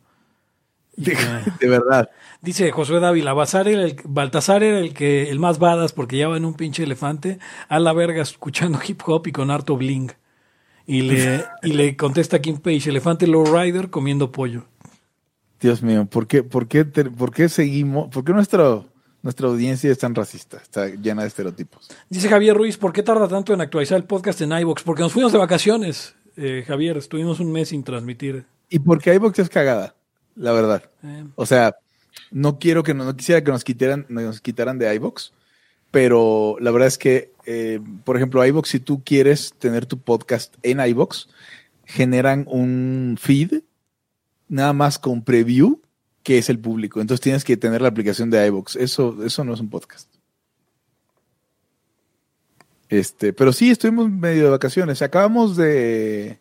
Que- 0.96 1.16
De 1.60 1.68
verdad. 1.70 2.10
dice 2.42 2.72
Josué 2.72 3.00
Dávila, 3.00 3.34
Baltasar 3.34 3.68
era, 3.68 3.84
el, 3.84 3.96
Baltasar 4.04 4.62
era 4.64 4.80
el 4.80 4.94
que 4.94 5.30
el 5.30 5.40
más 5.40 5.58
badass 5.58 5.94
porque 5.94 6.18
llevaba 6.18 6.38
en 6.38 6.46
un 6.46 6.54
pinche 6.54 6.84
elefante 6.84 7.40
a 7.70 7.80
la 7.80 7.94
verga 7.94 8.22
escuchando 8.22 8.80
hip 8.86 9.02
hop 9.06 9.28
y 9.28 9.32
con 9.32 9.52
harto 9.52 9.78
bling. 9.78 10.12
Y 10.88 11.04
le, 11.04 11.46
y 11.64 11.74
le 11.74 11.96
contesta 11.96 12.40
Kim 12.42 12.58
Page, 12.58 12.90
elefante 12.90 13.28
low 13.28 13.46
rider 13.46 13.90
comiendo 13.90 14.32
pollo. 14.32 14.66
Dios 15.62 15.84
mío, 15.84 16.06
¿por 16.06 16.26
qué, 16.28 16.42
por 16.44 16.68
qué, 16.68 16.84
por 16.84 17.32
qué 17.32 17.48
seguimos, 17.48 18.10
por 18.10 18.24
qué 18.26 18.34
nuestro, 18.34 18.88
nuestra 19.24 19.48
audiencia 19.48 19.92
es 19.92 19.98
tan 19.98 20.16
racista? 20.16 20.58
Está 20.58 20.88
llena 20.88 21.22
de 21.22 21.28
estereotipos. 21.28 21.90
Dice 22.10 22.30
Javier 22.30 22.56
Ruiz, 22.56 22.78
¿por 22.78 22.94
qué 22.94 23.04
tarda 23.04 23.28
tanto 23.28 23.54
en 23.54 23.62
actualizar 23.62 23.98
el 23.98 24.06
podcast 24.06 24.42
en 24.42 24.52
iVoox? 24.52 24.84
Porque 24.84 25.04
nos 25.04 25.14
fuimos 25.14 25.32
de 25.32 25.38
vacaciones, 25.38 26.16
eh, 26.38 26.64
Javier, 26.66 26.98
estuvimos 26.98 27.40
un 27.40 27.52
mes 27.52 27.70
sin 27.70 27.84
transmitir. 27.84 28.46
Y 28.70 28.80
porque 28.80 29.14
iVox 29.14 29.40
es 29.40 29.50
cagada, 29.50 29.96
la 30.36 30.52
verdad. 30.52 30.84
Eh, 31.04 31.26
O 31.36 31.46
sea, 31.46 31.76
no 32.32 32.60
quiero 32.60 32.84
que 32.84 32.94
no, 32.94 33.06
no 33.06 33.16
quisiera 33.16 33.44
que 33.44 33.52
nos 33.52 33.64
quitaran, 33.64 34.06
nos 34.10 34.42
quitaran 34.42 34.78
de 34.80 34.94
iVox, 34.96 35.34
pero 35.92 36.56
la 36.60 36.72
verdad 36.72 36.88
es 36.88 36.98
que, 36.98 37.32
eh, 37.46 37.80
por 38.06 38.16
ejemplo, 38.16 38.46
iVox, 38.46 38.70
si 38.70 38.80
tú 38.80 39.04
quieres 39.04 39.54
tener 39.60 39.86
tu 39.86 40.00
podcast 40.00 40.56
en 40.64 40.80
iVox, 40.80 41.28
generan 41.86 42.46
un 42.48 43.18
feed 43.20 43.62
nada 44.48 44.74
más 44.74 44.98
con 44.98 45.22
preview 45.24 45.82
que 46.24 46.38
es 46.38 46.50
el 46.50 46.60
público. 46.60 47.02
Entonces 47.02 47.22
tienes 47.22 47.44
que 47.44 47.58
tener 47.58 47.82
la 47.82 47.88
aplicación 47.90 48.30
de 48.30 48.46
iVox. 48.48 48.76
Eso, 48.76 49.24
eso 49.24 49.44
no 49.44 49.54
es 49.54 49.60
un 49.60 49.70
podcast. 49.70 50.10
Este, 52.90 53.32
pero 53.34 53.54
sí, 53.54 53.72
estuvimos 53.72 54.10
medio 54.10 54.46
de 54.46 54.50
vacaciones. 54.50 55.02
Acabamos 55.02 55.56
de. 55.56 56.40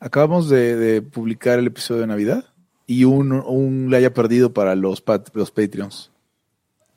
Acabamos 0.00 0.48
de, 0.48 1.02
publicar 1.02 1.58
el 1.58 1.66
episodio 1.66 2.02
de 2.02 2.06
Navidad 2.06 2.44
y 2.86 3.02
un, 3.04 3.32
un 3.32 3.88
le 3.90 3.96
haya 3.96 4.14
perdido 4.14 4.52
para 4.52 4.76
los, 4.76 5.00
pat- 5.00 5.30
los 5.34 5.50
Patreons. 5.50 6.12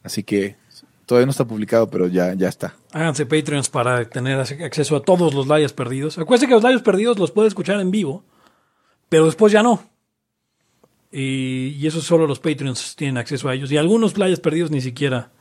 Así 0.03 0.21
que 0.23 0.55
todavía 1.07 1.25
no 1.25 1.31
está 1.31 1.45
publicado, 1.45 1.89
pero 1.89 2.07
ya, 2.07 2.33
ya 2.35 2.47
está. 2.47 2.75
háganse 2.91 3.25
Patreons 3.25 3.69
para 3.69 4.07
tener 4.07 4.37
ac- 4.37 4.63
acceso 4.63 4.95
a 4.95 5.01
todos 5.01 5.33
los 5.33 5.47
layas 5.47 5.73
perdidos. 5.73 6.19
Acuérdense 6.19 6.47
que 6.47 6.53
los 6.53 6.61
layas 6.63 6.83
perdidos 6.83 7.17
los 7.17 7.31
puede 7.31 7.47
escuchar 7.47 7.79
en 7.79 7.89
vivo, 7.89 8.23
pero 9.09 9.25
después 9.25 9.51
ya 9.51 9.63
no. 9.63 9.83
Y, 11.11 11.85
eso 11.85 12.01
solo 12.01 12.25
los 12.25 12.39
Patreons 12.39 12.95
tienen 12.95 13.17
acceso 13.17 13.49
a 13.49 13.53
ellos. 13.53 13.71
Y 13.71 13.77
algunos 13.77 14.13
playas 14.13 14.39
perdidos 14.39 14.71
ni 14.71 14.81
siquiera. 14.81 15.31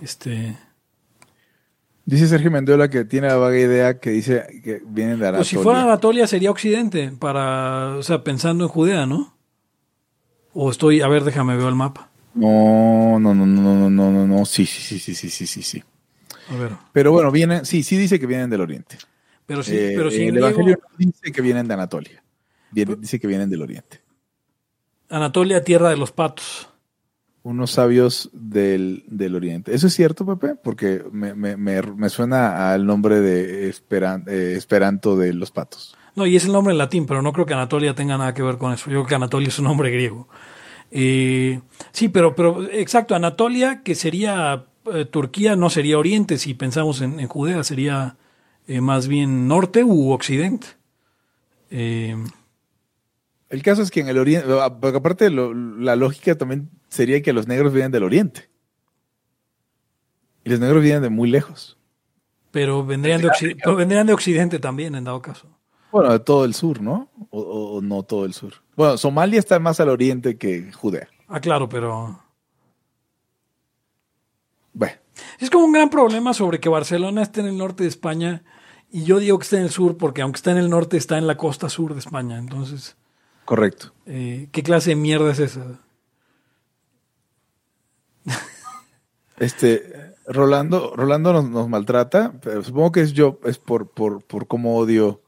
Este. 0.00 0.56
Dice 2.04 2.26
Sergio 2.26 2.50
Mendola 2.50 2.90
que 2.90 3.04
tiene 3.04 3.28
la 3.28 3.36
vaga 3.36 3.58
idea 3.58 4.00
que 4.00 4.10
dice 4.10 4.44
que 4.64 4.82
vienen 4.84 5.20
de 5.20 5.28
Anatolia. 5.28 5.38
Pues 5.38 5.48
si 5.48 5.56
fuera 5.56 5.82
Anatolia 5.82 6.26
sería 6.26 6.50
Occidente, 6.50 7.12
para, 7.16 7.96
o 7.96 8.02
sea, 8.02 8.24
pensando 8.24 8.64
en 8.64 8.68
Judea, 8.68 9.06
¿no? 9.06 9.36
O 10.52 10.70
estoy, 10.70 11.00
a 11.00 11.08
ver, 11.08 11.22
déjame 11.22 11.56
ver 11.56 11.68
el 11.68 11.76
mapa. 11.76 12.10
No, 12.34 13.20
no, 13.20 13.34
no, 13.34 13.46
no, 13.46 13.62
no, 13.62 13.90
no, 13.90 14.10
no, 14.10 14.26
no, 14.26 14.44
sí, 14.44 14.66
sí, 14.66 14.98
sí, 14.98 15.14
sí, 15.14 15.30
sí, 15.30 15.46
sí, 15.46 15.62
sí. 15.62 15.82
A 16.48 16.56
ver. 16.56 16.72
Pero 16.92 17.12
bueno, 17.12 17.30
vienen, 17.30 17.64
sí, 17.64 17.84
sí 17.84 17.96
dice 17.96 18.18
que 18.18 18.26
vienen 18.26 18.50
del 18.50 18.60
Oriente. 18.60 18.98
Pero 19.46 19.62
sí, 19.62 19.72
pero 19.72 20.08
eh, 20.08 20.12
sí. 20.12 20.22
el 20.22 20.32
griego, 20.32 20.48
Evangelio 20.48 20.80
dice 20.98 21.32
que 21.32 21.42
vienen 21.42 21.68
de 21.68 21.74
Anatolia. 21.74 22.22
Dice 22.70 23.20
que 23.20 23.26
vienen 23.26 23.48
del 23.48 23.62
Oriente. 23.62 24.01
Anatolia, 25.12 25.62
tierra 25.62 25.90
de 25.90 25.96
los 25.96 26.10
patos. 26.10 26.68
Unos 27.44 27.72
sabios 27.72 28.30
del, 28.32 29.04
del 29.08 29.34
Oriente. 29.34 29.74
¿Eso 29.74 29.88
es 29.88 29.94
cierto, 29.94 30.24
Pepe? 30.24 30.54
Porque 30.54 31.04
me, 31.12 31.34
me, 31.34 31.56
me, 31.56 31.82
me 31.82 32.08
suena 32.08 32.72
al 32.72 32.86
nombre 32.86 33.20
de 33.20 33.68
Esperan- 33.68 34.24
eh, 34.28 34.54
Esperanto 34.56 35.16
de 35.16 35.34
los 35.34 35.50
patos. 35.50 35.96
No, 36.14 36.24
y 36.26 36.36
es 36.36 36.44
el 36.44 36.52
nombre 36.52 36.72
en 36.72 36.78
latín, 36.78 37.04
pero 37.06 37.20
no 37.20 37.32
creo 37.32 37.44
que 37.46 37.54
Anatolia 37.54 37.94
tenga 37.94 38.16
nada 38.16 38.32
que 38.32 38.42
ver 38.42 38.58
con 38.58 38.72
eso. 38.72 38.86
Yo 38.90 38.98
creo 39.00 39.06
que 39.06 39.14
Anatolia 39.16 39.48
es 39.48 39.58
un 39.58 39.64
nombre 39.64 39.90
griego. 39.90 40.28
Eh, 40.90 41.60
sí, 41.90 42.08
pero, 42.08 42.34
pero 42.36 42.62
exacto, 42.70 43.14
Anatolia, 43.14 43.82
que 43.82 43.94
sería 43.94 44.66
eh, 44.92 45.04
Turquía, 45.06 45.56
no 45.56 45.68
sería 45.68 45.98
Oriente, 45.98 46.38
si 46.38 46.54
pensamos 46.54 47.00
en, 47.00 47.18
en 47.18 47.28
Judea, 47.28 47.64
sería 47.64 48.16
eh, 48.68 48.80
más 48.80 49.08
bien 49.08 49.48
norte 49.48 49.82
u 49.84 50.12
occidente. 50.12 50.66
El 53.52 53.62
caso 53.62 53.82
es 53.82 53.90
que 53.90 54.00
en 54.00 54.08
el 54.08 54.18
Oriente, 54.18 54.48
porque 54.80 54.96
aparte 54.96 55.28
lo- 55.30 55.52
la 55.54 55.94
lógica 55.94 56.34
también 56.36 56.70
sería 56.88 57.20
que 57.22 57.32
los 57.34 57.46
negros 57.46 57.72
vienen 57.72 57.92
del 57.92 58.02
Oriente. 58.02 58.48
Y 60.42 60.50
los 60.50 60.58
negros 60.58 60.82
vienen 60.82 61.02
de 61.02 61.10
muy 61.10 61.30
lejos. 61.30 61.78
pero 62.50 62.84
vendrían 62.84 63.22
de, 63.22 63.28
occi- 63.28 63.56
pero 63.62 63.76
vendrían 63.76 64.06
de 64.06 64.12
occidente 64.12 64.58
también, 64.58 64.94
en 64.94 65.04
dado 65.04 65.22
caso. 65.22 65.48
Bueno, 65.90 66.12
de 66.12 66.18
todo 66.18 66.44
el 66.44 66.52
sur, 66.54 66.82
¿no? 66.82 67.10
O, 67.30 67.40
o- 67.40 67.76
o 67.76 67.80
no 67.80 68.02
todo 68.02 68.24
el 68.26 68.34
sur. 68.34 68.52
Bueno, 68.76 68.98
Somalia 68.98 69.38
está 69.38 69.58
más 69.58 69.80
al 69.80 69.88
oriente 69.88 70.36
que 70.36 70.70
Judea. 70.72 71.08
Ah, 71.28 71.40
claro, 71.40 71.68
pero 71.68 72.18
Bueno, 74.74 74.94
es 75.38 75.50
como 75.50 75.64
un 75.66 75.72
gran 75.72 75.90
problema 75.90 76.32
sobre 76.34 76.58
que 76.60 76.68
Barcelona 76.68 77.22
esté 77.22 77.40
en 77.40 77.46
el 77.48 77.58
norte 77.58 77.82
de 77.84 77.88
España 77.90 78.42
y 78.90 79.04
yo 79.04 79.18
digo 79.18 79.38
que 79.38 79.44
está 79.44 79.56
en 79.58 79.64
el 79.64 79.70
sur 79.70 79.96
porque 79.98 80.22
aunque 80.22 80.36
está 80.36 80.50
en 80.50 80.58
el 80.58 80.70
norte 80.70 80.96
está 80.96 81.18
en 81.18 81.26
la 81.26 81.36
costa 81.36 81.68
sur 81.68 81.92
de 81.94 82.00
España. 82.00 82.38
Entonces, 82.38 82.96
correcto. 83.44 83.92
eh, 84.06 84.48
¿qué 84.52 84.62
clase 84.62 84.90
de 84.90 84.96
mierda 84.96 85.30
es 85.32 85.38
esa? 85.38 85.78
Este, 89.38 90.14
Rolando, 90.26 90.94
Rolando 90.94 91.32
nos, 91.32 91.48
nos 91.48 91.68
maltrata, 91.68 92.32
pero 92.42 92.62
supongo 92.62 92.92
que 92.92 93.00
es 93.00 93.12
yo, 93.12 93.40
es 93.44 93.58
por, 93.58 93.90
por, 93.90 94.22
por 94.24 94.46
cómo 94.46 94.76
odio 94.76 95.22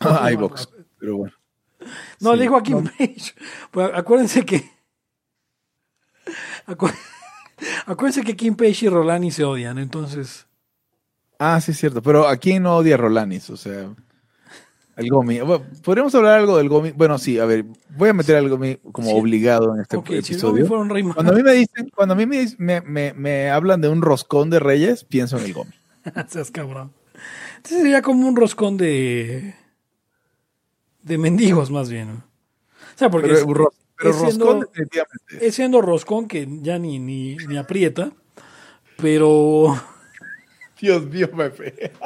a 0.00 0.30
iVox. 0.32 0.68
Pero 0.98 1.16
bueno. 1.16 1.34
No, 2.20 2.32
Sí, 2.32 2.36
le 2.36 2.42
dijo 2.44 2.56
a 2.56 2.62
Kim 2.62 2.84
no. 2.84 2.90
Page. 2.90 3.34
Pues 3.72 3.90
acuérdense 3.92 4.44
que. 4.46 4.70
acu- 6.68 6.94
acuérdense 7.86 8.22
que 8.22 8.36
Kim 8.36 8.54
Page 8.54 8.86
y 8.86 8.88
Rolani 8.88 9.32
se 9.32 9.42
odian, 9.44 9.78
entonces. 9.78 10.46
Ah, 11.40 11.60
sí, 11.60 11.72
es 11.72 11.78
cierto. 11.78 12.00
Pero 12.02 12.28
¿a 12.28 12.36
quién 12.36 12.62
no 12.62 12.76
odia 12.76 12.94
a 12.94 12.98
Rolanis? 12.98 13.50
O 13.50 13.56
sea, 13.56 13.92
el 15.02 15.10
Gomi. 15.10 15.40
Bueno, 15.40 15.64
Podríamos 15.82 16.14
hablar 16.14 16.38
algo 16.38 16.56
del 16.56 16.68
Gomi. 16.68 16.90
Bueno, 16.92 17.18
sí, 17.18 17.38
a 17.38 17.44
ver, 17.44 17.64
voy 17.96 18.08
a 18.08 18.12
meter 18.12 18.36
al 18.36 18.48
Gomi 18.48 18.76
como 18.92 19.08
Sí. 19.10 19.14
obligado 19.16 19.74
en 19.74 19.80
este 19.82 19.96
ok, 19.96 20.06
si 20.06 20.12
el 20.14 20.18
episodio. 20.20 20.64
Un 20.64 21.12
Cuando 21.12 21.32
a 21.32 21.36
mí 21.36 21.42
me 21.42 21.52
dicen, 21.52 21.90
cuando 21.94 22.14
a 22.14 22.16
mí 22.16 22.26
me, 22.26 22.46
me, 22.58 22.80
me, 22.80 23.12
me 23.14 23.50
hablan 23.50 23.80
de 23.80 23.88
un 23.88 24.02
roscón 24.02 24.50
de 24.50 24.58
reyes, 24.60 25.04
pienso 25.04 25.38
en 25.38 25.44
el 25.44 25.52
Gomi. 25.54 25.72
Seas 26.28 26.50
cabrón. 26.50 26.92
Entonces 27.56 27.78
sería 27.82 28.02
como 28.02 28.26
un 28.26 28.34
roscón 28.36 28.76
de. 28.76 29.54
De 31.02 31.18
mendigos, 31.18 31.70
más 31.70 31.90
bien. 31.90 32.10
O 32.10 32.98
sea, 32.98 33.10
porque 33.10 33.28
Pero, 33.28 33.38
es, 33.40 33.44
ro- 33.46 33.72
pero 33.96 34.10
es 34.10 34.16
siendo- 34.16 34.44
roscón, 34.46 34.60
definitivamente. 34.72 35.46
es 35.46 35.54
siendo 35.54 35.80
roscón 35.82 36.28
que 36.28 36.48
ya 36.62 36.78
ni, 36.78 36.98
ni, 36.98 37.36
ni 37.36 37.56
aprieta, 37.56 38.12
pero, 38.98 39.76
Dios 40.80 41.06
mío, 41.06 41.30
Pepe. 41.30 41.92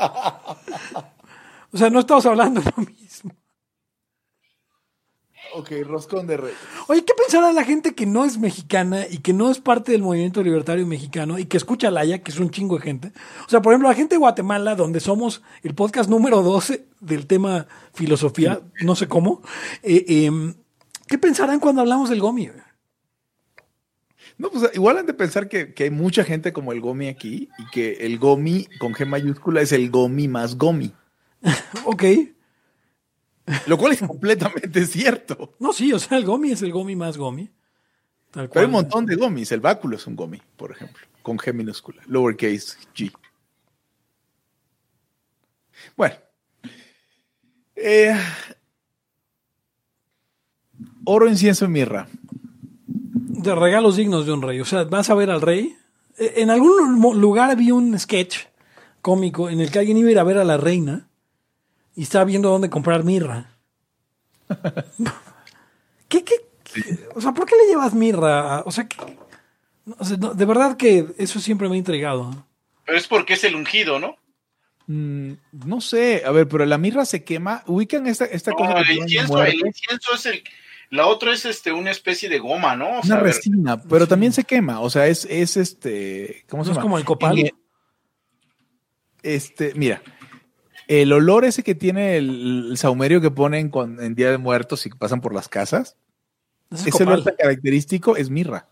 o 1.76 1.78
sea, 1.78 1.90
no 1.90 2.00
estamos 2.00 2.24
hablando 2.24 2.62
de 2.62 2.72
lo 2.74 2.82
mismo. 2.84 3.32
ok, 5.56 5.72
roscón 5.84 6.26
de 6.26 6.38
rey. 6.38 6.54
Oye, 6.88 7.04
¿qué 7.04 7.12
pensará 7.12 7.52
la 7.52 7.64
gente 7.64 7.94
que 7.94 8.06
no 8.06 8.24
es 8.24 8.38
mexicana 8.38 9.04
y 9.10 9.18
que 9.18 9.34
no 9.34 9.50
es 9.50 9.60
parte 9.60 9.92
del 9.92 10.00
movimiento 10.00 10.42
libertario 10.42 10.86
mexicano 10.86 11.38
y 11.38 11.44
que 11.44 11.58
escucha 11.58 11.88
a 11.88 11.90
Laya, 11.90 12.22
que 12.22 12.30
es 12.30 12.38
un 12.38 12.48
chingo 12.48 12.76
de 12.76 12.82
gente? 12.82 13.12
O 13.46 13.50
sea, 13.50 13.60
por 13.60 13.74
ejemplo, 13.74 13.90
la 13.90 13.94
gente 13.94 14.14
de 14.14 14.18
Guatemala, 14.18 14.74
donde 14.74 15.00
somos 15.00 15.42
el 15.62 15.74
podcast 15.74 16.08
número 16.08 16.40
12 16.40 16.86
del 17.00 17.26
tema 17.26 17.66
filosofía, 17.92 18.62
no 18.80 18.96
sé 18.96 19.06
cómo, 19.06 19.42
eh, 19.82 20.02
em, 20.08 20.54
¿qué 21.08 21.18
pensarán 21.18 21.60
cuando 21.60 21.82
hablamos 21.82 22.08
del 22.08 22.20
Gomi? 22.20 22.48
No, 24.38 24.50
pues 24.50 24.70
igual 24.72 24.96
han 24.96 25.04
de 25.04 25.12
pensar 25.12 25.46
que, 25.50 25.74
que 25.74 25.84
hay 25.84 25.90
mucha 25.90 26.24
gente 26.24 26.54
como 26.54 26.72
el 26.72 26.80
Gomi 26.80 27.08
aquí 27.08 27.50
y 27.58 27.66
que 27.70 28.06
el 28.06 28.18
Gomi 28.18 28.66
con 28.78 28.94
G 28.94 29.04
mayúscula 29.04 29.60
es 29.60 29.72
el 29.72 29.90
Gomi 29.90 30.26
más 30.26 30.56
Gomi. 30.56 30.94
Ok. 31.84 32.04
Lo 33.66 33.78
cual 33.78 33.92
es 33.92 34.00
completamente 34.00 34.84
cierto. 34.86 35.54
No, 35.60 35.72
sí, 35.72 35.92
o 35.92 35.98
sea, 36.00 36.18
el 36.18 36.24
Gomi 36.24 36.50
es 36.50 36.62
el 36.62 36.72
Gomi 36.72 36.96
más 36.96 37.16
Gomi. 37.16 37.48
Tal 38.32 38.48
Pero 38.48 38.60
hay 38.60 38.66
un 38.66 38.72
cual. 38.72 38.82
montón 38.84 39.06
de 39.06 39.14
Gomis. 39.14 39.52
El 39.52 39.60
báculo 39.60 39.96
es 39.96 40.06
un 40.08 40.16
Gomi, 40.16 40.42
por 40.56 40.72
ejemplo, 40.72 41.06
con 41.22 41.38
G 41.38 41.52
minúscula, 41.52 42.02
lowercase 42.06 42.76
g. 42.94 43.12
Bueno. 45.96 46.16
Eh, 47.76 48.16
oro, 51.04 51.28
incienso 51.28 51.66
y 51.66 51.68
mirra. 51.68 52.08
De 52.86 53.54
regalos 53.54 53.96
dignos 53.96 54.26
de 54.26 54.32
un 54.32 54.42
rey. 54.42 54.60
O 54.60 54.64
sea, 54.64 54.84
vas 54.84 55.08
a 55.10 55.14
ver 55.14 55.30
al 55.30 55.40
rey. 55.40 55.76
Eh, 56.18 56.34
En 56.38 56.50
algún 56.50 57.00
lugar 57.20 57.56
vi 57.56 57.70
un 57.70 57.96
sketch 57.98 58.38
cómico 59.02 59.48
en 59.50 59.60
el 59.60 59.70
que 59.70 59.78
alguien 59.78 59.98
iba 59.98 60.08
a 60.08 60.12
ir 60.12 60.18
a 60.18 60.24
ver 60.24 60.38
a 60.38 60.44
la 60.44 60.56
reina 60.56 61.05
y 61.96 62.02
estaba 62.02 62.24
viendo 62.24 62.50
dónde 62.50 62.70
comprar 62.70 63.02
mirra. 63.02 63.50
¿Qué, 66.08 66.22
qué? 66.22 66.34
O 67.14 67.20
sea, 67.20 67.32
¿por 67.32 67.46
qué 67.46 67.56
le 67.56 67.68
llevas 67.68 67.94
mirra? 67.94 68.62
O 68.64 68.70
sea, 68.70 68.86
¿qué? 68.86 68.96
O 69.98 70.04
sea, 70.04 70.16
no, 70.18 70.34
de 70.34 70.44
verdad 70.44 70.76
que 70.76 71.06
eso 71.18 71.40
siempre 71.40 71.68
me 71.68 71.74
ha 71.74 71.78
intrigado. 71.78 72.46
Pero 72.84 72.98
es 72.98 73.06
porque 73.08 73.34
es 73.34 73.44
el 73.44 73.56
ungido, 73.56 73.98
¿no? 73.98 74.16
Mm, 74.86 75.32
no 75.64 75.80
sé, 75.80 76.22
a 76.24 76.30
ver, 76.30 76.46
pero 76.46 76.64
la 76.66 76.78
mirra 76.78 77.04
se 77.04 77.24
quema. 77.24 77.64
Ubican 77.66 78.06
esta, 78.06 78.26
esta 78.26 78.52
No, 78.52 78.58
cosa 78.58 78.74
que 78.84 78.92
el 78.92 78.98
incienso, 78.98 79.42
el 79.42 79.66
incienso 79.66 80.14
es 80.14 80.26
el. 80.26 80.44
La 80.90 81.06
otra 81.06 81.32
es 81.32 81.44
este 81.44 81.72
una 81.72 81.90
especie 81.90 82.28
de 82.28 82.38
goma, 82.38 82.76
¿no? 82.76 82.86
O 83.00 83.00
Una 83.02 83.16
ver, 83.16 83.24
resina, 83.24 83.82
pero 83.82 84.06
también 84.06 84.32
se 84.32 84.44
quema. 84.44 84.80
O 84.80 84.90
sea, 84.90 85.08
es, 85.08 85.24
es 85.28 85.56
este. 85.56 86.44
¿Cómo 86.48 86.62
se 86.62 86.68
¿No 86.68 86.72
es 86.72 86.76
llama? 86.76 86.82
como 86.82 86.98
el 86.98 87.04
copal? 87.04 87.52
Este, 89.22 89.72
mira, 89.74 90.00
el 90.88 91.12
olor 91.12 91.44
ese 91.44 91.62
que 91.62 91.74
tiene 91.74 92.16
el, 92.16 92.68
el 92.70 92.78
saumerio 92.78 93.20
que 93.20 93.30
ponen 93.30 93.70
con- 93.70 94.02
en 94.02 94.14
Día 94.14 94.30
de 94.30 94.38
Muertos 94.38 94.86
y 94.86 94.90
que 94.90 94.96
pasan 94.96 95.20
por 95.20 95.34
las 95.34 95.48
casas, 95.48 95.96
Ese 96.70 96.88
es 96.90 96.94
ese 96.94 97.04
olor 97.04 97.22
tan 97.24 97.34
característico 97.36 98.16
es 98.16 98.30
mirra. 98.30 98.66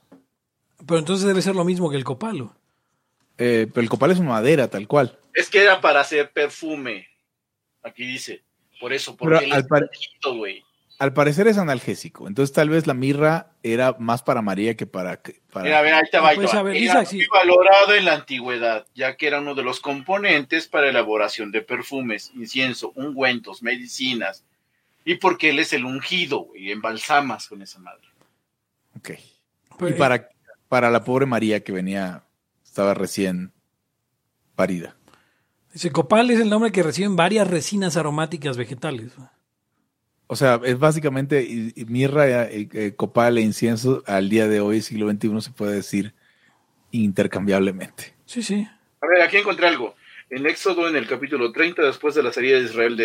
Pero 0.87 0.99
entonces 0.99 1.27
debe 1.27 1.43
ser 1.43 1.55
lo 1.57 1.65
mismo 1.65 1.91
que 1.91 1.97
el 1.97 2.05
copal. 2.05 2.41
¿o? 2.43 2.57
Eh, 3.39 3.69
pero 3.73 3.83
el 3.83 3.89
copal 3.89 4.11
es 4.11 4.19
una 4.19 4.31
madera, 4.31 4.69
tal 4.69 4.87
cual. 4.87 5.19
es 5.35 5.49
que 5.49 5.63
era 5.63 5.81
para 5.81 6.01
hacer 6.01 6.31
perfume. 6.33 7.07
Aquí 7.83 8.07
dice. 8.07 8.43
Por 8.81 8.93
eso, 8.93 9.17
Pero 9.17 9.31
porque 9.33 9.45
él 9.47 9.53
al 9.53 9.61
es 9.61 9.67
pare- 9.69 9.87
ungido, 9.87 10.37
güey. 10.39 10.63
Al 11.05 11.13
parecer 11.13 11.47
es 11.49 11.59
analgésico. 11.59 12.27
Entonces, 12.29 12.55
tal 12.55 12.71
vez 12.71 12.87
la 12.87 12.95
mirra 12.95 13.51
era 13.63 13.95
más 13.99 14.23
para 14.23 14.41
María 14.41 14.75
que 14.75 14.87
para. 14.87 15.21
que- 15.21 15.43
para- 15.53 15.65
Mira, 15.67 15.79
a 15.81 15.83
ver, 15.83 15.93
ahí 15.95 16.03
te 16.11 16.19
va, 16.19 16.33
Pues, 16.35 16.49
va. 16.55 16.61
a 16.61 16.63
ver, 16.63 16.77
Era 16.77 17.03
muy 17.03 17.27
valorado 17.27 17.95
en 17.95 18.07
la 18.07 18.15
antigüedad, 18.15 18.87
ya 18.95 19.15
que 19.17 19.27
era 19.27 19.41
uno 19.41 19.55
de 19.55 19.63
los 19.63 19.81
componentes 19.81 20.67
para 20.67 20.89
elaboración 20.89 21.53
de 21.53 21.61
perfumes, 21.61 22.33
incienso, 22.35 22.93
ungüentos, 22.95 23.63
medicinas. 23.63 24.45
Y 25.05 25.17
porque 25.17 25.51
él 25.51 25.59
es 25.59 25.75
el 25.75 25.85
ungido, 25.85 26.39
güey, 26.47 26.71
embalsamas 26.73 27.49
con 27.49 27.61
esa 27.61 27.79
madre. 27.81 28.09
Ok. 28.97 29.11
Pero, 29.79 29.91
Y 29.91 29.99
para, 29.99 30.31
para 30.69 30.91
la 30.91 31.05
pobre 31.05 31.27
María 31.27 31.63
que 31.63 31.73
venía, 31.73 32.23
estaba 32.65 32.95
recién 32.95 33.53
parida. 34.55 34.97
Ese 35.75 35.93
copal 35.93 36.31
es 36.31 36.41
el 36.41 36.49
nombre 36.49 36.73
que 36.73 36.83
reciben 36.83 37.15
varias 37.15 37.47
resinas 37.47 37.99
aromáticas 37.99 38.57
vegetales. 38.57 39.13
O 40.27 40.37
sea, 40.37 40.61
es 40.65 40.79
básicamente 40.79 41.43
y- 41.43 41.73
y 41.77 41.85
mirra, 41.85 42.45
eh, 42.45 42.69
eh, 42.73 42.93
copal 42.97 43.37
e 43.39 43.43
incienso 43.43 44.03
al 44.07 44.29
día 44.31 44.49
de 44.49 44.61
hoy, 44.61 44.81
siglo 44.81 45.07
XXI, 45.11 45.41
se 45.43 45.51
puede 45.51 45.75
decir 45.75 46.15
intercambiablemente. 46.93 48.15
Sí, 48.25 48.43
sí. 48.43 48.67
A 49.01 49.07
ver, 49.07 49.23
aquí 49.23 49.37
encontré 49.37 49.67
algo. 49.67 49.95
En 50.31 50.47
Éxodo, 50.47 50.89
en 50.89 50.97
el 50.97 51.07
capítulo 51.07 51.53
30, 51.53 51.83
después 51.83 52.15
de 52.15 52.23
la 52.23 52.33
salida 52.33 52.59
de 52.59 52.65
Israel 52.65 52.97
de, 52.97 53.05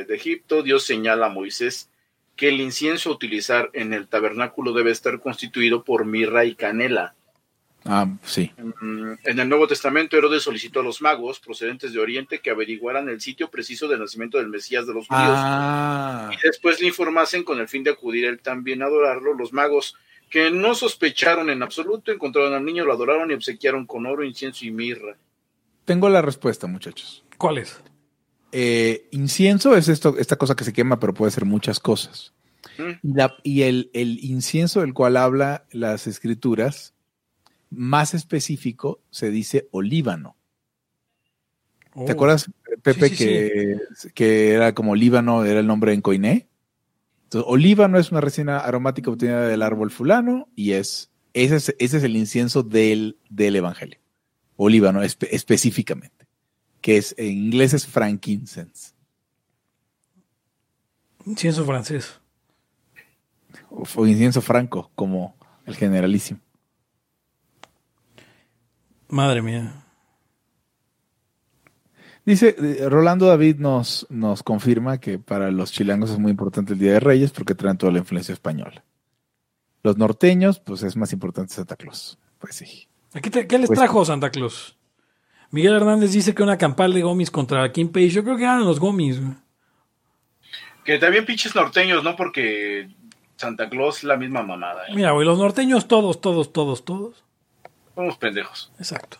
eh, 0.00 0.04
de 0.04 0.14
Egipto, 0.16 0.62
Dios 0.62 0.84
señala 0.84 1.26
a 1.26 1.30
Moisés 1.30 1.88
que 2.36 2.48
el 2.48 2.60
incienso 2.60 3.10
a 3.10 3.12
utilizar 3.12 3.70
en 3.72 3.92
el 3.94 4.08
tabernáculo 4.08 4.72
debe 4.72 4.90
estar 4.90 5.20
constituido 5.20 5.84
por 5.84 6.04
mirra 6.04 6.44
y 6.44 6.54
canela. 6.54 7.14
Ah, 7.84 8.06
sí. 8.24 8.52
Mm, 8.80 9.12
En 9.24 9.38
el 9.40 9.48
Nuevo 9.48 9.66
Testamento, 9.66 10.16
Herodes 10.16 10.42
solicitó 10.42 10.80
a 10.80 10.82
los 10.82 11.00
magos 11.00 11.40
procedentes 11.40 11.92
de 11.92 11.98
Oriente 12.00 12.40
que 12.40 12.50
averiguaran 12.50 13.08
el 13.08 13.20
sitio 13.20 13.50
preciso 13.50 13.88
del 13.88 14.00
nacimiento 14.00 14.36
del 14.38 14.48
Mesías 14.48 14.86
de 14.86 14.92
los 14.94 15.06
judíos 15.06 15.34
Ah, 15.34 16.30
y 16.32 16.36
después 16.46 16.80
le 16.80 16.88
informasen 16.88 17.42
con 17.42 17.58
el 17.58 17.68
fin 17.68 17.82
de 17.82 17.90
acudir 17.90 18.26
él 18.26 18.40
también 18.40 18.82
a 18.82 18.86
adorarlo. 18.86 19.32
Los 19.34 19.52
magos, 19.52 19.96
que 20.28 20.50
no 20.50 20.74
sospecharon 20.74 21.48
en 21.50 21.62
absoluto, 21.62 22.12
encontraron 22.12 22.52
al 22.52 22.64
niño, 22.64 22.84
lo 22.84 22.92
adoraron 22.92 23.30
y 23.30 23.34
obsequiaron 23.34 23.86
con 23.86 24.04
oro, 24.06 24.24
incienso 24.24 24.64
y 24.66 24.70
mirra. 24.70 25.16
tengo 25.86 26.08
la 26.08 26.22
respuesta, 26.22 26.66
muchachos. 26.66 27.24
¿Cuál 27.38 27.58
es? 27.58 27.80
Eh, 28.52 29.06
incienso 29.10 29.74
es 29.76 29.88
esto, 29.88 30.16
esta 30.18 30.36
cosa 30.36 30.54
que 30.54 30.64
se 30.64 30.72
quema, 30.72 31.00
pero 31.00 31.14
puede 31.14 31.30
ser 31.32 31.44
muchas 31.46 31.80
cosas. 31.80 32.32
Mm. 32.78 32.90
Y, 33.02 33.14
la- 33.14 33.34
y 33.42 33.62
el, 33.62 33.90
el 33.94 34.22
incienso 34.22 34.80
del 34.82 34.92
cual 34.92 35.16
habla 35.16 35.64
las 35.72 36.06
escrituras, 36.06 36.94
más 37.70 38.14
específico, 38.14 39.00
se 39.10 39.30
dice 39.30 39.68
olíbano. 39.70 40.36
¿Te 41.94 42.00
Oh. 42.02 42.10
acuerdas, 42.10 42.50
Pepe, 42.82 43.08
Sí, 43.08 43.16
sí, 43.16 43.24
que, 43.24 43.78
que 44.14 44.52
era 44.52 44.74
como 44.74 44.94
Líbano, 44.94 45.44
era 45.44 45.58
el 45.60 45.66
nombre 45.66 45.92
en 45.92 46.00
Coiné? 46.02 46.48
Entonces, 47.24 47.50
olíbano 47.50 47.98
es 47.98 48.10
una 48.12 48.20
resina 48.20 48.58
aromática 48.58 49.10
obtenida 49.10 49.46
del 49.48 49.62
árbol 49.62 49.90
fulano 49.90 50.48
y 50.54 50.72
es 50.72 51.10
ese 51.32 51.56
es, 51.56 51.74
ese 51.78 51.96
es 51.98 52.02
el 52.04 52.16
incienso 52.16 52.62
del, 52.62 53.18
del 53.28 53.54
evangelio. 53.56 53.98
Olíbano 54.56 55.02
espe- 55.02 55.28
específicamente, 55.30 56.26
que 56.80 56.96
es 56.96 57.14
en 57.18 57.26
inglés 57.26 57.72
es 57.74 57.86
frankincense 57.86 58.94
Incienso 61.26 61.64
francés. 61.64 62.20
o, 63.70 63.84
o 63.96 64.06
incienso 64.06 64.40
franco, 64.40 64.90
como 64.94 65.36
el 65.66 65.76
generalísimo. 65.76 66.40
Madre 69.10 69.42
mía. 69.42 69.72
Dice, 72.24 72.54
eh, 72.58 72.88
Rolando 72.88 73.26
David 73.26 73.56
nos, 73.56 74.06
nos 74.10 74.42
confirma 74.42 74.98
que 75.00 75.18
para 75.18 75.50
los 75.50 75.72
chilangos 75.72 76.10
es 76.10 76.18
muy 76.18 76.30
importante 76.30 76.74
el 76.74 76.78
Día 76.78 76.92
de 76.92 77.00
Reyes 77.00 77.30
porque 77.32 77.54
traen 77.54 77.78
toda 77.78 77.92
la 77.92 77.98
influencia 77.98 78.32
española. 78.32 78.84
Los 79.82 79.96
norteños, 79.96 80.60
pues 80.60 80.82
es 80.82 80.96
más 80.96 81.12
importante 81.12 81.54
Santa 81.54 81.76
Claus. 81.76 82.18
Pues 82.38 82.54
sí. 82.56 82.88
¿Qué, 83.22 83.30
te- 83.30 83.46
qué 83.46 83.58
les 83.58 83.68
Pues- 83.68 83.78
trajo 83.78 84.04
Santa 84.04 84.30
Claus? 84.30 84.76
Miguel 85.50 85.74
Hernández 85.74 86.12
dice 86.12 86.34
que 86.34 86.42
una 86.44 86.58
campal 86.58 86.92
de 86.92 87.02
gomis 87.02 87.30
contra 87.30 87.72
Kim 87.72 87.88
Page. 87.90 88.10
Yo 88.10 88.22
creo 88.22 88.36
que 88.36 88.44
eran 88.44 88.64
los 88.64 88.78
gomis. 88.78 89.18
güey. 89.20 89.34
Que 90.84 90.98
también 90.98 91.24
pinches 91.26 91.54
norteños, 91.56 92.04
¿no? 92.04 92.14
Porque 92.14 92.88
Santa 93.36 93.68
Claus 93.68 93.98
es 93.98 94.04
la 94.04 94.16
misma 94.16 94.42
mamada. 94.42 94.82
¿eh? 94.86 94.92
Mira, 94.94 95.10
güey, 95.10 95.26
los 95.26 95.38
norteños 95.38 95.88
todos, 95.88 96.20
todos, 96.20 96.52
todos, 96.52 96.84
todos. 96.84 97.24
Somos 98.00 98.16
pendejos. 98.16 98.72
Exacto. 98.78 99.18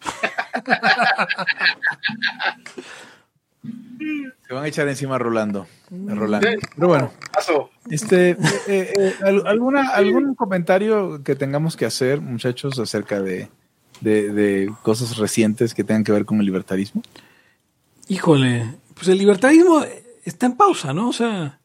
Se 4.48 4.54
van 4.54 4.64
a 4.64 4.68
echar 4.68 4.88
encima 4.88 5.16
a 5.16 5.18
Rolando. 5.18 5.66
a 6.10 6.14
Rolando. 6.14 6.48
Pero 6.74 6.88
bueno, 6.88 7.12
Paso. 7.32 7.70
este, 7.90 8.30
eh, 8.30 8.36
eh, 8.66 8.92
eh, 8.98 9.14
al- 9.22 9.46
alguna, 9.46 9.90
¿algún 9.90 10.34
comentario 10.34 11.22
que 11.22 11.36
tengamos 11.36 11.76
que 11.76 11.84
hacer, 11.86 12.20
muchachos, 12.20 12.78
acerca 12.78 13.20
de, 13.22 13.48
de, 14.00 14.32
de 14.32 14.72
cosas 14.82 15.16
recientes 15.18 15.74
que 15.74 15.84
tengan 15.84 16.04
que 16.04 16.12
ver 16.12 16.24
con 16.24 16.40
el 16.40 16.46
libertarismo? 16.46 17.02
Híjole, 18.08 18.74
pues 18.94 19.08
el 19.08 19.18
libertarismo 19.18 19.84
está 20.24 20.46
en 20.46 20.56
pausa, 20.56 20.92
¿no? 20.92 21.08
O 21.10 21.12
sea, 21.12 21.60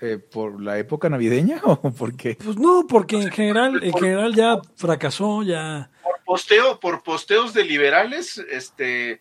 Eh, 0.00 0.18
¿Por 0.18 0.62
la 0.62 0.78
época 0.78 1.08
navideña 1.08 1.60
o 1.64 1.90
por 1.90 2.16
qué? 2.16 2.36
pues 2.36 2.56
no, 2.56 2.86
porque 2.88 3.16
en 3.16 3.30
general, 3.30 3.82
en 3.82 3.92
general 3.92 4.34
ya 4.34 4.60
fracasó, 4.76 5.42
ya. 5.42 5.90
Por 6.02 6.24
posteo, 6.24 6.78
por 6.78 7.02
posteos 7.02 7.52
de 7.52 7.64
liberales, 7.64 8.38
este 8.50 9.20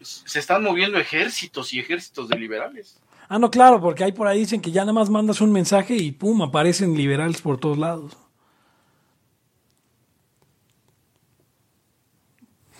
se 0.00 0.38
están 0.38 0.62
moviendo 0.62 0.98
ejércitos 0.98 1.72
y 1.72 1.80
ejércitos 1.80 2.28
de 2.28 2.38
liberales. 2.38 3.00
Ah, 3.28 3.38
no, 3.38 3.50
claro, 3.50 3.80
porque 3.80 4.04
hay 4.04 4.12
por 4.12 4.26
ahí 4.26 4.40
dicen 4.40 4.60
que 4.60 4.72
ya 4.72 4.82
nada 4.82 4.92
más 4.92 5.08
mandas 5.08 5.40
un 5.40 5.52
mensaje 5.52 5.94
y 5.94 6.10
pum, 6.12 6.42
aparecen 6.42 6.96
liberales 6.96 7.40
por 7.40 7.58
todos 7.58 7.78
lados. 7.78 8.16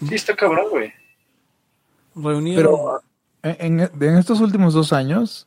Sí, 0.08 0.14
está 0.14 0.34
cabrón, 0.34 0.66
güey. 0.70 0.92
Reunieron. 2.14 2.64
Pero 2.72 3.00
en, 3.42 3.80
en 3.80 4.18
estos 4.18 4.40
últimos 4.40 4.74
dos 4.74 4.92
años, 4.92 5.46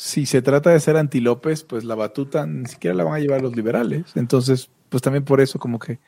si 0.00 0.24
se 0.24 0.40
trata 0.40 0.70
de 0.70 0.80
ser 0.80 0.96
anti 0.96 1.20
López, 1.20 1.62
pues 1.62 1.84
la 1.84 1.94
batuta 1.94 2.46
ni 2.46 2.66
siquiera 2.66 2.96
la 2.96 3.04
van 3.04 3.16
a 3.16 3.18
llevar 3.18 3.42
los 3.42 3.54
liberales. 3.54 4.16
Entonces, 4.16 4.70
pues 4.88 5.02
también 5.02 5.26
por 5.26 5.42
eso 5.42 5.58
como 5.58 5.78
que 5.78 5.98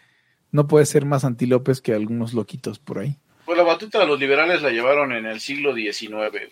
no 0.50 0.66
puede 0.66 0.86
ser 0.86 1.04
más 1.04 1.26
anti 1.26 1.44
López 1.44 1.82
que 1.82 1.92
algunos 1.92 2.32
loquitos 2.32 2.78
por 2.78 3.00
ahí. 3.00 3.18
Pues 3.44 3.58
la 3.58 3.64
batuta 3.64 3.98
de 3.98 4.06
los 4.06 4.18
liberales 4.18 4.62
la 4.62 4.70
llevaron 4.70 5.12
en 5.12 5.26
el 5.26 5.40
siglo 5.40 5.74
XIX, 5.74 6.08
güey. 6.08 6.48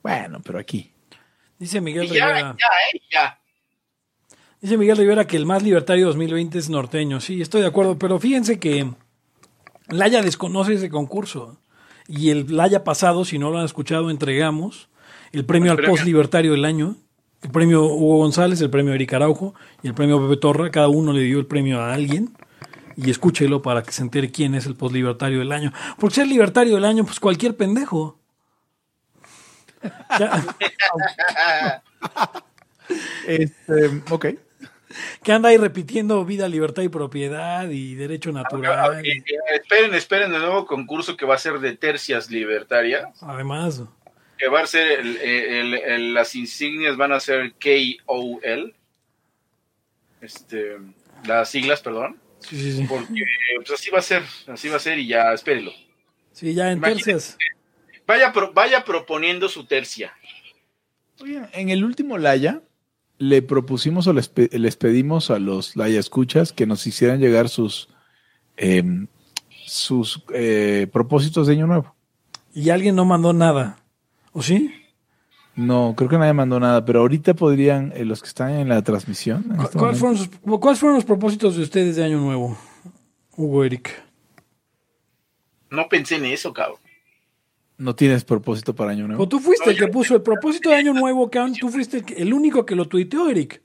Bueno, 0.00 0.40
pero 0.44 0.60
aquí. 0.60 0.92
Dice 1.58 1.80
Miguel 1.80 2.06
ya, 2.06 2.28
Rivera. 2.28 2.56
ya, 2.56 2.96
eh, 2.96 3.00
ya. 3.10 3.40
Dice 4.60 4.78
Miguel 4.78 4.96
Rivera 4.96 5.26
que 5.26 5.36
el 5.36 5.44
más 5.44 5.64
libertario 5.64 6.06
2020 6.06 6.56
es 6.56 6.70
norteño. 6.70 7.20
Sí, 7.20 7.42
estoy 7.42 7.62
de 7.62 7.66
acuerdo, 7.66 7.98
pero 7.98 8.20
fíjense 8.20 8.60
que 8.60 8.88
Laya 9.88 10.22
desconoce 10.22 10.74
ese 10.74 10.88
concurso. 10.88 11.60
Y 12.06 12.30
el 12.30 12.56
Laya 12.56 12.84
pasado, 12.84 13.24
si 13.24 13.40
no 13.40 13.50
lo 13.50 13.58
han 13.58 13.64
escuchado, 13.64 14.08
entregamos 14.08 14.88
el 15.32 15.44
premio 15.44 15.70
al 15.72 15.76
premio. 15.76 15.92
post 15.94 16.04
libertario 16.04 16.52
del 16.52 16.64
año. 16.64 16.96
El 17.42 17.50
premio 17.50 17.84
Hugo 17.84 18.18
González, 18.18 18.60
el 18.60 18.70
premio 18.70 18.92
Eric 18.94 19.12
Araujo 19.14 19.54
y 19.82 19.88
el 19.88 19.94
premio 19.94 20.20
Pepe 20.26 20.40
Torra. 20.40 20.70
Cada 20.70 20.88
uno 20.88 21.12
le 21.12 21.20
dio 21.22 21.38
el 21.38 21.46
premio 21.46 21.80
a 21.80 21.94
alguien. 21.94 22.30
Y 22.96 23.10
escúchelo 23.10 23.62
para 23.62 23.84
que 23.84 23.92
se 23.92 24.02
entere 24.02 24.32
quién 24.32 24.56
es 24.56 24.66
el 24.66 24.74
post 24.74 24.92
libertario 24.92 25.38
del 25.38 25.52
año. 25.52 25.72
Porque 26.00 26.16
ser 26.16 26.26
libertario 26.26 26.74
del 26.74 26.84
año, 26.84 27.04
pues 27.04 27.20
cualquier 27.20 27.56
pendejo. 27.56 28.18
Ya- 30.18 30.44
Este, 33.26 34.02
ok. 34.10 34.26
que 35.22 35.32
anda 35.32 35.50
ahí 35.50 35.58
repitiendo 35.58 36.24
vida, 36.24 36.48
libertad 36.48 36.82
y 36.82 36.88
propiedad 36.88 37.68
y 37.68 37.94
derecho 37.94 38.32
natural. 38.32 39.02
Esperen, 39.54 39.94
esperen 39.94 40.34
el 40.34 40.40
nuevo 40.40 40.64
concurso 40.66 41.14
que 41.16 41.26
va 41.26 41.34
a 41.34 41.38
ser 41.38 41.58
de 41.60 41.76
tercias 41.76 42.30
libertarias. 42.30 43.04
Además, 43.22 43.82
Que 44.38 44.48
va 44.48 44.60
a 44.60 44.66
ser, 44.66 45.00
el- 45.00 45.16
el- 45.16 45.74
el- 45.74 46.14
las 46.14 46.34
insignias 46.36 46.96
van 46.96 47.12
a 47.12 47.20
ser 47.20 47.54
KOL. 47.54 48.74
Este, 50.20 50.76
las 51.26 51.50
siglas, 51.50 51.80
perdón. 51.80 52.16
sí, 52.40 52.56
sí, 52.60 52.72
sí. 52.78 52.84
Porque 52.88 53.24
pues, 53.56 53.70
así 53.72 53.90
va 53.90 53.98
a 53.98 54.02
ser, 54.02 54.22
así 54.46 54.68
va 54.68 54.76
a 54.76 54.80
ser 54.80 54.98
y 54.98 55.06
ya, 55.08 55.32
espérenlo. 55.32 55.72
Sí, 56.32 56.54
ya 56.54 56.70
en 56.70 56.78
Imagínate. 56.78 57.04
tercias. 57.12 57.36
Vaya, 58.06 58.32
pro- 58.32 58.52
vaya 58.52 58.84
proponiendo 58.84 59.48
su 59.48 59.66
tercia. 59.66 60.12
Oye, 61.20 61.42
en 61.52 61.68
el 61.70 61.84
último 61.84 62.16
Laya 62.16 62.62
le 63.18 63.42
propusimos 63.42 64.06
o 64.06 64.12
les, 64.12 64.30
les 64.52 64.76
pedimos 64.76 65.30
a 65.30 65.38
los 65.40 65.74
Laya 65.76 65.98
escuchas 65.98 66.52
que 66.52 66.66
nos 66.66 66.86
hicieran 66.86 67.18
llegar 67.20 67.48
sus 67.48 67.88
em, 68.56 69.08
sus 69.66 70.22
eh, 70.32 70.86
propósitos 70.92 71.46
de 71.48 71.54
año 71.54 71.66
nuevo. 71.66 71.94
Y 72.54 72.70
alguien 72.70 72.94
no 72.96 73.04
mandó 73.04 73.32
nada. 73.32 73.78
¿O 74.32 74.42
sí? 74.42 74.74
No, 75.56 75.94
creo 75.96 76.08
que 76.08 76.18
nadie 76.18 76.32
mandó 76.32 76.60
nada, 76.60 76.84
pero 76.84 77.00
ahorita 77.00 77.34
podrían, 77.34 77.92
eh, 77.96 78.04
los 78.04 78.22
que 78.22 78.28
están 78.28 78.50
en 78.52 78.68
la 78.68 78.82
transmisión. 78.82 79.44
en 79.50 79.56
¿Cu- 79.56 79.62
este 79.64 79.78
¿Cuáles 79.78 79.98
fueron, 79.98 80.16
sus- 80.16 80.28
¿Cuáles 80.60 80.78
fueron 80.78 80.94
los 80.96 81.04
propósitos 81.04 81.56
de 81.56 81.62
ustedes 81.64 81.96
de 81.96 82.04
Año 82.04 82.18
Nuevo, 82.20 82.56
Hugo 83.36 83.64
Eric? 83.64 83.90
No 85.70 85.88
pensé 85.88 86.16
en 86.16 86.26
eso, 86.26 86.52
cabrón. 86.52 86.78
No 87.76 87.94
tienes 87.94 88.24
propósito 88.24 88.74
para 88.74 88.90
año 88.92 89.06
nuevo. 89.06 89.22
O 89.22 89.28
tú 89.28 89.38
fuiste 89.38 89.70
el 89.70 89.78
que 89.78 89.86
puso 89.88 90.14
el 90.16 90.22
propósito 90.22 90.68
de 90.70 90.74
Año 90.76 90.92
Nuevo, 90.94 91.30
Cam. 91.30 91.52
Tú 91.54 91.68
fuiste 91.68 91.98
el, 91.98 92.04
que- 92.04 92.14
el 92.14 92.32
único 92.34 92.66
que 92.66 92.74
lo 92.74 92.86
tuiteó, 92.88 93.28
Eric. 93.28 93.62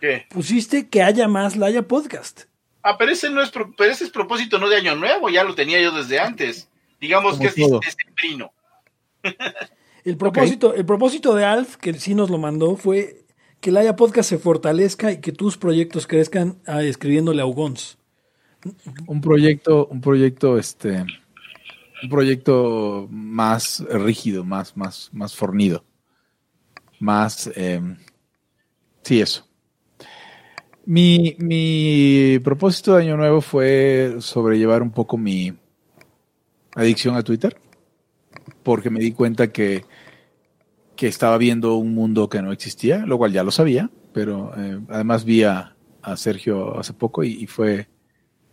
¿Qué? 0.00 0.26
Pusiste 0.30 0.88
que 0.88 1.02
haya 1.02 1.28
más 1.28 1.56
Laya 1.56 1.86
Podcast. 1.86 2.42
Ah, 2.82 2.96
pero 2.98 3.12
ese 3.12 3.30
no 3.30 3.40
es, 3.42 3.50
pro- 3.50 3.72
pero 3.76 3.90
ese 3.92 4.04
es 4.04 4.10
propósito 4.10 4.58
no 4.58 4.68
de 4.68 4.76
año 4.76 4.96
nuevo, 4.96 5.28
ya 5.28 5.44
lo 5.44 5.54
tenía 5.54 5.80
yo 5.80 5.92
desde 5.92 6.18
antes. 6.18 6.68
Digamos 7.00 7.32
Como 7.36 7.42
que 7.42 7.48
es 7.48 7.54
todo. 7.68 7.80
decembrino. 7.80 8.52
El 10.06 10.16
propósito, 10.16 10.72
el 10.72 10.86
propósito 10.86 11.34
de 11.34 11.44
Alf, 11.44 11.78
que 11.78 11.92
sí 11.94 12.14
nos 12.14 12.30
lo 12.30 12.38
mandó, 12.38 12.76
fue 12.76 13.24
que 13.60 13.72
Laya 13.72 13.96
Podcast 13.96 14.28
se 14.28 14.38
fortalezca 14.38 15.10
y 15.10 15.20
que 15.20 15.32
tus 15.32 15.58
proyectos 15.58 16.06
crezcan 16.06 16.58
ah, 16.64 16.80
escribiéndole 16.84 17.42
a 17.42 17.46
Ugons. 17.46 17.98
Un 19.08 19.20
proyecto, 19.20 19.88
un 19.88 20.00
proyecto, 20.00 20.58
este, 20.58 21.04
un 22.04 22.08
proyecto 22.08 23.08
más 23.10 23.84
rígido, 23.90 24.44
más, 24.44 24.76
más, 24.76 25.10
más 25.12 25.34
fornido. 25.34 25.82
Más, 27.00 27.50
em, 27.56 27.96
sí, 29.02 29.20
eso. 29.20 29.44
Mi, 30.84 31.34
mi 31.40 32.38
propósito 32.44 32.94
de 32.94 33.02
año 33.02 33.16
nuevo 33.16 33.40
fue 33.40 34.18
sobrellevar 34.20 34.82
un 34.82 34.92
poco 34.92 35.18
mi 35.18 35.52
adicción 36.76 37.16
a 37.16 37.24
Twitter, 37.24 37.58
porque 38.62 38.88
me 38.88 39.00
di 39.00 39.10
cuenta 39.10 39.50
que, 39.50 39.84
que 40.96 41.06
estaba 41.08 41.38
viendo 41.38 41.76
un 41.76 41.94
mundo 41.94 42.28
que 42.28 42.42
no 42.42 42.52
existía, 42.52 43.04
lo 43.06 43.18
cual 43.18 43.32
ya 43.32 43.44
lo 43.44 43.50
sabía, 43.50 43.90
pero 44.12 44.52
eh, 44.56 44.80
además 44.88 45.24
vi 45.24 45.42
a, 45.44 45.76
a 46.02 46.16
Sergio 46.16 46.78
hace 46.78 46.92
poco 46.94 47.22
y, 47.24 47.32
y 47.34 47.46
fue, 47.46 47.88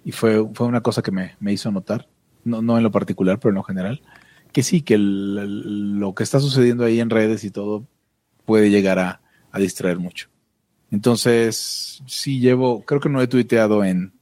y 0.04 0.12
fue, 0.12 0.46
fue 0.54 0.68
una 0.68 0.82
cosa 0.82 1.02
que 1.02 1.12
me, 1.12 1.36
me 1.40 1.54
hizo 1.54 1.72
notar, 1.72 2.10
no, 2.44 2.62
no 2.62 2.78
en 2.78 2.84
lo 2.84 2.92
particular, 2.92 3.40
pero 3.40 3.50
en 3.52 3.56
lo 3.56 3.64
general, 3.64 4.02
que 4.52 4.62
sí, 4.64 4.82
que 4.82 4.96
el- 4.96 5.38
el- 5.42 6.00
lo 6.00 6.14
que 6.14 6.24
está 6.24 6.40
sucediendo 6.40 6.84
ahí 6.84 7.00
en 7.00 7.10
redes 7.10 7.44
y 7.44 7.52
todo 7.52 7.88
puede 8.46 8.70
llegar 8.70 9.00
a, 9.00 9.22
a 9.52 9.60
distraer 9.60 9.98
mucho. 10.00 10.30
Entonces, 10.92 12.04
sí 12.06 12.40
llevo, 12.40 12.84
creo 12.86 13.00
que 13.00 13.10
no 13.10 13.22
he 13.22 13.28
tuiteado 13.28 13.84
en, 13.84 14.14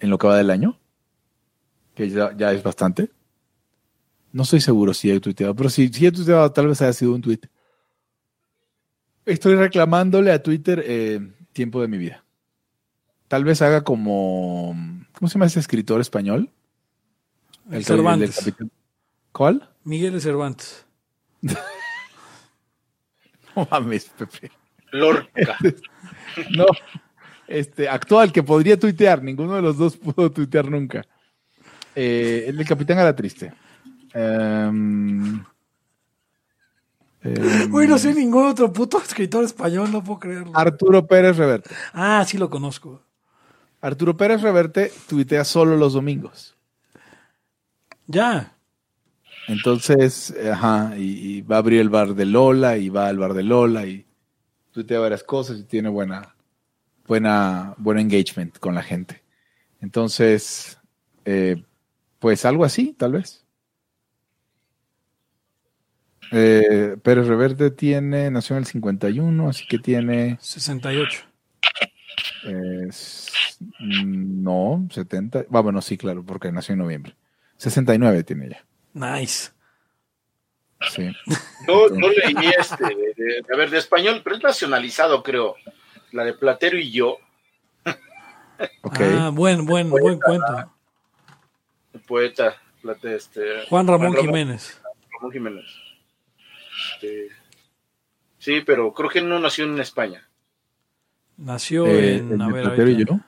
en 0.00 0.10
lo 0.10 0.16
que 0.18 0.26
va 0.26 0.36
del 0.38 0.50
año, 0.50 0.78
que 1.94 2.08
ya, 2.08 2.34
ya 2.36 2.52
es 2.52 2.62
bastante. 2.62 3.10
No 4.38 4.44
estoy 4.44 4.60
seguro 4.60 4.94
si 4.94 5.10
he 5.10 5.18
tuiteado, 5.18 5.52
pero 5.56 5.68
si, 5.68 5.88
si 5.88 6.06
he 6.06 6.12
tuiteado, 6.12 6.52
tal 6.52 6.68
vez 6.68 6.80
haya 6.80 6.92
sido 6.92 7.12
un 7.12 7.20
tweet. 7.20 7.40
Estoy 9.26 9.56
reclamándole 9.56 10.30
a 10.30 10.40
Twitter 10.40 10.80
eh, 10.86 11.18
tiempo 11.52 11.80
de 11.82 11.88
mi 11.88 11.98
vida. 11.98 12.22
Tal 13.26 13.42
vez 13.42 13.60
haga 13.62 13.82
como. 13.82 14.76
¿Cómo 15.18 15.28
se 15.28 15.34
llama 15.34 15.46
ese 15.46 15.58
escritor 15.58 16.00
español? 16.00 16.50
El 17.68 17.84
Cervantes. 17.84 18.36
del 18.36 18.54
Capitán- 18.54 18.70
¿Cuál? 19.32 19.68
Miguel 19.82 20.12
de 20.12 20.20
Cervantes. 20.20 20.86
No 23.56 23.66
mames, 23.72 24.04
Pepe. 24.16 24.52
Lorca. 24.92 25.56
No. 26.56 26.66
Este, 27.48 27.88
actual, 27.88 28.30
que 28.30 28.44
podría 28.44 28.78
tuitear. 28.78 29.20
Ninguno 29.20 29.56
de 29.56 29.62
los 29.62 29.76
dos 29.76 29.96
pudo 29.96 30.30
tuitear 30.30 30.70
nunca. 30.70 31.04
Eh, 31.96 32.44
el 32.46 32.56
del 32.56 32.68
Capitán 32.68 32.98
a 32.98 33.04
la 33.04 33.16
Triste. 33.16 33.52
Em, 34.18 35.44
em, 37.22 37.72
Uy, 37.72 37.86
no 37.86 37.98
sé 37.98 38.12
ningún 38.14 38.46
otro 38.46 38.72
puto 38.72 38.98
escritor 38.98 39.44
español, 39.44 39.92
no 39.92 40.02
puedo 40.02 40.18
creerlo. 40.18 40.52
Arturo 40.56 41.06
Pérez 41.06 41.36
Reverte. 41.36 41.70
Ah, 41.92 42.24
sí 42.26 42.36
lo 42.36 42.50
conozco. 42.50 43.00
Arturo 43.80 44.16
Pérez 44.16 44.42
Reverte 44.42 44.92
tuitea 45.08 45.44
solo 45.44 45.76
los 45.76 45.92
domingos. 45.92 46.56
Ya. 48.08 48.56
Entonces, 49.46 50.34
ajá, 50.52 50.94
y, 50.96 51.36
y 51.36 51.42
va 51.42 51.56
a 51.56 51.58
abrir 51.60 51.80
el 51.80 51.90
bar 51.90 52.14
de 52.14 52.24
Lola 52.24 52.76
y 52.76 52.88
va 52.88 53.06
al 53.06 53.18
bar 53.18 53.34
de 53.34 53.44
Lola 53.44 53.86
y 53.86 54.04
tuitea 54.72 54.98
varias 54.98 55.22
cosas 55.22 55.58
y 55.58 55.64
tiene 55.64 55.90
buena, 55.90 56.34
buena, 57.06 57.74
buen 57.78 57.98
engagement 57.98 58.58
con 58.58 58.74
la 58.74 58.82
gente. 58.82 59.22
Entonces, 59.80 60.78
eh, 61.24 61.62
pues 62.18 62.44
algo 62.44 62.64
así, 62.64 62.94
tal 62.98 63.12
vez. 63.12 63.44
Eh, 66.32 66.96
Pérez 67.02 67.26
Reverte 67.26 67.70
tiene, 67.70 68.30
nació 68.30 68.56
en 68.56 68.60
el 68.62 68.66
51, 68.66 69.48
así 69.48 69.66
que 69.66 69.78
tiene, 69.78 70.36
68. 70.40 71.20
eh, 72.46 72.88
no, 73.80 74.86
70, 74.90 75.46
ah, 75.52 75.60
bueno, 75.60 75.80
sí, 75.80 75.96
claro, 75.96 76.22
porque 76.24 76.52
nació 76.52 76.74
en 76.74 76.80
noviembre. 76.80 77.14
69 77.56 78.22
tiene 78.24 78.50
ya, 78.50 78.64
Nice. 78.94 79.50
sí. 80.90 81.10
No, 81.66 81.88
no 81.88 82.08
leí 82.08 82.34
este. 82.58 82.84
de- 82.84 83.14
de- 83.16 83.44
a 83.52 83.56
ver, 83.56 83.70
de 83.70 83.78
español, 83.78 84.20
pero 84.22 84.36
es 84.36 84.42
nacionalizado, 84.42 85.22
creo. 85.22 85.56
La 86.12 86.24
de 86.24 86.34
Platero 86.34 86.78
y 86.78 86.90
yo, 86.90 87.18
Ok. 88.82 89.00
Ah, 89.00 89.30
buen, 89.32 89.64
buen, 89.66 89.88
buen 89.90 90.18
cuento. 90.20 90.72
el 91.94 92.00
poeta. 92.00 92.56
Plate- 92.82 93.14
este, 93.16 93.40
Juan 93.68 93.86
Ramón 93.86 94.14
Jiménez. 94.16 94.80
Ramón 95.14 95.32
Jiménez. 95.32 95.64
Este, 96.94 97.28
sí, 98.38 98.60
pero 98.64 98.92
creo 98.92 99.10
que 99.10 99.20
no 99.22 99.38
nació 99.38 99.64
en 99.64 99.78
España. 99.80 100.28
Nació 101.36 101.86
Eh, 101.86 102.16
en. 102.16 102.32
el 102.32 102.42
A 102.42 102.46
de 102.46 102.52
ver, 102.52 102.62
Platero 102.64 102.88
y 102.90 102.92
ahorita. 102.94 103.14
yo. 103.14 103.20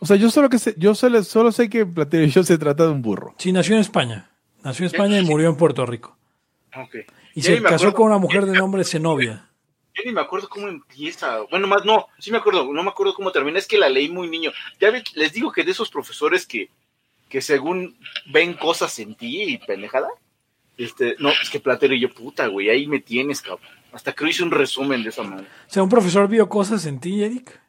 O 0.00 0.06
sea, 0.06 0.16
yo 0.16 0.30
solo 0.30 0.48
que 0.48 0.58
sé, 0.58 0.74
yo 0.76 0.94
solo, 0.94 1.22
solo 1.24 1.50
sé 1.52 1.68
que 1.68 1.84
Platero 1.86 2.24
y 2.24 2.30
yo 2.30 2.42
se 2.44 2.58
trata 2.58 2.84
de 2.84 2.90
un 2.90 3.02
burro. 3.02 3.34
Sí, 3.38 3.52
nació 3.52 3.74
en 3.74 3.80
España. 3.80 4.30
Nació 4.62 4.84
en 4.84 4.92
España 4.92 5.18
y 5.18 5.24
murió 5.24 5.48
en 5.48 5.56
Puerto 5.56 5.84
Rico. 5.86 6.16
Ok. 6.76 6.94
Y 7.34 7.40
Ya 7.40 7.54
se 7.56 7.62
casó 7.62 7.74
acuerdo. 7.88 7.94
con 7.94 8.06
una 8.08 8.18
mujer 8.18 8.46
de 8.46 8.52
nombre 8.58 8.84
Zenobia. 8.84 9.48
Yo 9.94 10.02
ni 10.04 10.12
me 10.12 10.20
acuerdo 10.20 10.48
cómo 10.48 10.68
empieza. 10.68 11.40
Bueno, 11.50 11.66
más 11.66 11.84
no, 11.84 12.06
sí 12.18 12.30
me 12.30 12.38
acuerdo, 12.38 12.72
no 12.72 12.82
me 12.84 12.90
acuerdo 12.90 13.14
cómo 13.14 13.32
termina. 13.32 13.58
Es 13.58 13.66
que 13.66 13.78
la 13.78 13.88
leí 13.88 14.08
muy 14.08 14.28
niño. 14.28 14.52
Ya 14.80 14.92
les 15.14 15.32
digo 15.32 15.50
que 15.50 15.64
de 15.64 15.72
esos 15.72 15.90
profesores 15.90 16.46
que, 16.46 16.70
que 17.28 17.40
según 17.40 17.96
ven 18.26 18.54
cosas 18.54 18.96
en 19.00 19.14
ti 19.16 19.42
y 19.42 19.58
pendejada. 19.58 20.08
Este, 20.78 21.16
no, 21.18 21.30
es 21.30 21.50
que 21.50 21.60
Platero 21.60 21.92
y 21.94 22.00
yo, 22.00 22.08
puta, 22.10 22.46
güey, 22.46 22.70
ahí 22.70 22.86
me 22.86 23.00
tienes, 23.00 23.42
cabrón. 23.42 23.68
Hasta 23.92 24.14
creo 24.14 24.30
hice 24.30 24.42
un 24.44 24.50
resumen 24.50 25.02
de 25.02 25.08
esa 25.10 25.22
manera. 25.24 25.48
O 25.66 25.70
sea, 25.70 25.82
un 25.82 25.88
profesor 25.88 26.28
vio 26.28 26.48
cosas 26.48 26.86
en 26.86 27.00
ti, 27.00 27.22
Eric. 27.22 27.60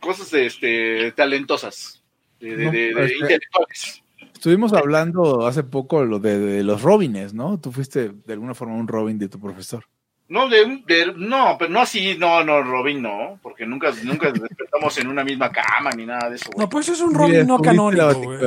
Cosas 0.00 0.32
este, 0.32 1.12
talentosas, 1.12 2.02
de, 2.40 2.56
de, 2.56 2.64
No, 2.64 2.70
de- 2.72 2.94
de 2.94 3.04
este- 3.04 3.18
intelectuales. 3.18 4.02
Estuvimos 4.32 4.72
hablando 4.72 5.46
hace 5.46 5.62
poco 5.64 6.04
lo 6.04 6.18
de, 6.18 6.38
de 6.38 6.62
los 6.64 6.82
Robines, 6.82 7.34
¿no? 7.34 7.58
Tú 7.58 7.72
fuiste 7.72 8.10
de 8.10 8.32
alguna 8.32 8.54
forma 8.54 8.74
un 8.74 8.86
Robin 8.88 9.18
de 9.18 9.28
tu 9.28 9.40
profesor. 9.40 9.84
No, 10.28 10.48
de, 10.48 10.82
de- 10.86 11.14
no, 11.16 11.56
pero 11.58 11.70
no 11.70 11.80
así, 11.80 12.16
no, 12.18 12.42
no, 12.44 12.62
Robin, 12.62 13.00
no, 13.02 13.38
porque 13.42 13.64
nunca, 13.66 13.92
nunca 14.04 14.30
despertamos 14.32 14.98
en 14.98 15.08
una 15.08 15.24
misma 15.24 15.50
cama 15.50 15.90
ni 15.96 16.04
nada 16.06 16.30
de 16.30 16.36
eso, 16.36 16.50
güey. 16.52 16.64
No, 16.64 16.68
pues 16.68 16.88
eso 16.88 16.94
es 16.94 17.00
un 17.10 17.14
Robin 17.14 17.46
no 17.46 17.58
canónico, 17.60 18.14
güey. 18.22 18.38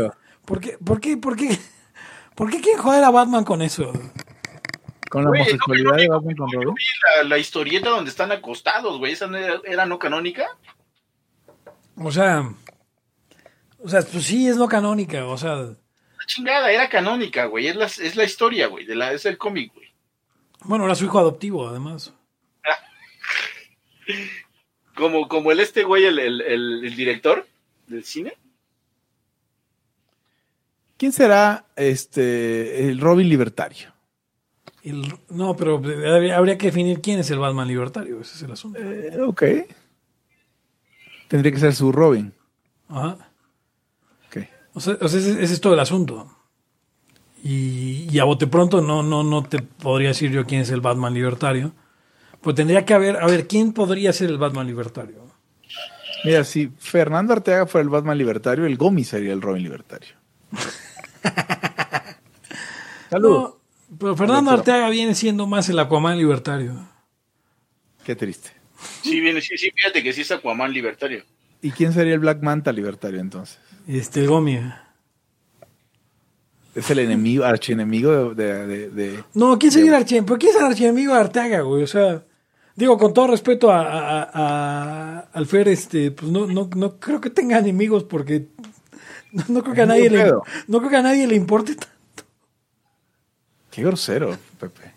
¿Por 0.45 0.59
qué, 0.59 0.77
por 0.83 0.99
qué, 0.99 1.17
por 1.17 1.35
qué, 1.35 1.57
por 2.39 2.49
qué 2.49 2.59
quieren 2.61 2.81
joder 2.81 3.03
a 3.03 3.11
Batman 3.11 3.43
con 3.43 3.61
eso? 3.61 3.91
Con 5.11 5.23
la 5.25 5.29
Güey, 5.29 5.41
homosexualidad 5.41 5.91
no, 5.91 5.97
de 5.97 6.07
Batman 6.07 6.35
con 6.37 6.51
Robin. 6.51 6.75
la, 7.17 7.23
la 7.29 7.37
historieta 7.37 7.89
donde 7.89 8.09
están 8.09 8.31
acostados, 8.31 8.97
güey, 8.97 9.13
esa 9.13 9.27
no 9.27 9.37
era, 9.37 9.61
era 9.65 9.85
no 9.85 9.99
canónica. 9.99 10.47
O 11.97 12.11
sea, 12.11 12.49
o 13.77 13.89
sea, 13.89 14.01
pues 14.01 14.25
sí 14.25 14.47
es 14.47 14.55
no 14.55 14.67
canónica, 14.67 15.25
o 15.25 15.37
sea, 15.37 15.55
La 15.55 15.75
chingada, 16.27 16.71
era 16.71 16.89
canónica, 16.89 17.45
güey, 17.45 17.67
es 17.67 17.75
la, 17.75 17.85
es 17.85 18.15
la 18.15 18.23
historia, 18.23 18.67
güey, 18.67 18.85
de 18.85 18.95
la, 18.95 19.11
es 19.13 19.25
el 19.25 19.37
cómic, 19.37 19.73
güey. 19.73 19.87
bueno, 20.63 20.85
era 20.85 20.95
su 20.95 21.05
hijo 21.05 21.19
adoptivo, 21.19 21.67
además. 21.67 22.13
Como, 24.95 25.27
como 25.29 25.51
el 25.51 25.59
este 25.61 25.83
güey, 25.83 26.03
el, 26.05 26.19
el, 26.19 26.41
el- 26.41 26.83
el 26.85 26.95
director 26.95 27.47
del 27.87 28.03
cine. 28.03 28.33
¿Quién 30.99 31.13
será 31.13 31.65
este 31.77 32.89
el 32.89 32.99
Robin 32.99 33.29
libertario? 33.29 33.87
El- 34.83 35.13
no, 35.29 35.55
pero 35.55 35.77
habría, 35.77 36.35
habría 36.35 36.57
que 36.57 36.65
definir 36.65 36.99
quién 36.99 37.19
es 37.19 37.31
el 37.31 37.39
Batman 37.39 37.69
libertario, 37.69 38.19
ese 38.19 38.35
es 38.35 38.41
el 38.43 38.51
asunto. 38.51 38.77
Eh, 38.81 39.17
ok. 39.21 39.43
Tendría 41.29 41.53
que 41.53 41.59
ser 41.59 41.73
su 41.73 41.93
Robin. 41.93 42.33
Ajá. 42.89 43.17
Ok. 44.27 44.43
O 44.73 44.81
sea, 44.81 44.97
o 44.99 45.07
sea, 45.07 45.19
ese, 45.21 45.41
ese 45.41 45.53
es 45.53 45.61
todo 45.61 45.73
el 45.73 45.79
asunto. 45.79 46.35
Y, 47.41 48.09
y 48.11 48.19
a 48.19 48.25
bote 48.25 48.47
pronto 48.47 48.81
no, 48.81 49.01
no, 49.01 49.23
no 49.23 49.43
te 49.43 49.61
podría 49.61 50.09
decir 50.09 50.31
yo 50.31 50.45
quién 50.45 50.61
es 50.61 50.69
el 50.69 50.81
Batman 50.81 51.13
libertario. 51.13 51.71
Pues 52.41 52.57
tendría 52.57 52.83
que 52.83 52.93
haber, 52.93 53.15
a 53.23 53.25
ver, 53.25 53.47
¿quién 53.47 53.71
podría 53.71 54.11
ser 54.11 54.29
el 54.31 54.37
Batman 54.37 54.67
libertario? 54.67 55.29
Mira, 56.25 56.43
si 56.43 56.67
Fernando 56.77 57.31
Arteaga 57.31 57.67
fuera 57.67 57.83
el 57.83 57.89
Batman 57.89 58.17
libertario, 58.17 58.65
el 58.65 58.75
Gomi 58.75 59.05
sería 59.05 59.31
el 59.31 59.41
Robin 59.41 59.63
libertario. 59.63 60.15
Saludos. 63.09 63.53
No, 63.89 63.97
pero 63.97 64.15
Fernando. 64.15 64.51
Arteaga 64.51 64.89
viene 64.89 65.15
siendo 65.15 65.47
más 65.47 65.67
el 65.69 65.79
Aquaman 65.79 66.17
libertario. 66.17 66.73
Qué 68.03 68.15
triste. 68.15 68.49
Sí, 69.01 69.19
viene, 69.19 69.41
sí, 69.41 69.57
sí, 69.57 69.71
fíjate 69.71 70.03
que 70.03 70.13
sí 70.13 70.21
es 70.21 70.31
Aquaman 70.31 70.71
libertario. 70.71 71.23
¿Y 71.61 71.71
quién 71.71 71.91
sería 71.91 72.13
el 72.13 72.19
Black 72.19 72.41
Manta 72.41 72.71
libertario 72.71 73.19
entonces? 73.19 73.59
Este, 73.87 74.21
el 74.21 74.27
Gomi. 74.27 74.59
Es 76.75 76.89
el 76.91 76.99
enemigo, 76.99 77.43
archienemigo 77.43 78.33
de, 78.33 78.53
de, 78.53 78.67
de- 78.67 78.89
de- 78.89 79.23
No, 79.33 79.57
¿quién 79.57 79.71
sería 79.71 79.89
el 79.89 79.95
archienemigo? 79.95 80.27
¿Por 80.27 80.39
qué 80.39 80.47
es 80.49 80.55
el 80.55 80.63
archienemigo 80.65 81.13
de 81.13 81.19
Arteaga, 81.19 81.61
güey? 81.61 81.83
O 81.83 81.87
sea, 81.87 82.23
digo, 82.75 82.97
con 82.97 83.13
todo 83.13 83.27
respeto 83.27 83.71
a, 83.71 83.81
a, 83.81 84.29
a- 84.33 85.19
al 85.33 85.45
Fer, 85.47 85.67
este, 85.67 86.11
pues 86.11 86.31
no, 86.31 86.45
no, 86.45 86.69
no 86.75 86.99
creo 86.99 87.19
que 87.19 87.31
tenga 87.31 87.57
enemigos 87.57 88.03
porque 88.03 88.47
no, 89.31 89.43
no 89.49 89.63
creo 89.63 89.75
que 89.75 89.81
a 89.81 89.85
nadie 89.85 90.09
le, 90.09 90.23
no 90.67 90.77
creo 90.79 90.89
que 90.89 90.95
a 90.97 91.01
nadie 91.01 91.27
le 91.27 91.35
importe 91.35 91.75
tanto. 91.75 92.23
Qué 93.71 93.83
grosero, 93.83 94.37
Pepe. 94.59 94.93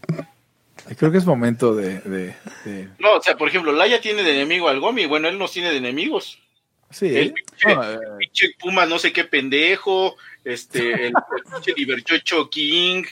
Creo 0.97 1.13
que 1.13 1.19
es 1.19 1.27
momento 1.27 1.75
de... 1.75 2.01
de- 2.01 2.35
de- 2.65 2.89
No, 2.99 3.15
o 3.17 3.23
sea, 3.23 3.37
por 3.37 3.49
ejemplo, 3.49 3.73
Laia 3.73 4.01
tiene 4.01 4.23
de 4.23 4.35
enemigo 4.35 4.69
al 4.69 4.81
Gomi. 4.81 5.07
Bueno, 5.07 5.29
él 5.29 5.39
no 5.39 5.47
tiene 5.49 5.71
de 5.71 5.77
enemigos. 5.77 6.39
Sí, 6.91 7.07
El 7.07 7.33
pinche, 7.33 7.75
no, 7.75 7.91
eh, 7.93 7.99
pinche 8.19 8.51
Puma, 8.59 8.85
no 8.87 8.99
sé 8.99 9.13
qué 9.13 9.25
pendejo. 9.25 10.17
Este, 10.45 11.07
el, 11.07 11.13
el 11.37 11.53
pinche 11.53 11.73
Liberchocho 11.77 12.51
King. 12.51 13.05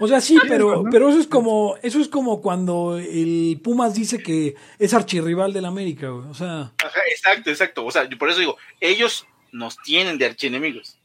O 0.00 0.08
sea, 0.08 0.20
sí, 0.20 0.38
pero, 0.48 0.84
pero 0.90 1.08
eso 1.10 1.20
es 1.20 1.26
como, 1.26 1.76
eso 1.82 2.00
es 2.00 2.08
como 2.08 2.40
cuando 2.42 2.98
el 2.98 3.60
Pumas 3.62 3.94
dice 3.94 4.18
que 4.22 4.54
es 4.78 4.92
archirrival 4.94 5.52
del 5.52 5.66
América, 5.66 6.08
güey. 6.08 6.28
O 6.28 6.34
sea, 6.34 6.72
Ajá, 6.84 7.00
exacto, 7.10 7.50
exacto. 7.50 7.84
O 7.84 7.90
sea, 7.90 8.08
yo 8.08 8.18
por 8.18 8.28
eso 8.30 8.40
digo, 8.40 8.56
ellos 8.80 9.26
nos 9.52 9.76
tienen 9.78 10.18
de 10.18 10.26
archienemigos. 10.26 10.98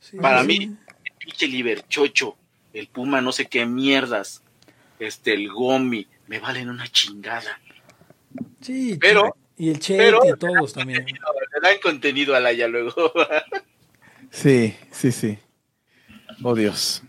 sí, 0.00 0.16
Para 0.18 0.42
sí. 0.42 0.46
mí, 0.46 0.54
el 1.04 1.12
pinche 1.18 1.46
Liberchocho, 1.48 2.36
el 2.72 2.88
Puma, 2.88 3.20
no 3.20 3.32
sé 3.32 3.46
qué 3.46 3.64
mierdas, 3.66 4.42
este, 4.98 5.34
el 5.34 5.50
Gomi, 5.50 6.06
me 6.28 6.38
valen 6.40 6.68
una 6.70 6.86
chingada. 6.88 7.60
Sí, 8.60 8.98
Pero- 9.00 9.36
y 9.56 9.70
el 9.70 9.78
Che 9.78 9.96
pero- 9.96 10.20
y 10.24 10.36
todos 10.38 10.72
también. 10.72 11.06
Le 11.06 11.60
dan 11.62 11.78
contenido 11.82 12.34
a 12.34 12.40
Laia 12.40 12.66
luego. 12.66 12.92
sí, 14.30 14.74
sí, 14.90 15.12
sí. 15.12 15.38
Oh, 16.42 16.54
Dios. 16.54 17.02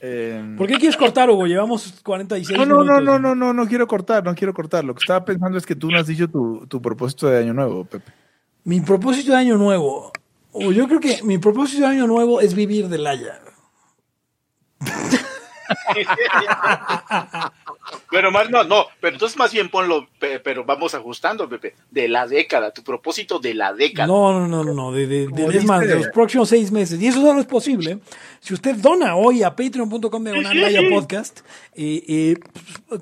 Eh, 0.00 0.54
¿Por 0.56 0.68
qué 0.68 0.74
quieres 0.74 0.96
cortar, 0.96 1.28
Hugo? 1.30 1.46
Llevamos 1.46 2.00
46 2.04 2.56
no, 2.58 2.66
no, 2.66 2.74
no, 2.76 2.82
minutos. 2.84 3.04
no, 3.04 3.18
no, 3.18 3.34
no, 3.34 3.52
no 3.54 3.66
quiero 3.66 3.86
cortar, 3.86 4.22
no 4.24 4.34
quiero 4.34 4.52
cortar. 4.54 4.84
Lo 4.84 4.94
que 4.94 5.00
estaba 5.00 5.24
pensando 5.24 5.58
es 5.58 5.66
que 5.66 5.74
tú 5.74 5.90
no 5.90 5.98
has 5.98 6.06
dicho 6.06 6.28
tu, 6.28 6.66
tu 6.68 6.80
propósito 6.80 7.26
de 7.28 7.38
año 7.38 7.54
nuevo, 7.54 7.84
Pepe. 7.84 8.12
Mi 8.64 8.80
propósito 8.80 9.32
de 9.32 9.38
año 9.38 9.56
nuevo. 9.56 10.12
O 10.52 10.72
yo 10.72 10.88
creo 10.88 11.00
que 11.00 11.22
mi 11.22 11.38
propósito 11.38 11.82
de 11.82 11.88
año 11.88 12.06
nuevo 12.06 12.40
es 12.40 12.54
vivir 12.54 12.88
del 12.88 13.06
Haya. 13.06 13.40
Pero 18.10 18.30
más, 18.30 18.50
no, 18.50 18.64
no, 18.64 18.86
pero 19.00 19.14
entonces 19.14 19.38
más 19.38 19.52
bien 19.52 19.70
ponlo, 19.70 20.06
pe- 20.18 20.40
pero 20.40 20.64
vamos 20.64 20.94
ajustando, 20.94 21.48
Pepe, 21.48 21.74
de 21.90 22.08
la 22.08 22.26
década, 22.26 22.70
tu 22.70 22.82
propósito 22.82 23.38
de 23.38 23.54
la 23.54 23.72
década. 23.72 24.06
No, 24.06 24.32
no, 24.32 24.46
no, 24.48 24.62
no, 24.64 24.74
no, 24.74 24.92
de, 24.92 25.06
de- 25.06 25.26
de- 25.26 25.30
Como 25.30 25.50
es 25.50 25.64
más, 25.64 25.80
dice- 25.80 25.92
de 25.94 25.98
los 26.00 26.08
próximos 26.08 26.48
seis 26.50 26.70
meses. 26.70 27.00
Y 27.00 27.06
eso 27.06 27.20
solo 27.22 27.40
es 27.40 27.46
posible 27.46 27.98
si 28.40 28.52
usted 28.54 28.76
dona 28.76 29.16
hoy 29.16 29.42
a 29.42 29.54
patreon.com 29.56 30.24
de 30.24 30.42
Laya 30.42 30.80
Podcast. 30.90 31.40
eh, 31.74 32.02
eh, 32.08 32.36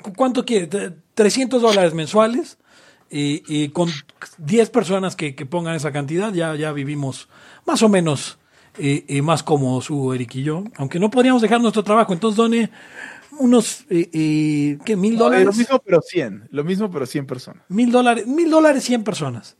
¿cu- 0.02 0.12
¿Cuánto 0.14 0.44
quiere? 0.44 0.68
Tre- 0.68 0.94
300 1.14 1.62
dólares 1.62 1.94
mensuales. 1.94 2.58
Eh, 3.10 3.70
con 3.72 3.90
10 4.38 4.70
personas 4.70 5.16
que, 5.16 5.34
que 5.34 5.46
pongan 5.46 5.74
esa 5.74 5.92
cantidad, 5.92 6.32
ya, 6.32 6.54
ya 6.54 6.72
vivimos 6.72 7.28
más 7.64 7.82
o 7.82 7.88
menos 7.88 8.38
eh, 8.78 9.04
eh, 9.08 9.22
más 9.22 9.42
cómodos, 9.42 9.88
Hugo, 9.88 10.14
Eric 10.14 10.34
y 10.36 10.42
yo. 10.42 10.64
Aunque 10.76 10.98
no 10.98 11.10
podríamos 11.10 11.40
dejar 11.40 11.60
nuestro 11.60 11.82
trabajo, 11.82 12.12
entonces 12.12 12.36
done 12.36 12.70
unos, 13.38 13.84
eh, 13.90 14.78
¿qué? 14.84 14.96
¿Mil 14.96 15.16
dólares? 15.16 15.46
lo 15.46 15.52
mismo, 15.52 15.78
pero 15.84 16.00
100. 16.02 16.48
Lo 16.50 16.64
mismo, 16.64 16.90
pero 16.90 17.06
100 17.06 17.26
personas. 17.26 17.62
Mil 17.68 17.90
dólares, 17.90 18.26
mil 18.26 18.50
dólares 18.50 18.84
100 18.84 19.04
personas. 19.04 19.56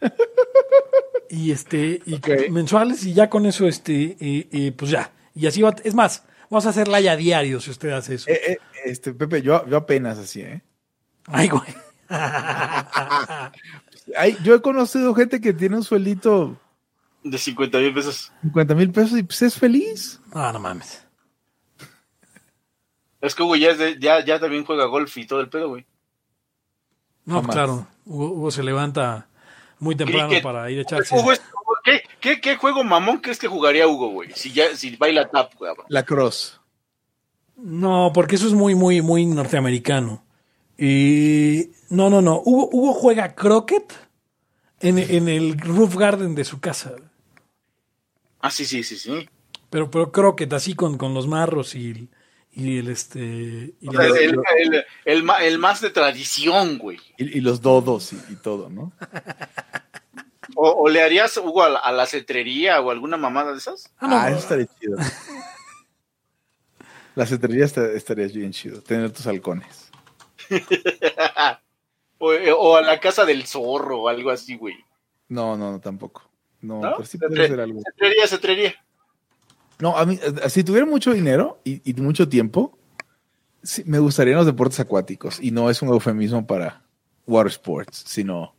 y 1.30 1.50
este, 1.50 2.02
y 2.04 2.20
mensuales, 2.50 3.04
y 3.04 3.14
ya 3.14 3.30
con 3.30 3.46
eso, 3.46 3.66
este, 3.66 4.74
pues 4.76 4.90
ya. 4.90 5.12
Y 5.34 5.46
así 5.46 5.62
va, 5.62 5.74
es 5.84 5.94
más, 5.94 6.24
vamos 6.50 6.66
a 6.66 6.70
hacerla 6.70 7.00
ya 7.00 7.16
diario 7.16 7.60
si 7.60 7.70
usted 7.70 7.90
hace 7.90 8.14
eso. 8.14 8.30
Eh, 8.30 8.40
eh, 8.52 8.58
este, 8.84 9.14
Pepe, 9.14 9.42
yo, 9.42 9.66
yo 9.66 9.78
apenas 9.78 10.18
así, 10.18 10.42
¿eh? 10.42 10.62
Ay, 11.26 11.48
güey. 11.48 11.74
Ay, 14.16 14.36
yo 14.42 14.54
he 14.54 14.62
conocido 14.62 15.14
gente 15.14 15.40
que 15.40 15.52
tiene 15.52 15.76
un 15.76 15.84
sueldito 15.84 16.56
De 17.24 17.38
50 17.38 17.78
mil 17.78 17.94
pesos. 17.94 18.32
50 18.42 18.74
mil 18.74 18.90
pesos 18.92 19.18
y 19.18 19.22
pues 19.22 19.42
es 19.42 19.58
feliz. 19.58 20.20
No, 20.34 20.52
no 20.52 20.58
mames. 20.60 21.02
Es 23.20 23.34
que 23.34 23.42
Hugo 23.42 23.56
ya, 23.56 23.70
es 23.70 23.78
de- 23.78 23.98
ya, 23.98 24.24
ya 24.24 24.38
también 24.38 24.64
juega 24.64 24.84
golf 24.86 25.16
y 25.16 25.26
todo 25.26 25.40
el 25.40 25.48
pedo, 25.48 25.70
güey. 25.70 25.84
No, 27.24 27.36
Jamás. 27.40 27.56
claro. 27.56 27.88
Hugo, 28.04 28.30
Hugo 28.32 28.50
se 28.52 28.62
levanta 28.62 29.26
muy 29.80 29.96
temprano 29.96 30.28
Cricket. 30.28 30.44
para 30.44 30.70
ir 30.70 30.78
a 30.78 30.82
echarse. 30.82 31.16
Hugo 31.18 31.32
es- 31.32 31.42
¿qué, 31.82 32.02
qué, 32.20 32.40
qué 32.40 32.56
juego 32.56 32.84
mamón 32.84 33.18
crees 33.18 33.38
que 33.38 33.48
jugaría 33.48 33.88
Hugo, 33.88 34.10
güey? 34.10 34.30
Si, 34.34 34.52
ya, 34.52 34.76
si 34.76 34.94
baila 34.96 35.28
tap, 35.28 35.52
güey. 35.58 35.72
La 35.88 36.04
cross. 36.04 36.60
No, 37.56 38.12
porque 38.14 38.36
eso 38.36 38.46
es 38.46 38.52
muy, 38.52 38.74
muy, 38.76 39.02
muy 39.02 39.26
norteamericano. 39.26 40.22
Y 40.78 41.70
no, 41.90 42.10
no, 42.10 42.20
no. 42.22 42.40
Hugo, 42.44 42.68
Hugo 42.72 42.92
juega 42.92 43.34
croquet 43.34 43.92
en, 44.80 44.98
en 44.98 45.28
el 45.28 45.58
roof 45.58 45.96
garden 45.96 46.34
de 46.34 46.44
su 46.44 46.60
casa. 46.60 46.92
Ah, 48.40 48.50
sí, 48.50 48.64
sí, 48.64 48.82
sí, 48.82 48.96
sí. 48.96 49.28
Pero, 49.70 49.90
pero 49.90 50.12
croquet, 50.12 50.52
así 50.52 50.74
con, 50.74 50.96
con 50.98 51.14
los 51.14 51.26
marros 51.26 51.74
y, 51.74 52.08
y 52.52 52.78
el 52.78 52.88
este. 52.88 53.74
y 53.80 53.90
la- 53.90 54.02
sea, 54.08 54.20
el, 54.20 54.38
el- 54.58 54.84
el 55.04 55.22
ma- 55.22 55.42
el 55.44 55.58
más 55.58 55.80
de 55.80 55.90
tradición, 55.90 56.78
güey. 56.78 56.98
Y, 57.18 57.38
y 57.38 57.40
los 57.40 57.60
dodos 57.60 58.12
y, 58.12 58.16
y 58.32 58.36
todo, 58.36 58.68
¿no? 58.70 58.92
O, 60.54 60.70
o 60.70 60.88
le 60.88 61.02
harías, 61.02 61.36
Hugo, 61.36 61.64
a 61.64 61.68
la, 61.68 61.78
a 61.80 61.90
la 61.92 62.06
cetrería 62.06 62.80
o 62.80 62.90
alguna 62.90 63.16
mamada 63.16 63.50
de 63.52 63.58
esas? 63.58 63.92
Ah, 63.98 64.06
no, 64.08 64.16
ah, 64.16 64.28
eso 64.30 64.38
estaría 64.38 64.66
chido. 64.80 64.96
La 67.16 67.26
cetrería 67.26 67.64
estaría 67.64 68.26
bien 68.28 68.52
chido, 68.52 68.80
tener 68.80 69.10
tus 69.10 69.26
halcones. 69.26 69.90
O, 72.18 72.30
o 72.32 72.76
a 72.76 72.82
la 72.82 72.98
casa 72.98 73.24
del 73.24 73.46
zorro 73.46 74.02
o 74.02 74.08
algo 74.08 74.30
así, 74.30 74.56
güey. 74.56 74.76
No, 75.28 75.56
no, 75.56 75.72
no, 75.72 75.80
tampoco. 75.80 76.22
No, 76.60 76.80
¿No? 76.80 76.92
pero 76.96 77.04
sí 77.04 77.18
podría 77.18 77.48
ser 77.48 77.60
algo. 77.60 77.80
Cetrería, 77.82 78.26
cetrería. 78.26 78.74
No, 79.78 79.96
a 79.96 80.06
mí, 80.06 80.18
eh, 80.22 80.48
si 80.48 80.64
tuviera 80.64 80.86
mucho 80.86 81.12
dinero 81.12 81.60
y, 81.64 81.88
y 81.88 81.94
mucho 82.00 82.28
tiempo, 82.28 82.78
sí, 83.62 83.82
me 83.86 83.98
gustarían 83.98 84.38
los 84.38 84.46
deportes 84.46 84.80
acuáticos. 84.80 85.38
Y 85.40 85.50
no 85.50 85.68
es 85.68 85.82
un 85.82 85.88
eufemismo 85.88 86.46
para 86.46 86.82
water 87.26 87.50
sports, 87.50 88.04
sino 88.06 88.54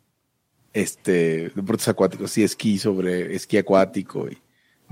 este 0.73 1.49
deportes 1.55 1.87
acuáticos. 1.87 2.31
Sí, 2.31 2.43
esquí 2.43 2.77
sobre 2.77 3.35
esquí 3.35 3.57
acuático 3.57 4.27
y 4.27 4.37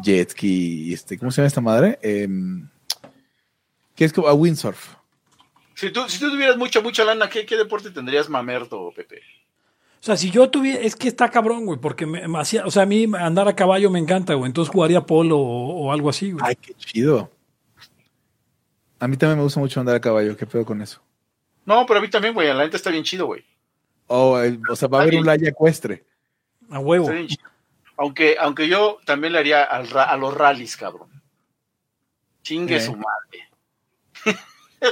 jet 0.01 0.31
ski. 0.31 0.89
Y 0.89 0.93
este, 0.93 1.17
¿Cómo 1.17 1.31
se 1.31 1.37
llama 1.37 1.47
esta 1.47 1.61
madre? 1.61 1.99
Que 3.95 4.05
es 4.05 4.13
como 4.13 4.27
a 4.27 4.33
windsurf. 4.33 4.95
Si 5.75 5.91
tú, 5.91 6.07
si 6.09 6.19
tú 6.19 6.31
tuvieras 6.31 6.57
mucha, 6.57 6.81
mucha 6.81 7.03
lana, 7.03 7.29
¿qué, 7.29 7.45
qué 7.45 7.55
deporte 7.57 7.91
tendrías 7.91 8.29
mamerto, 8.29 8.91
Pepe? 8.95 9.21
O 9.99 10.03
sea, 10.05 10.15
si 10.17 10.31
yo 10.31 10.49
tuviera, 10.49 10.79
es 10.81 10.95
que 10.95 11.07
está 11.07 11.29
cabrón, 11.29 11.65
güey, 11.65 11.79
porque 11.79 12.05
me, 12.05 12.27
me 12.27 12.39
hacía, 12.39 12.65
o 12.65 12.71
sea, 12.71 12.83
a 12.83 12.85
mí 12.85 13.05
andar 13.19 13.47
a 13.47 13.55
caballo 13.55 13.89
me 13.91 13.99
encanta, 13.99 14.33
güey, 14.35 14.47
entonces 14.47 14.71
jugaría 14.71 15.01
polo 15.01 15.37
o, 15.37 15.85
o 15.87 15.91
algo 15.91 16.09
así, 16.09 16.31
güey. 16.31 16.43
Ay, 16.45 16.55
qué 16.55 16.73
chido. 16.75 17.29
A 18.99 19.07
mí 19.07 19.17
también 19.17 19.37
me 19.37 19.43
gusta 19.43 19.59
mucho 19.59 19.79
andar 19.79 19.95
a 19.95 19.99
caballo. 20.01 20.37
¿Qué 20.37 20.45
pedo 20.45 20.65
con 20.65 20.81
eso? 20.81 21.01
No, 21.65 21.85
pero 21.85 21.99
a 21.99 22.01
mí 22.01 22.09
también, 22.09 22.33
güey. 22.33 22.47
La 22.47 22.63
neta 22.63 22.77
está 22.77 22.89
bien 22.89 23.03
chido, 23.03 23.25
güey. 23.25 23.43
Oh, 24.07 24.39
el- 24.39 24.61
o 24.69 24.75
sea, 24.75 24.87
va 24.87 24.99
a 24.99 25.01
haber 25.01 25.15
un 25.15 25.25
laya 25.25 25.49
ecuestre. 25.49 26.05
A 26.69 26.79
huevo. 26.79 27.09
Aunque, 27.97 28.37
aunque 28.39 28.67
yo 28.67 28.99
también 29.05 29.33
le 29.33 29.39
haría 29.39 29.63
al 29.63 29.89
ra- 29.89 30.05
a 30.05 30.15
los 30.17 30.33
rallies, 30.33 30.77
cabrón. 30.77 31.09
Chingue 32.43 32.77
Eh. 32.77 32.81
su 32.81 32.93
madre. 32.93 33.44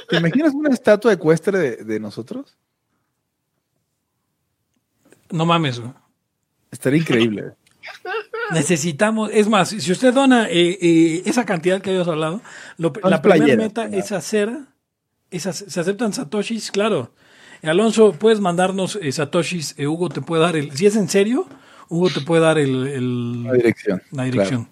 ¿Te 0.09 0.17
imaginas 0.17 0.53
una 0.53 0.69
estatua 0.73 1.13
ecuestre 1.13 1.57
de, 1.57 1.75
de 1.83 1.99
nosotros? 1.99 2.57
No 5.31 5.45
mames, 5.45 5.79
güey. 5.79 5.91
Estaría 6.71 6.99
increíble. 6.99 7.53
Necesitamos, 8.51 9.29
es 9.33 9.47
más, 9.47 9.69
si 9.69 9.91
usted 9.91 10.13
dona 10.13 10.47
eh, 10.49 10.77
eh, 10.81 11.23
esa 11.25 11.45
cantidad 11.45 11.81
que 11.81 11.91
habías 11.91 12.07
hablado, 12.07 12.41
lo- 12.77 12.93
la 13.03 13.21
primera 13.21 13.55
meta 13.55 13.87
claro. 13.87 13.97
es 14.03 14.11
hacer, 14.11 14.51
es 15.31 15.43
se 15.43 15.79
aceptan 15.79 16.13
satoshis, 16.13 16.71
claro. 16.71 17.13
Alonso, 17.61 18.11
puedes 18.13 18.39
mandarnos 18.41 18.97
eh, 19.01 19.11
satoshis, 19.11 19.75
Hugo 19.79 20.09
te 20.09 20.21
puede 20.21 20.41
dar 20.43 20.55
el, 20.55 20.71
si 20.75 20.85
es 20.85 20.95
en 20.95 21.07
serio, 21.09 21.47
Hugo 21.89 22.09
te 22.09 22.21
puede 22.21 22.41
dar 22.41 22.57
el, 22.57 22.87
el- 22.87 23.43
La 23.43 23.53
dirección. 23.53 24.01
la 24.11 24.23
dirección. 24.25 24.67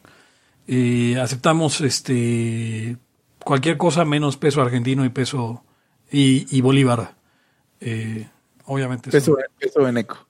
Aceptamos 1.21 1.81
este 1.81 2.97
cualquier 3.43 3.77
cosa 3.77 4.05
menos 4.05 4.37
peso 4.37 4.61
argentino 4.61 5.03
y 5.05 5.09
peso 5.09 5.63
y, 6.11 6.47
y 6.55 6.61
bolívar. 6.61 7.15
Eh, 7.79 8.27
obviamente. 8.65 9.09
eso. 9.09 9.35
Peso, 9.35 9.37
peso 9.59 9.81
veneco. 9.83 10.27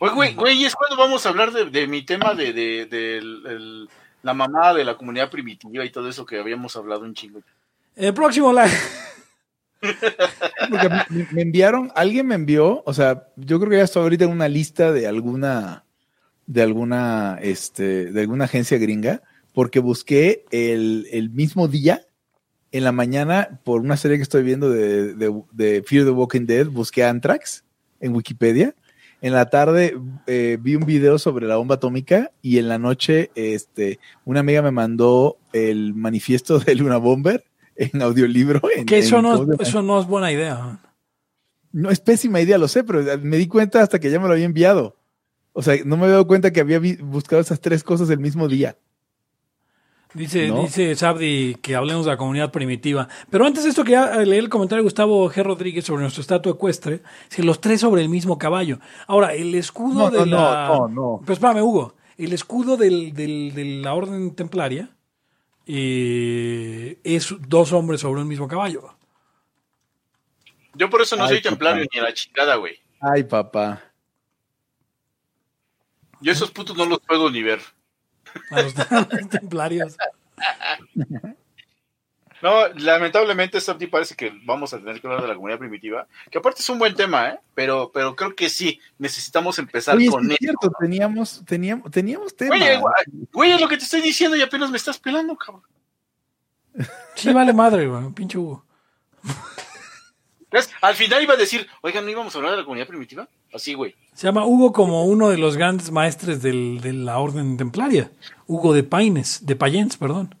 Güey, 0.00 0.34
güey, 0.34 0.64
es 0.64 0.74
cuando 0.74 0.96
vamos 0.96 1.24
a 1.24 1.28
hablar 1.28 1.52
de, 1.52 1.66
de 1.66 1.86
mi 1.86 2.02
tema 2.04 2.34
de, 2.34 2.52
de, 2.52 2.86
de 2.86 3.18
el- 3.18 3.46
el- 3.46 3.88
la 4.22 4.34
mamá 4.34 4.72
de 4.74 4.84
la 4.84 4.96
comunidad 4.96 5.30
primitiva 5.30 5.84
y 5.84 5.90
todo 5.90 6.08
eso 6.08 6.24
que 6.26 6.38
habíamos 6.38 6.74
hablado 6.76 7.02
un 7.02 7.14
chingo. 7.14 7.40
El 7.96 8.14
próximo 8.14 8.52
live. 8.52 8.70
Porque 10.70 10.88
me, 11.10 11.28
me 11.32 11.42
enviaron, 11.42 11.90
alguien 11.96 12.26
me 12.28 12.36
envió, 12.36 12.82
o 12.86 12.94
sea, 12.94 13.26
yo 13.36 13.58
creo 13.58 13.70
que 13.70 13.76
ya 13.78 13.82
estoy 13.84 14.02
ahorita 14.02 14.24
en 14.24 14.30
una 14.30 14.48
lista 14.48 14.92
de 14.92 15.06
alguna, 15.08 15.84
de 16.46 16.62
alguna, 16.62 17.38
este, 17.42 18.12
de 18.12 18.20
alguna 18.20 18.44
agencia 18.44 18.78
gringa, 18.78 19.22
porque 19.52 19.80
busqué 19.80 20.44
el, 20.50 21.06
el 21.12 21.30
mismo 21.30 21.68
día, 21.68 22.02
en 22.70 22.84
la 22.84 22.92
mañana, 22.92 23.60
por 23.64 23.80
una 23.82 23.96
serie 23.96 24.16
que 24.16 24.22
estoy 24.22 24.42
viendo 24.42 24.70
de, 24.70 25.14
de, 25.14 25.42
de 25.52 25.82
Fear 25.82 26.04
the 26.04 26.10
Walking 26.10 26.46
Dead, 26.46 26.66
busqué 26.66 27.04
Anthrax 27.04 27.64
en 28.00 28.14
Wikipedia. 28.14 28.74
En 29.20 29.34
la 29.34 29.50
tarde 29.50 29.96
eh, 30.26 30.58
vi 30.60 30.74
un 30.74 30.84
video 30.86 31.18
sobre 31.18 31.46
la 31.46 31.56
bomba 31.56 31.76
atómica 31.76 32.32
y 32.40 32.58
en 32.58 32.68
la 32.68 32.78
noche 32.78 33.30
este, 33.34 34.00
una 34.24 34.40
amiga 34.40 34.62
me 34.62 34.70
mandó 34.72 35.36
el 35.52 35.94
manifiesto 35.94 36.58
de 36.60 36.74
Luna 36.74 36.96
Bomber 36.96 37.44
en 37.76 38.00
audiolibro. 38.02 38.60
En, 38.74 38.86
Que 38.86 38.98
eso 38.98 39.18
en- 39.18 39.22
no, 39.22 39.38
¿cómo 39.38 39.52
se 39.56 39.62
es, 39.62 39.68
eso 39.68 39.82
no 39.82 40.00
es 40.00 40.06
buena 40.06 40.32
idea. 40.32 40.80
No, 41.72 41.90
es 41.90 42.00
pésima 42.00 42.40
idea, 42.40 42.58
lo 42.58 42.68
sé, 42.68 42.84
pero 42.84 43.02
me 43.22 43.36
di 43.36 43.46
cuenta 43.46 43.82
hasta 43.82 43.98
que 44.00 44.10
ya 44.10 44.18
me 44.18 44.26
lo 44.26 44.32
había 44.32 44.44
enviado. 44.46 44.96
O 45.52 45.62
sea, 45.62 45.76
no 45.84 45.96
me 45.96 46.04
había 46.04 46.12
dado 46.14 46.26
cuenta 46.26 46.50
que 46.52 46.60
había 46.60 46.80
buscado 47.02 47.40
esas 47.42 47.60
tres 47.60 47.84
cosas 47.84 48.08
el 48.10 48.18
mismo 48.18 48.48
día. 48.48 48.76
Dice, 50.14 50.48
¿No? 50.48 50.60
dice 50.62 50.94
Sabdi 50.94 51.54
que 51.62 51.74
hablemos 51.74 52.04
de 52.04 52.10
la 52.10 52.16
comunidad 52.18 52.50
primitiva. 52.52 53.08
Pero 53.30 53.46
antes 53.46 53.64
de 53.64 53.70
esto, 53.70 53.82
quería 53.82 54.14
leer 54.16 54.44
el 54.44 54.48
comentario 54.50 54.82
de 54.82 54.86
Gustavo 54.86 55.30
G. 55.30 55.42
Rodríguez 55.42 55.86
sobre 55.86 56.02
nuestro 56.02 56.20
estatua 56.20 56.52
ecuestre. 56.52 57.00
Si 57.28 57.42
los 57.42 57.60
tres 57.62 57.80
sobre 57.80 58.02
el 58.02 58.10
mismo 58.10 58.36
caballo. 58.38 58.78
Ahora, 59.06 59.32
el 59.34 59.54
escudo 59.54 60.10
No, 60.10 60.10
de 60.10 60.18
no, 60.18 60.36
la. 60.36 60.68
no, 60.68 60.88
no. 60.88 61.20
Pero 61.22 61.32
espérame, 61.32 61.62
Hugo. 61.62 61.94
El 62.18 62.34
escudo 62.34 62.76
del, 62.76 63.14
del- 63.14 63.52
de 63.54 63.64
la 63.64 63.94
orden 63.94 64.34
templaria 64.34 64.90
eh, 65.66 66.98
es 67.04 67.34
dos 67.48 67.72
hombres 67.72 68.02
sobre 68.02 68.20
un 68.20 68.28
mismo 68.28 68.46
caballo. 68.46 68.94
Yo 70.74 70.90
por 70.90 71.00
eso 71.02 71.16
no 71.16 71.24
Ay, 71.24 71.30
soy 71.30 71.42
templario 71.42 71.86
ni 71.92 71.98
a 72.00 72.02
la 72.02 72.12
chingada, 72.12 72.56
güey. 72.56 72.74
Ay, 73.00 73.22
papá. 73.24 73.82
Yo 76.20 76.32
esos 76.32 76.50
putos 76.50 76.76
no 76.76 76.84
los 76.84 77.00
puedo 77.00 77.30
ni 77.30 77.42
ver. 77.42 77.60
A 78.50 78.62
los 78.62 79.28
templarios. 79.28 79.96
No, 82.42 82.66
lamentablemente, 82.74 83.60
Sabti, 83.60 83.86
parece 83.86 84.16
que 84.16 84.32
vamos 84.44 84.74
a 84.74 84.78
tener 84.78 85.00
que 85.00 85.06
hablar 85.06 85.22
de 85.22 85.28
la 85.28 85.34
comunidad 85.34 85.60
primitiva, 85.60 86.08
que 86.28 86.38
aparte 86.38 86.60
es 86.60 86.68
un 86.68 86.78
buen 86.80 86.94
tema, 86.96 87.28
¿eh? 87.28 87.38
Pero, 87.54 87.92
pero 87.94 88.16
creo 88.16 88.34
que 88.34 88.50
sí, 88.50 88.80
necesitamos 88.98 89.60
empezar 89.60 89.96
Oye, 89.96 90.08
con 90.08 90.26
sí 90.26 90.32
es 90.32 90.38
cierto, 90.38 90.72
teníamos, 90.80 91.44
teníamos, 91.46 91.88
teníamos 91.92 92.34
tema. 92.34 92.56
Güey, 92.56 92.80
güey, 92.80 92.94
güey, 93.32 93.52
es 93.52 93.60
lo 93.60 93.68
que 93.68 93.76
te 93.76 93.84
estoy 93.84 94.00
diciendo 94.00 94.36
y 94.36 94.42
apenas 94.42 94.72
me 94.72 94.76
estás 94.76 94.98
pelando, 94.98 95.36
cabrón. 95.36 95.62
Sí, 97.14 97.32
vale 97.32 97.52
madre, 97.52 97.86
güey. 97.86 98.10
Pinche 98.12 98.38
Hugo. 98.38 98.64
¿Ves? 100.52 100.70
Al 100.82 100.94
final 100.94 101.22
iba 101.22 101.34
a 101.34 101.36
decir, 101.38 101.66
oigan, 101.80 102.04
¿no 102.04 102.10
íbamos 102.10 102.34
a 102.34 102.38
hablar 102.38 102.52
de 102.52 102.58
la 102.58 102.64
comunidad 102.64 102.86
primitiva? 102.86 103.28
Así, 103.54 103.74
güey. 103.74 103.94
Se 104.14 104.26
llama 104.26 104.44
Hugo 104.46 104.72
como 104.72 105.04
uno 105.06 105.30
de 105.30 105.38
los 105.38 105.56
grandes 105.56 105.90
maestres 105.90 106.42
del- 106.42 106.80
de 106.82 106.92
la 106.92 107.18
orden 107.18 107.56
templaria. 107.56 108.10
Hugo 108.46 108.72
de 108.74 108.82
Paines, 108.82 109.44
de 109.46 109.56
Payens, 109.56 109.96
perdón. 109.96 110.34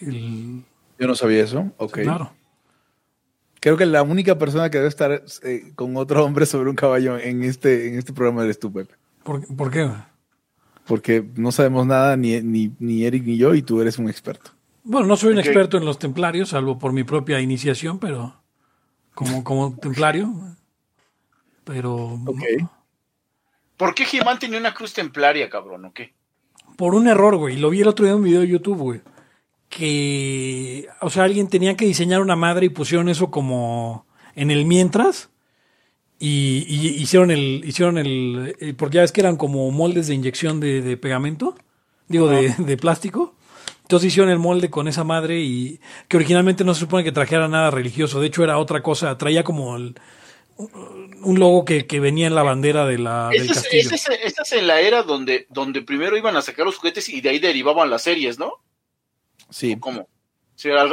El- 0.00 0.62
Yo 0.98 1.06
no 1.06 1.14
sabía 1.14 1.42
eso. 1.42 1.72
Ok. 1.78 1.98
Claro. 2.02 2.32
Creo 3.60 3.76
que 3.76 3.86
la 3.86 4.02
única 4.02 4.38
persona 4.38 4.70
que 4.70 4.76
debe 4.78 4.88
estar 4.88 5.22
eh, 5.42 5.72
con 5.74 5.96
otro 5.96 6.24
hombre 6.24 6.44
sobre 6.46 6.68
un 6.70 6.76
caballo 6.76 7.18
en 7.18 7.42
este, 7.44 7.88
en 7.88 7.98
este 7.98 8.12
programa 8.12 8.44
eres 8.44 8.58
tú, 8.58 8.70
Pepe. 8.72 8.94
¿Por, 9.22 9.46
por 9.56 9.70
qué? 9.70 9.90
Porque 10.86 11.24
no 11.36 11.50
sabemos 11.50 11.86
nada, 11.86 12.14
ni, 12.16 12.40
ni, 12.42 12.70
ni 12.78 13.04
Eric 13.04 13.24
ni 13.24 13.38
yo, 13.38 13.54
y 13.54 13.62
tú 13.62 13.80
eres 13.80 13.98
un 13.98 14.08
experto. 14.10 14.50
Bueno, 14.82 15.06
no 15.06 15.16
soy 15.16 15.32
un 15.32 15.38
experto 15.38 15.78
en 15.78 15.86
los 15.86 15.98
templarios, 15.98 16.50
salvo 16.50 16.78
por 16.78 16.92
mi 16.92 17.04
propia 17.04 17.40
iniciación, 17.40 17.98
pero 17.98 18.34
como, 19.14 19.44
como 19.44 19.76
templario. 19.76 20.32
Pero 21.64 22.20
¿Por 23.76 23.94
qué 23.94 24.04
Jimán 24.04 24.38
tenía 24.38 24.58
una 24.58 24.74
cruz 24.74 24.92
templaria, 24.92 25.48
cabrón, 25.48 25.86
o 25.86 25.92
qué? 25.92 26.12
por 26.76 26.94
un 26.94 27.08
error, 27.08 27.36
güey. 27.36 27.56
Lo 27.56 27.70
vi 27.70 27.80
el 27.80 27.88
otro 27.88 28.04
día 28.04 28.12
en 28.12 28.18
un 28.18 28.24
video 28.24 28.40
de 28.40 28.48
YouTube, 28.48 28.78
güey. 28.78 29.00
Que, 29.68 30.86
o 31.00 31.10
sea, 31.10 31.24
alguien 31.24 31.48
tenía 31.48 31.76
que 31.76 31.84
diseñar 31.84 32.20
una 32.20 32.36
madre 32.36 32.66
y 32.66 32.70
pusieron 32.70 33.08
eso 33.08 33.30
como 33.30 34.06
en 34.34 34.50
el 34.50 34.64
mientras. 34.64 35.30
Y, 36.18 36.64
y 36.68 37.02
hicieron 37.02 37.30
el, 37.30 37.62
hicieron 37.64 37.98
el, 37.98 38.56
eh, 38.60 38.74
porque 38.74 38.96
ya 38.96 39.00
ves 39.02 39.12
que 39.12 39.20
eran 39.20 39.36
como 39.36 39.70
moldes 39.70 40.06
de 40.06 40.14
inyección 40.14 40.60
de, 40.60 40.80
de 40.80 40.96
pegamento, 40.96 41.56
digo, 42.08 42.28
de, 42.28 42.54
de 42.58 42.76
plástico. 42.76 43.34
Entonces 43.84 44.08
hicieron 44.08 44.30
el 44.32 44.38
molde 44.38 44.70
con 44.70 44.88
esa 44.88 45.04
madre 45.04 45.40
y 45.40 45.78
que 46.08 46.16
originalmente 46.16 46.64
no 46.64 46.74
se 46.74 46.80
supone 46.80 47.04
que 47.04 47.12
trajera 47.12 47.48
nada 47.48 47.70
religioso. 47.70 48.20
De 48.20 48.26
hecho 48.26 48.42
era 48.42 48.58
otra 48.58 48.82
cosa, 48.82 49.16
traía 49.18 49.44
como 49.44 49.76
el- 49.76 49.94
un 50.56 51.38
logo 51.40 51.64
que, 51.64 51.86
que 51.86 52.00
venía 52.00 52.26
en 52.26 52.34
la 52.34 52.42
bandera 52.42 52.86
de 52.86 52.98
la, 52.98 53.28
del 53.30 53.42
es, 53.42 53.52
castillo. 53.52 53.90
esa 53.94 53.94
es- 54.14 54.20
esa 54.24 54.42
es 54.42 54.52
en 54.52 54.66
la 54.66 54.80
era 54.80 55.02
donde, 55.02 55.46
donde 55.50 55.82
primero 55.82 56.16
iban 56.16 56.36
a 56.36 56.42
sacar 56.42 56.64
los 56.64 56.76
juguetes 56.76 57.08
y 57.08 57.20
de 57.20 57.28
ahí 57.30 57.38
derivaban 57.38 57.90
las 57.90 58.02
series, 58.02 58.38
¿no? 58.38 58.52
Sí. 59.50 59.76
¿Cómo? 59.78 60.08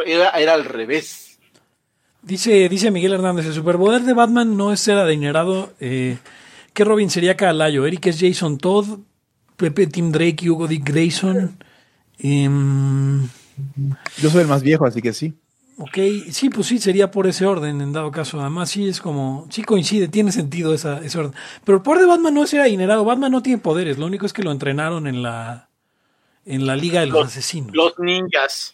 Era, 0.05 0.31
era 0.31 0.53
al 0.53 0.65
revés. 0.65 1.39
Dice, 2.23 2.67
dice 2.69 2.91
Miguel 2.91 3.13
Hernández, 3.13 3.45
el 3.45 3.53
superpoder 3.53 4.01
de 4.01 4.13
Batman 4.13 4.57
no 4.57 4.73
es 4.73 4.79
ser 4.79 4.97
adinerado. 4.97 5.71
Eh, 5.79 6.17
¿Qué 6.73 6.83
Robin 6.83 7.09
sería 7.09 7.37
Calayo? 7.37 7.85
Eric 7.85 8.07
es 8.07 8.19
Jason 8.19 8.57
Todd, 8.57 8.99
Pepe 9.57 9.87
Tim 9.87 10.11
Drake 10.11 10.37
y 10.41 10.49
Hugo 10.49 10.67
Dick 10.67 10.83
Grayson. 10.89 11.63
Em, 12.24 13.24
Yo 14.17 14.30
soy 14.30 14.41
el 14.41 14.47
más 14.47 14.61
viejo, 14.61 14.86
así 14.86 15.01
que 15.01 15.11
sí. 15.13 15.34
ok, 15.78 15.97
sí, 16.32 16.49
pues 16.49 16.67
sí, 16.67 16.78
sería 16.78 17.09
por 17.09 17.26
ese 17.28 17.45
orden, 17.45 17.82
en 17.82 17.91
dado 17.93 18.11
caso. 18.11 18.39
Además, 18.39 18.69
sí 18.69 18.88
es 18.88 19.01
como, 19.01 19.47
sí 19.49 19.63
coincide, 19.63 20.07
tiene 20.07 20.32
sentido 20.32 20.74
esa, 20.74 20.99
ese 21.03 21.17
orden. 21.17 21.34
Pero 21.63 21.78
el 21.78 21.84
poder 21.84 22.01
de 22.01 22.05
Batman 22.07 22.34
no 22.34 22.43
es 22.43 22.49
ser 22.51 22.61
adinerado. 22.61 23.03
Batman 23.05 23.32
no 23.32 23.41
tiene 23.41 23.57
poderes, 23.59 23.97
lo 23.97 24.05
único 24.05 24.26
es 24.26 24.34
que 24.34 24.43
lo 24.43 24.51
entrenaron 24.51 25.07
en 25.07 25.24
la, 25.24 25.69
en 26.45 26.67
la 26.67 26.76
Liga 26.76 26.99
de 27.01 27.07
los, 27.07 27.19
Los- 27.19 27.28
Asesinos. 27.30 27.72
Los 27.76 27.97
ninjas. 27.99 28.74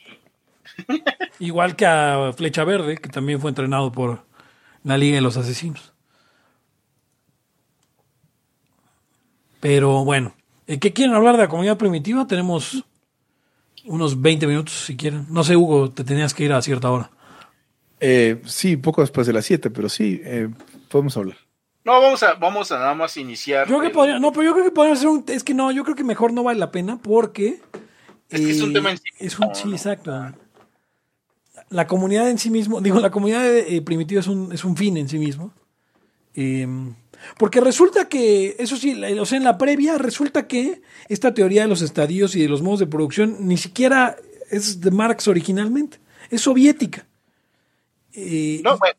Igual 1.39 1.75
que 1.75 1.85
a 1.85 2.33
Flecha 2.35 2.63
Verde, 2.65 2.97
que 2.97 3.09
también 3.09 3.39
fue 3.39 3.49
entrenado 3.51 3.91
por 3.91 4.25
la 4.83 4.97
Liga 4.97 5.15
de 5.15 5.21
los 5.21 5.37
Asesinos. 5.37 5.93
Pero 9.59 10.03
bueno, 10.05 10.33
eh, 10.67 10.79
¿qué 10.79 10.93
quieren 10.93 11.15
hablar 11.15 11.35
de 11.35 11.43
la 11.43 11.47
comunidad 11.49 11.77
primitiva? 11.77 12.27
Tenemos 12.27 12.83
unos 13.87 14.21
20 14.21 14.45
minutos 14.47 14.73
si 14.85 14.95
quieren. 14.95 15.25
No 15.29 15.43
sé, 15.43 15.55
Hugo, 15.55 15.91
te 15.91 16.03
tenías 16.03 16.33
que 16.33 16.43
ir 16.45 16.53
a 16.53 16.61
cierta 16.61 16.91
hora. 16.91 17.09
Eh, 17.99 18.41
sí, 18.45 18.77
poco 18.77 19.01
después 19.01 19.25
de 19.27 19.33
las 19.33 19.45
7, 19.45 19.69
pero 19.71 19.89
sí, 19.89 20.21
eh, 20.23 20.49
podemos 20.89 21.17
hablar. 21.17 21.37
No, 21.83 21.99
vamos 22.01 22.21
a, 22.21 22.33
vamos 22.35 22.71
a 22.71 22.77
nada 22.79 22.93
más 22.93 23.15
iniciar. 23.17 23.67
Yo 23.67 23.77
creo 23.79 23.89
que 23.89 23.93
podría, 23.93 24.19
no, 24.19 24.31
pero 24.31 24.43
yo 24.43 24.53
creo 24.53 24.65
que 24.65 24.71
podría 24.71 24.95
ser 24.95 25.07
un, 25.07 25.23
es 25.27 25.43
que 25.43 25.53
no, 25.53 25.71
yo 25.71 25.83
creo 25.83 25.95
que 25.95 26.03
mejor 26.03 26.33
no 26.33 26.43
vale 26.43 26.59
la 26.59 26.69
pena 26.69 26.99
porque 27.01 27.61
Es 28.29 28.41
que 28.41 28.51
es 28.51 28.61
un 28.61 28.71
eh, 28.71 28.73
tema 28.73 28.91
en 28.91 28.97
sí 28.97 29.03
es 29.19 29.39
un- 29.39 29.47
mismo, 29.47 29.55
sí, 29.55 29.67
¿no? 29.69 29.73
exacto. 29.73 30.33
La 31.69 31.87
comunidad 31.87 32.29
en 32.29 32.37
sí 32.37 32.49
mismo, 32.49 32.81
digo, 32.81 32.99
la 32.99 33.09
comunidad 33.09 33.45
eh, 33.57 33.81
primitiva 33.81 34.19
es 34.19 34.27
un, 34.27 34.51
es 34.51 34.63
un 34.63 34.75
fin 34.77 34.95
en 34.97 35.09
sí 35.09 35.17
mismo. 35.17 35.53
Porque 37.37 37.61
resulta 37.61 38.09
que, 38.09 38.55
eso 38.59 38.77
sí, 38.77 39.01
o 39.19 39.25
sea, 39.25 39.37
en 39.37 39.43
la 39.43 39.57
previa 39.57 39.97
resulta 39.97 40.47
que 40.47 40.81
esta 41.09 41.33
teoría 41.33 41.63
de 41.63 41.67
los 41.67 41.81
estadios 41.81 42.35
y 42.35 42.41
de 42.41 42.49
los 42.49 42.61
modos 42.61 42.79
de 42.79 42.87
producción 42.87 43.47
ni 43.47 43.57
siquiera 43.57 44.17
es 44.49 44.81
de 44.81 44.91
Marx 44.91 45.27
originalmente, 45.27 45.99
es 46.29 46.41
soviética. 46.41 47.05
Eh, 48.13 48.61
No, 48.63 48.77
bueno, 48.77 48.97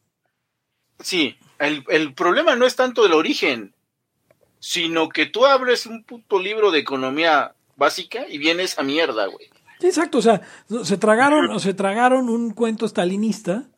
sí, 1.00 1.36
el, 1.58 1.84
el 1.88 2.14
problema 2.14 2.54
no 2.56 2.66
es 2.66 2.76
tanto 2.76 3.06
el 3.06 3.12
origen, 3.12 3.74
sino 4.60 5.08
que 5.08 5.26
tú 5.26 5.46
abres 5.46 5.86
un 5.86 6.04
puto 6.04 6.38
libro 6.38 6.70
de 6.70 6.80
economía 6.80 7.54
básica 7.76 8.26
y 8.28 8.38
viene 8.38 8.64
esa 8.64 8.82
mierda, 8.82 9.26
güey. 9.26 9.48
Exacto, 9.80 10.18
o 10.18 10.22
sea, 10.22 10.42
se 10.82 10.96
tragaron, 10.96 11.50
o 11.50 11.58
se 11.60 11.72
tragaron 11.74 12.28
un 12.28 12.50
cuento 12.50 12.88
stalinista, 12.88 13.68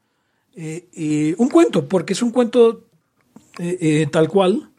eh, 0.57 0.89
eh, 0.95 1.35
un 1.37 1.49
cuento, 1.51 1.87
porque 1.89 2.15
es 2.15 2.23
un 2.23 2.31
cuento 2.31 2.87
eh, 3.61 3.79
eh, 3.81 4.07
tal 4.11 4.29
cual, 4.29 4.71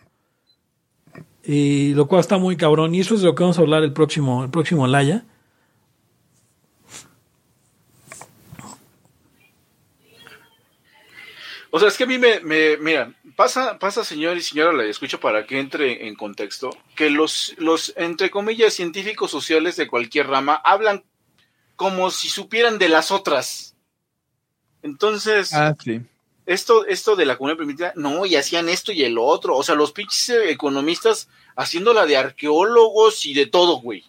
eh, 1.44 1.94
lo 1.96 2.08
cual 2.08 2.22
está 2.22 2.38
muy 2.38 2.58
cabrón, 2.58 2.96
y 2.96 3.00
eso 3.02 3.14
es 3.14 3.22
de 3.22 3.28
lo 3.28 3.36
que 3.36 3.44
vamos 3.44 3.60
a 3.60 3.62
hablar 3.62 3.84
el 3.84 3.94
próximo, 3.94 4.44
el 4.44 4.50
próximo 4.50 4.88
Laya. 4.88 5.24
O 11.74 11.80
sea, 11.80 11.88
es 11.88 11.96
que 11.96 12.04
a 12.04 12.08
mí 12.08 12.18
me, 12.18 12.42
me 12.42 12.76
mira, 12.78 13.14
pasa, 13.36 13.80
pasa 13.80 14.04
señor 14.04 14.36
y 14.36 14.42
señora, 14.42 14.74
la 14.74 14.84
escucho 14.84 15.20
para 15.20 15.46
que 15.46 15.60
entre 15.60 16.08
en 16.08 16.16
contexto, 16.16 16.70
que 16.96 17.10
los, 17.10 17.56
los, 17.58 17.94
entre 17.96 18.30
comillas, 18.30 18.74
científicos 18.74 19.32
sociales 19.32 19.78
de 19.78 19.88
cualquier 19.88 20.28
rama 20.28 20.56
hablan 20.66 21.04
como 21.78 22.12
si 22.12 22.28
supieran 22.28 22.78
de 22.78 22.90
las 22.90 23.10
otras. 23.12 23.76
Entonces, 24.84 25.54
Ah, 25.54 25.76
sí. 25.82 26.02
Esto, 26.46 26.86
esto 26.86 27.16
de 27.16 27.26
la 27.26 27.38
comunidad 27.38 27.58
primitiva, 27.58 27.94
no, 27.96 28.26
y 28.26 28.36
hacían 28.36 28.70
esto 28.70 28.92
y 28.92 29.04
el 29.04 29.18
otro. 29.18 29.56
O 29.56 29.64
sea, 29.64 29.76
los 29.76 29.92
pinches 29.92 30.30
eh, 30.30 30.52
economistas 30.52 31.30
haciéndola 31.56 32.06
de 32.06 32.18
arqueólogos 32.18 33.26
y 33.26 33.34
de 33.34 33.46
todo, 33.46 33.78
güey. 33.78 34.06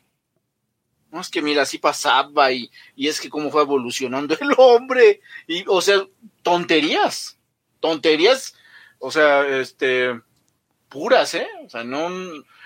No, 1.11 1.21
es 1.21 1.29
que 1.29 1.43
mira, 1.43 1.63
así 1.63 1.77
pasaba 1.77 2.53
y, 2.53 2.71
y 2.97 3.09
es 3.09 3.21
que 3.21 3.29
cómo 3.29 3.51
fue 3.51 3.63
evolucionando 3.63 4.35
el 4.41 4.55
hombre. 4.57 5.21
Y, 5.47 5.65
o 5.69 5.81
sea, 5.81 6.07
tonterías. 6.43 7.39
Tonterías, 7.81 8.55
o 8.99 9.11
sea, 9.11 9.47
este, 9.61 10.21
puras, 10.89 11.35
¿eh? 11.35 11.49
O 11.67 11.69
sea, 11.69 11.85
no. 11.85 12.09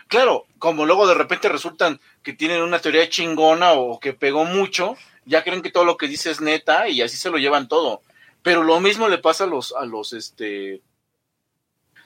Claro, 0.09 0.47
como 0.59 0.87
luego 0.87 1.09
de 1.09 1.15
repente 1.15 1.49
resultan 1.49 2.01
que 2.23 2.33
tienen 2.33 2.63
una 2.63 2.79
teoría 2.79 3.09
chingona 3.09 3.73
o 3.73 3.99
que 3.99 4.13
pegó 4.13 4.45
mucho, 4.45 4.97
ya 5.25 5.43
creen 5.43 5.63
que 5.63 5.73
todo 5.73 5.85
lo 5.85 5.97
que 5.97 6.07
dice 6.07 6.31
es 6.31 6.41
neta 6.41 6.89
y 6.89 7.03
así 7.03 7.17
se 7.17 7.31
lo 7.31 7.39
llevan 7.39 7.67
todo. 7.67 8.03
Pero 8.47 8.63
lo 8.63 8.79
mismo 8.79 9.09
le 9.09 9.19
pasa 9.19 9.43
a 9.43 9.47
los, 9.49 9.75
a 9.75 9.85
los, 9.87 10.13
este, 10.13 10.81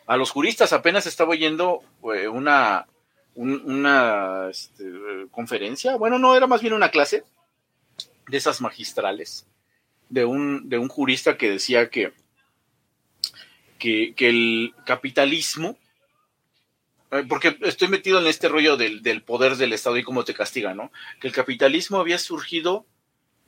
a 0.06 0.16
los 0.16 0.30
juristas. 0.30 0.72
Apenas 0.72 1.04
estaba 1.06 1.32
oyendo 1.32 1.82
eh, 2.14 2.28
una, 2.28 2.86
un- 3.34 3.60
una 3.70 4.48
este, 4.48 4.90
conferencia, 5.30 5.96
bueno, 5.96 6.18
no, 6.18 6.34
era 6.34 6.46
más 6.46 6.62
bien 6.62 6.72
una 6.72 6.90
clase 6.90 7.24
de 8.26 8.36
esas 8.38 8.62
magistrales, 8.62 9.46
de 10.08 10.24
un, 10.24 10.70
de 10.70 10.78
un 10.78 10.88
jurista 10.88 11.36
que 11.36 11.50
decía 11.50 11.90
que, 11.90 12.14
que, 13.78 14.14
que 14.16 14.30
el 14.30 14.74
capitalismo, 14.86 15.76
eh, 17.10 17.26
porque 17.28 17.58
estoy 17.60 17.88
metido 17.88 18.18
en 18.18 18.26
este 18.26 18.48
rollo 18.48 18.78
del, 18.78 19.02
del 19.02 19.22
poder 19.22 19.56
del 19.56 19.74
Estado 19.74 19.98
y 19.98 20.04
cómo 20.04 20.24
te 20.24 20.32
castiga, 20.32 20.72
¿no? 20.72 20.90
Que 21.20 21.28
el 21.28 21.34
capitalismo 21.34 21.98
había 21.98 22.16
surgido, 22.16 22.86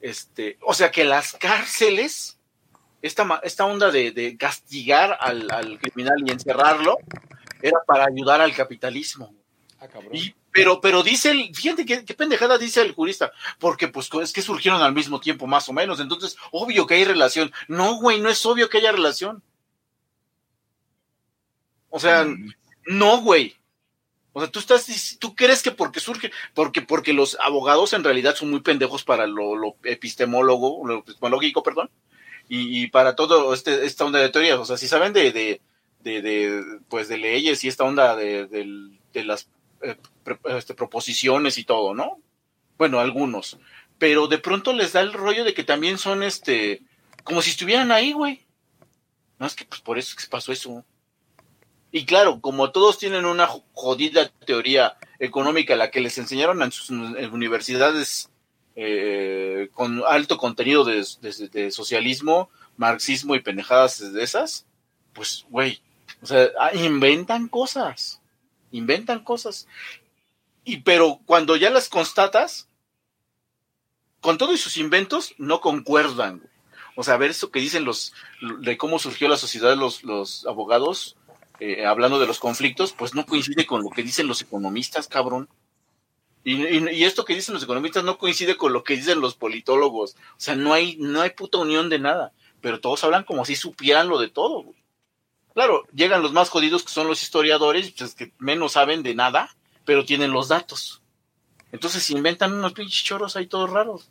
este, 0.03 0.59
o 0.61 0.74
sea, 0.74 0.90
que 0.90 1.05
las 1.07 1.32
cárceles, 1.32 2.38
esta, 3.03 3.41
esta 3.43 3.67
onda 3.67 3.91
de, 3.91 4.13
de 4.13 4.37
castigar 4.37 5.19
al, 5.21 5.51
al 5.51 5.79
criminal 5.79 6.17
y 6.25 6.31
encerrarlo, 6.31 6.99
era 7.61 7.79
para 7.87 8.07
ayudar 8.07 8.41
al 8.41 8.55
capitalismo. 8.55 9.35
Y, 10.13 10.35
pero, 10.53 10.81
pero 10.81 11.03
dice 11.03 11.31
el, 11.31 11.55
fíjate 11.55 11.85
qué, 11.85 12.05
qué 12.05 12.15
pendejada 12.15 12.59
dice 12.59 12.83
el 12.83 12.93
jurista, 12.93 13.33
porque 13.59 13.89
pues 13.89 14.09
es 14.23 14.33
que 14.33 14.43
surgieron 14.43 14.81
al 14.83 14.93
mismo 14.93 15.21
tiempo, 15.21 15.47
más 15.47 15.69
o 15.69 15.73
menos, 15.73 15.99
entonces, 15.99 16.37
obvio 16.53 16.87
que 16.87 16.95
hay 16.95 17.05
relación. 17.05 17.53
No, 17.69 17.97
güey, 17.97 18.21
no 18.21 18.29
es 18.29 18.45
obvio 18.47 18.69
que 18.69 18.79
haya 18.79 18.93
relación. 18.93 19.43
O 21.91 21.99
sea, 21.99 22.27
no, 22.87 23.21
güey. 23.21 23.57
O 24.35 24.41
sea, 24.41 24.51
tú 24.51 24.61
estás, 24.61 25.19
tú 25.19 25.35
crees 25.35 25.63
que 25.63 25.73
porque 25.73 26.01
surge, 26.01 26.33
porque, 26.55 26.81
porque 26.81 27.13
los 27.13 27.37
abogados 27.39 27.93
en 27.93 28.03
realidad 28.03 28.35
son 28.35 28.51
muy 28.51 28.61
pendejos 28.61 29.05
para 29.05 29.27
lo, 29.27 29.57
lo 29.57 29.77
epistemólogo, 29.85 30.87
lo 30.87 31.01
epistemológico, 31.01 31.63
perdón, 31.63 31.91
y, 32.55 32.87
para 32.89 33.17
todo 33.17 33.55
este, 33.55 33.87
esta 33.87 34.05
onda 34.05 34.19
de 34.19 34.29
teorías. 34.29 34.59
O 34.59 34.65
sea, 34.67 34.77
si 34.77 34.87
saben 34.87 35.13
de, 35.13 35.33
de, 35.33 35.61
de, 36.01 36.63
pues 36.89 37.09
de 37.09 37.17
leyes 37.17 37.65
y 37.65 37.69
esta 37.69 37.85
onda 37.85 38.15
de, 38.15 38.47
de 38.47 39.25
las 39.25 39.49
eh, 39.81 39.97
este, 40.45 40.75
proposiciones 40.75 41.57
y 41.57 41.65
todo, 41.65 41.95
¿no? 41.95 42.21
Bueno, 42.77 43.01
algunos. 43.01 43.59
Pero 43.99 44.27
de 44.27 44.39
pronto 44.39 44.73
les 44.73 44.93
da 44.93 45.01
el 45.01 45.13
rollo 45.13 45.45
de 45.45 45.55
que 45.55 45.65
también 45.65 45.97
son 45.97 46.23
este, 46.23 46.83
como 47.25 47.41
si 47.41 47.51
estuvieran 47.51 47.91
ahí, 47.93 48.13
güey. 48.13 48.45
No 49.39 49.47
es 49.47 49.55
que 49.55 49.65
pues 49.65 49.81
por 49.81 49.99
eso 49.99 50.15
es 50.17 50.25
que 50.25 50.31
pasó 50.31 50.53
eso. 50.53 50.85
Y 51.91 52.05
claro, 52.05 52.41
como 52.41 52.71
todos 52.71 52.99
tienen 52.99 53.25
una 53.25 53.47
jo- 53.47 53.65
jodida 53.73 54.29
teoría 54.47 54.97
económica, 55.19 55.77
la 55.77 55.91
que 55.91 56.01
les 56.01 56.19
enseñaron 56.19 56.63
en 56.63 56.73
sus 56.73 56.91
universidades 56.91 58.29
eh, 58.75 59.68
con 59.75 60.03
alto 60.07 60.39
contenido 60.39 60.85
de, 60.85 61.70
socialismo, 61.70 62.51
marxismo 62.77 63.35
y 63.35 63.41
pendejadas 63.41 64.12
de 64.12 64.23
esas, 64.23 64.66
pues, 65.12 65.47
güey, 65.51 65.81
o 66.23 66.27
sea, 66.27 66.49
ah, 66.59 66.75
inventan 66.75 67.49
cosas, 67.49 68.20
inventan 68.70 69.25
cosas. 69.25 69.66
Y 70.64 70.79
pero 70.79 71.20
cuando 71.27 71.57
ya 71.57 71.70
las 71.70 71.89
constatas, 71.89 72.68
con 74.20 74.39
todos 74.39 74.61
sus 74.61 74.77
inventos, 74.77 75.35
no 75.39 75.61
concuerdan. 75.61 76.49
O 76.95 77.03
sea, 77.03 77.16
ver 77.16 77.31
eso 77.31 77.51
que 77.51 77.61
dicen 77.61 77.85
los, 77.85 78.12
de 78.61 78.77
cómo 78.77 78.99
surgió 78.99 79.29
la 79.29 79.37
sociedad 79.37 79.77
los, 79.77 80.05
los 80.05 80.47
abogados, 80.47 81.16
eh, 81.59 81.85
hablando 81.87 82.18
de 82.18 82.27
los 82.27 82.39
conflictos, 82.39 82.93
pues 82.93 83.14
no 83.14 83.27
coincide 83.27 83.66
con 83.66 83.83
lo 83.83 83.91
que 83.91 84.03
dicen 84.03 84.29
los 84.29 84.43
economistas, 84.43 85.09
cabrón. 85.09 85.49
Y, 86.45 86.55
y- 86.66 86.88
y 86.90 87.05
esto 87.05 87.24
que 87.24 87.34
dicen 87.34 87.55
los 87.55 87.62
economistas 87.62 88.03
no 88.05 88.18
coincide 88.18 88.57
con 88.57 88.72
lo 88.72 88.82
que 88.84 88.97
dicen 88.97 89.20
los 89.20 89.34
politólogos. 89.34 90.14
O 90.14 90.40
sea, 90.40 90.57
no 90.57 90.72
hay, 90.74 90.97
no 90.97 91.20
hay 91.20 91.30
puta 91.30 91.59
unión 91.59 91.88
de 91.88 91.99
nada. 91.99 92.32
Pero 92.61 92.80
todos 92.80 93.03
hablan 93.05 93.24
como 93.24 93.45
si 93.45 93.57
supieran 93.57 94.09
lo 94.09 94.18
de 94.18 94.28
todo. 94.28 94.62
güey. 94.62 94.82
Claro, 95.55 95.84
llegan 95.93 96.22
los 96.22 96.32
más 96.32 96.49
jodidos 96.49 96.82
que 96.82 96.90
son 96.93 97.07
los 97.09 97.22
historiadores, 97.22 97.93
pues 97.93 98.14
que 98.14 98.32
menos 98.38 98.72
saben 98.72 99.03
de 99.03 99.14
nada, 99.14 99.55
pero 99.84 100.05
tienen 100.05 100.30
los 100.32 100.49
datos. 100.49 101.03
Entonces 101.72 102.09
inventan 102.11 102.53
unos 102.53 102.72
pinches 102.72 103.03
choros 103.05 103.36
ahí 103.36 103.47
todos 103.47 103.70
raros. 103.70 104.11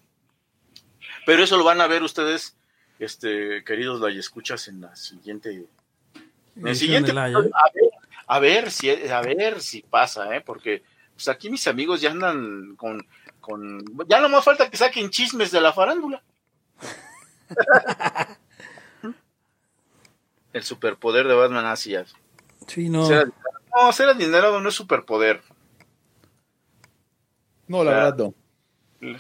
Pero 1.26 1.44
eso 1.44 1.58
lo 1.58 1.64
van 1.64 1.82
a 1.82 1.88
ver 1.88 2.04
ustedes, 2.04 2.56
este, 3.00 3.64
queridos 3.64 4.02
escuchas 4.16 4.68
en 4.68 4.82
la 4.82 4.96
siguiente 4.96 5.66
en 6.56 6.68
el 6.68 6.76
siguiente 6.76 7.12
a 7.12 7.24
ver, 7.74 7.90
a 8.28 8.40
ver 8.40 8.72
si 8.72 8.90
a 8.90 9.22
ver 9.22 9.62
si 9.62 9.82
pasa, 9.82 10.36
¿eh? 10.36 10.42
Porque 10.42 10.84
pues 11.24 11.36
aquí 11.36 11.50
mis 11.52 11.68
amigos 11.68 12.02
ya 12.02 12.10
andan 12.12 12.76
con 12.76 13.06
con 13.40 13.84
ya 14.08 14.20
no 14.20 14.30
más 14.30 14.44
falta 14.44 14.68
que 14.70 14.78
saquen 14.78 15.10
chismes 15.12 15.52
de 15.52 15.62
la 15.62 15.72
farándula. 15.74 16.24
El 20.54 20.64
superpoder 20.64 21.28
de 21.28 21.34
Batman 21.36 21.66
así 21.68 21.92
ya. 21.92 22.06
Sí, 22.68 22.90
no. 22.90 23.06
Ser- 23.06 23.32
No, 23.74 23.90
ser 23.94 24.10
adinerado 24.10 24.60
no 24.60 24.68
es 24.70 24.76
superpoder. 24.76 25.42
No, 27.68 27.84
la 27.86 27.92
Ah. 27.92 27.94
verdad 28.12 28.18
no. 28.18 28.34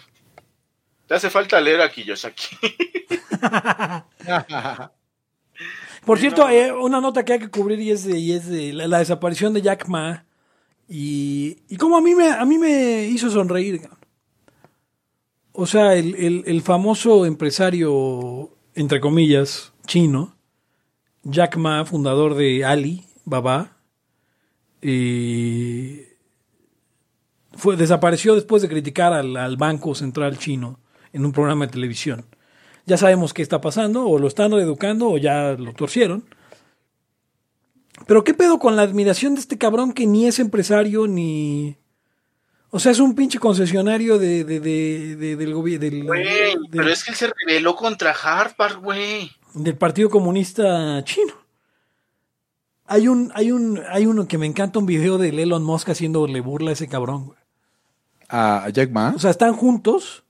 Te 1.07 1.13
hace 1.15 1.29
falta 1.29 1.59
leer 1.61 1.81
a 1.81 1.89
Kiyosaki. 1.91 2.57
Por 6.05 6.17
cierto, 6.19 6.49
eh, 6.49 6.71
una 6.73 6.99
nota 6.99 7.23
que 7.23 7.33
hay 7.33 7.39
que 7.39 7.49
cubrir 7.49 7.79
y 7.79 7.91
es 7.91 8.03
de, 8.05 8.17
y 8.17 8.33
es 8.33 8.47
de 8.47 8.73
la, 8.73 8.87
la 8.87 8.97
desaparición 8.99 9.53
de 9.53 9.61
Jack 9.61 9.87
Ma. 9.87 10.25
Y, 10.93 11.55
como 11.77 11.95
a 11.95 12.01
mí 12.01 12.13
me, 12.15 12.27
a 12.27 12.43
mí 12.43 12.57
me 12.57 13.05
hizo 13.05 13.29
sonreír. 13.29 13.81
O 15.53 15.65
sea, 15.65 15.95
el, 15.95 16.43
el- 16.45 16.61
famoso 16.61 17.25
empresario, 17.25 18.49
entre 18.75 18.99
comillas, 18.99 19.71
chino, 19.87 20.35
Jack 21.23 21.55
Ma, 21.55 21.85
fundador 21.85 22.35
de 22.35 22.65
Ali 22.65 23.05
Baba, 23.23 23.77
fue, 27.53 27.77
desapareció 27.77 28.35
después 28.35 28.61
de 28.61 28.67
criticar 28.67 29.13
al, 29.13 29.37
al 29.37 29.55
Banco 29.55 29.95
Central 29.95 30.37
chino 30.39 30.77
en 31.13 31.23
un 31.23 31.31
programa 31.31 31.67
de 31.67 31.71
televisión. 31.71 32.25
Ya 32.85 32.97
sabemos 32.97 33.33
qué 33.33 33.43
está 33.43 33.61
pasando, 33.61 34.05
o 34.07 34.19
lo 34.19 34.27
están 34.27 34.51
reeducando 34.51 35.09
o 35.09 35.17
ya 35.17 35.53
lo 35.53 35.71
torcieron. 35.71 36.25
Pero 38.07 38.23
qué 38.23 38.33
pedo 38.33 38.59
con 38.59 38.75
la 38.75 38.81
admiración 38.83 39.35
de 39.35 39.41
este 39.41 39.57
cabrón 39.57 39.93
que 39.93 40.05
ni 40.07 40.25
es 40.27 40.39
empresario 40.39 41.07
ni... 41.07 41.77
O 42.73 42.79
sea, 42.79 42.91
es 42.93 42.99
un 42.99 43.15
pinche 43.15 43.37
concesionario 43.37 44.17
de, 44.17 44.43
de- 44.45 44.59
de- 44.61 45.15
de- 45.17 45.35
del, 45.35 45.53
gobi- 45.53 45.77
del, 45.77 46.05
Güey, 46.05 46.23
del- 46.23 46.59
pero 46.71 46.89
es 46.89 47.03
que 47.03 47.11
él 47.11 47.17
se 47.17 47.29
rebeló 47.45 47.75
contra 47.75 48.11
Harvard, 48.11 48.79
güey. 48.81 49.29
del 49.53 49.75
Partido 49.77 50.09
Comunista 50.09 51.03
Chino. 51.03 51.33
Hay 52.85 53.07
un, 53.07 53.31
hay 53.35 53.51
un, 53.51 53.81
hay 53.89 54.05
uno 54.05 54.27
que 54.27 54.37
me 54.37 54.45
encanta 54.45 54.79
un 54.79 54.85
video 54.85 55.17
de 55.17 55.29
Elon 55.29 55.63
Musk 55.63 55.89
haciéndole 55.89 56.39
burla 56.41 56.69
a 56.71 56.73
ese 56.73 56.87
cabrón. 56.87 57.25
güey. 57.27 57.37
A 58.29 58.69
Jack 58.69 58.91
Ma. 58.91 59.13
O 59.15 59.19
sea, 59.19 59.31
están 59.31 59.53
juntos 59.53 60.23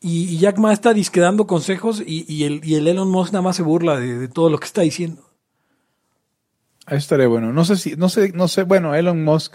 y, 0.00 0.24
y 0.34 0.38
Jack 0.38 0.58
Ma 0.58 0.72
está 0.74 0.92
disque 0.92 1.20
dando 1.20 1.46
consejos 1.46 2.02
y, 2.04 2.26
y 2.32 2.44
el, 2.44 2.60
y 2.62 2.74
el 2.74 2.88
Elon 2.88 3.08
Musk 3.10 3.32
nada 3.32 3.42
más 3.42 3.56
se 3.56 3.62
burla 3.62 3.98
de, 3.98 4.18
de 4.18 4.28
todo 4.28 4.50
lo 4.50 4.58
que 4.58 4.66
está 4.66 4.82
diciendo. 4.82 5.29
Eso 6.90 6.98
estaría 6.98 7.28
bueno. 7.28 7.52
No 7.52 7.64
sé 7.64 7.76
si, 7.76 7.96
no 7.96 8.08
sé, 8.08 8.32
no 8.34 8.46
sé, 8.48 8.64
bueno, 8.64 8.94
Elon 8.94 9.24
Musk, 9.24 9.54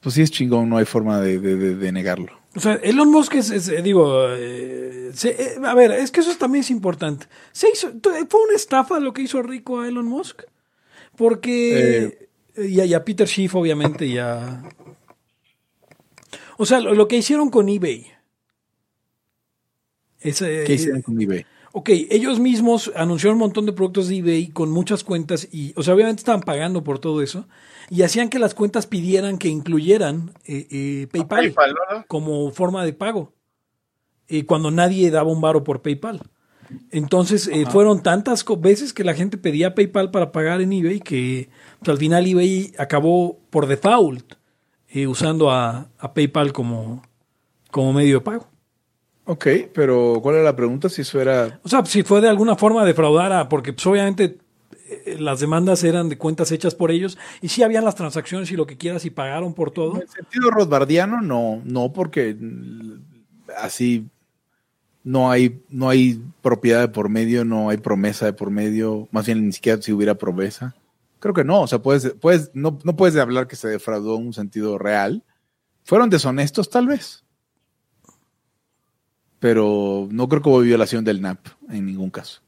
pues 0.00 0.14
sí 0.16 0.22
es 0.22 0.30
chingón, 0.30 0.68
no 0.68 0.78
hay 0.78 0.84
forma 0.84 1.20
de, 1.20 1.38
de- 1.38 1.56
de- 1.56 1.74
de 1.76 1.92
negarlo. 1.92 2.40
O 2.54 2.60
sea, 2.60 2.74
Elon 2.82 3.10
Musk 3.10 3.34
es, 3.36 3.50
es, 3.50 3.68
eh, 3.68 3.80
digo, 3.82 4.26
eh, 4.30 5.10
se- 5.14 5.30
eh, 5.42 5.54
a 5.64 5.74
ver, 5.74 5.90
es 5.92 6.10
que 6.10 6.20
eso 6.20 6.34
también 6.36 6.60
es 6.62 6.70
importante. 6.70 7.26
Se 7.52 7.68
hizo, 7.70 7.90
fue 8.28 8.40
una 8.44 8.56
estafa 8.56 9.00
lo 9.00 9.12
que 9.12 9.22
hizo 9.22 9.42
rico 9.42 9.80
a 9.80 9.88
Elon 9.88 10.06
Musk. 10.06 10.42
Porque, 11.16 12.30
y, 12.56 12.80
a, 12.80 12.84
y 12.86 12.94
a 12.94 13.04
Peter 13.04 13.28
Schiff, 13.28 13.54
obviamente, 13.54 14.06
y 14.06 14.18
a... 14.18 14.62
O 16.56 16.64
sea, 16.66 16.80
lo, 16.80 16.94
lo 16.94 17.06
que 17.06 17.16
hicieron 17.16 17.50
con 17.50 17.68
eBay. 17.68 18.06
¿Qué 20.64 20.74
hicieron 20.74 21.02
con 21.02 21.20
eBay? 21.20 21.44
Ok, 21.74 21.88
ellos 22.10 22.38
mismos 22.38 22.92
anunciaron 22.94 23.36
un 23.36 23.40
montón 23.40 23.64
de 23.64 23.72
productos 23.72 24.08
de 24.08 24.18
eBay 24.18 24.48
con 24.48 24.70
muchas 24.70 25.02
cuentas 25.04 25.48
y, 25.50 25.72
o 25.74 25.82
sea, 25.82 25.94
obviamente 25.94 26.20
estaban 26.20 26.42
pagando 26.42 26.84
por 26.84 26.98
todo 26.98 27.22
eso 27.22 27.46
y 27.88 28.02
hacían 28.02 28.28
que 28.28 28.38
las 28.38 28.52
cuentas 28.52 28.86
pidieran 28.86 29.38
que 29.38 29.48
incluyeran 29.48 30.32
eh, 30.44 30.66
eh, 30.70 31.06
PayPal, 31.10 31.44
PayPal, 31.46 31.74
¿no? 31.90 32.04
como 32.08 32.50
forma 32.50 32.84
de 32.84 32.92
pago 32.92 33.32
eh, 34.28 34.44
cuando 34.44 34.70
nadie 34.70 35.10
daba 35.10 35.32
un 35.32 35.40
varo 35.40 35.64
por 35.64 35.80
PayPal. 35.80 36.20
Entonces 36.90 37.48
eh, 37.48 37.64
fueron 37.64 38.02
tantas 38.02 38.44
veces 38.58 38.92
que 38.92 39.02
la 39.02 39.14
gente 39.14 39.38
pedía 39.38 39.74
PayPal 39.74 40.10
para 40.10 40.30
pagar 40.30 40.60
en 40.60 40.74
eBay 40.74 41.00
que 41.00 41.48
pues, 41.78 41.88
al 41.88 41.98
final 41.98 42.26
eBay 42.26 42.74
acabó 42.78 43.40
por 43.48 43.66
default 43.66 44.34
usando 45.08 45.50
a, 45.50 45.88
a 45.98 46.12
PayPal 46.12 46.52
como, 46.52 47.02
como 47.70 47.94
medio 47.94 48.16
de 48.16 48.20
pago. 48.20 48.51
Ok, 49.24 49.46
pero 49.72 50.18
¿cuál 50.20 50.36
era 50.36 50.44
la 50.44 50.56
pregunta? 50.56 50.88
Si 50.88 51.02
eso 51.02 51.20
era... 51.20 51.60
O 51.62 51.68
sea, 51.68 51.84
si 51.84 52.02
fue 52.02 52.20
de 52.20 52.28
alguna 52.28 52.56
forma 52.56 52.84
defraudar 52.84 53.32
a, 53.32 53.48
porque 53.48 53.72
pues, 53.72 53.86
obviamente 53.86 54.38
eh, 54.88 55.16
las 55.18 55.40
demandas 55.40 55.84
eran 55.84 56.08
de 56.08 56.18
cuentas 56.18 56.50
hechas 56.50 56.74
por 56.74 56.90
ellos 56.90 57.16
y 57.40 57.48
sí 57.48 57.62
habían 57.62 57.84
las 57.84 57.94
transacciones 57.94 58.50
y 58.50 58.56
lo 58.56 58.66
que 58.66 58.76
quieras 58.76 59.04
y 59.04 59.10
pagaron 59.10 59.54
por 59.54 59.70
todo. 59.70 60.00
En 60.00 60.08
sentido 60.08 60.50
rothbardiano, 60.50 61.20
no, 61.20 61.62
no, 61.64 61.92
porque 61.92 62.34
mm, 62.38 63.00
así 63.58 64.06
no 65.04 65.30
hay, 65.30 65.62
no 65.68 65.88
hay 65.88 66.20
propiedad 66.42 66.80
de 66.80 66.88
por 66.88 67.08
medio, 67.08 67.44
no 67.44 67.70
hay 67.70 67.76
promesa 67.76 68.26
de 68.26 68.32
por 68.32 68.50
medio, 68.50 69.08
más 69.12 69.26
bien 69.26 69.46
ni 69.46 69.52
siquiera 69.52 69.80
si 69.80 69.92
hubiera 69.92 70.16
promesa. 70.16 70.74
Creo 71.20 71.34
que 71.34 71.44
no, 71.44 71.62
o 71.62 71.66
sea, 71.68 71.80
puedes, 71.80 72.14
puedes, 72.20 72.50
no, 72.54 72.78
no 72.82 72.96
puedes 72.96 73.16
hablar 73.16 73.46
que 73.46 73.54
se 73.54 73.68
defraudó 73.68 74.16
en 74.16 74.26
un 74.26 74.32
sentido 74.32 74.78
real. 74.78 75.22
Fueron 75.84 76.10
deshonestos, 76.10 76.68
tal 76.68 76.88
vez. 76.88 77.21
Pero 79.42 80.06
no 80.12 80.28
creo 80.28 80.40
que 80.40 80.48
hubo 80.48 80.60
violación 80.60 81.04
del 81.04 81.20
NAP 81.20 81.48
en 81.68 81.84
ningún 81.84 82.10
caso. 82.10 82.40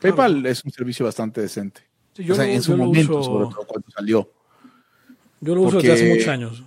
PayPal 0.00 0.46
es 0.46 0.64
un 0.64 0.70
servicio 0.70 1.04
bastante 1.04 1.40
decente. 1.40 1.80
Sí, 2.14 2.22
yo 2.22 2.34
o 2.34 2.36
sea, 2.36 2.46
lo- 2.46 2.52
en 2.52 2.62
su 2.62 2.70
yo 2.70 2.78
momento, 2.78 3.18
uso- 3.18 3.24
sobre 3.24 3.46
todo 3.52 3.66
cuando 3.66 3.90
salió. 3.90 4.30
Yo 5.40 5.54
lo 5.56 5.62
uso 5.62 5.72
porque- 5.72 5.88
desde 5.88 6.04
hace 6.04 6.12
muchos 6.14 6.28
años. 6.28 6.62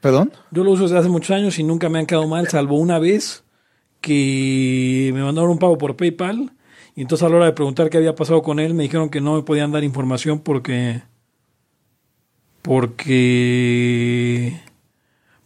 ¿Perdón? 0.00 0.32
Yo 0.50 0.64
lo 0.64 0.70
uso 0.70 0.84
desde 0.84 0.96
hace 0.96 1.10
muchos 1.10 1.30
años 1.36 1.58
y 1.58 1.62
nunca 1.62 1.90
me 1.90 1.98
han 1.98 2.06
quedado 2.06 2.26
mal, 2.26 2.48
salvo 2.48 2.78
una 2.78 2.98
vez 2.98 3.44
que 4.00 5.10
me 5.12 5.22
mandaron 5.22 5.50
un 5.50 5.58
pago 5.58 5.76
por 5.76 5.94
PayPal 5.96 6.52
y 6.94 7.02
entonces 7.02 7.26
a 7.26 7.28
la 7.28 7.36
hora 7.36 7.44
de 7.46 7.52
preguntar 7.52 7.90
qué 7.90 7.98
había 7.98 8.14
pasado 8.14 8.40
con 8.40 8.60
él 8.60 8.72
me 8.72 8.84
dijeron 8.84 9.10
que 9.10 9.20
no 9.20 9.34
me 9.34 9.42
podían 9.42 9.72
dar 9.72 9.84
información 9.84 10.38
porque 10.40 11.02
porque 12.62 14.60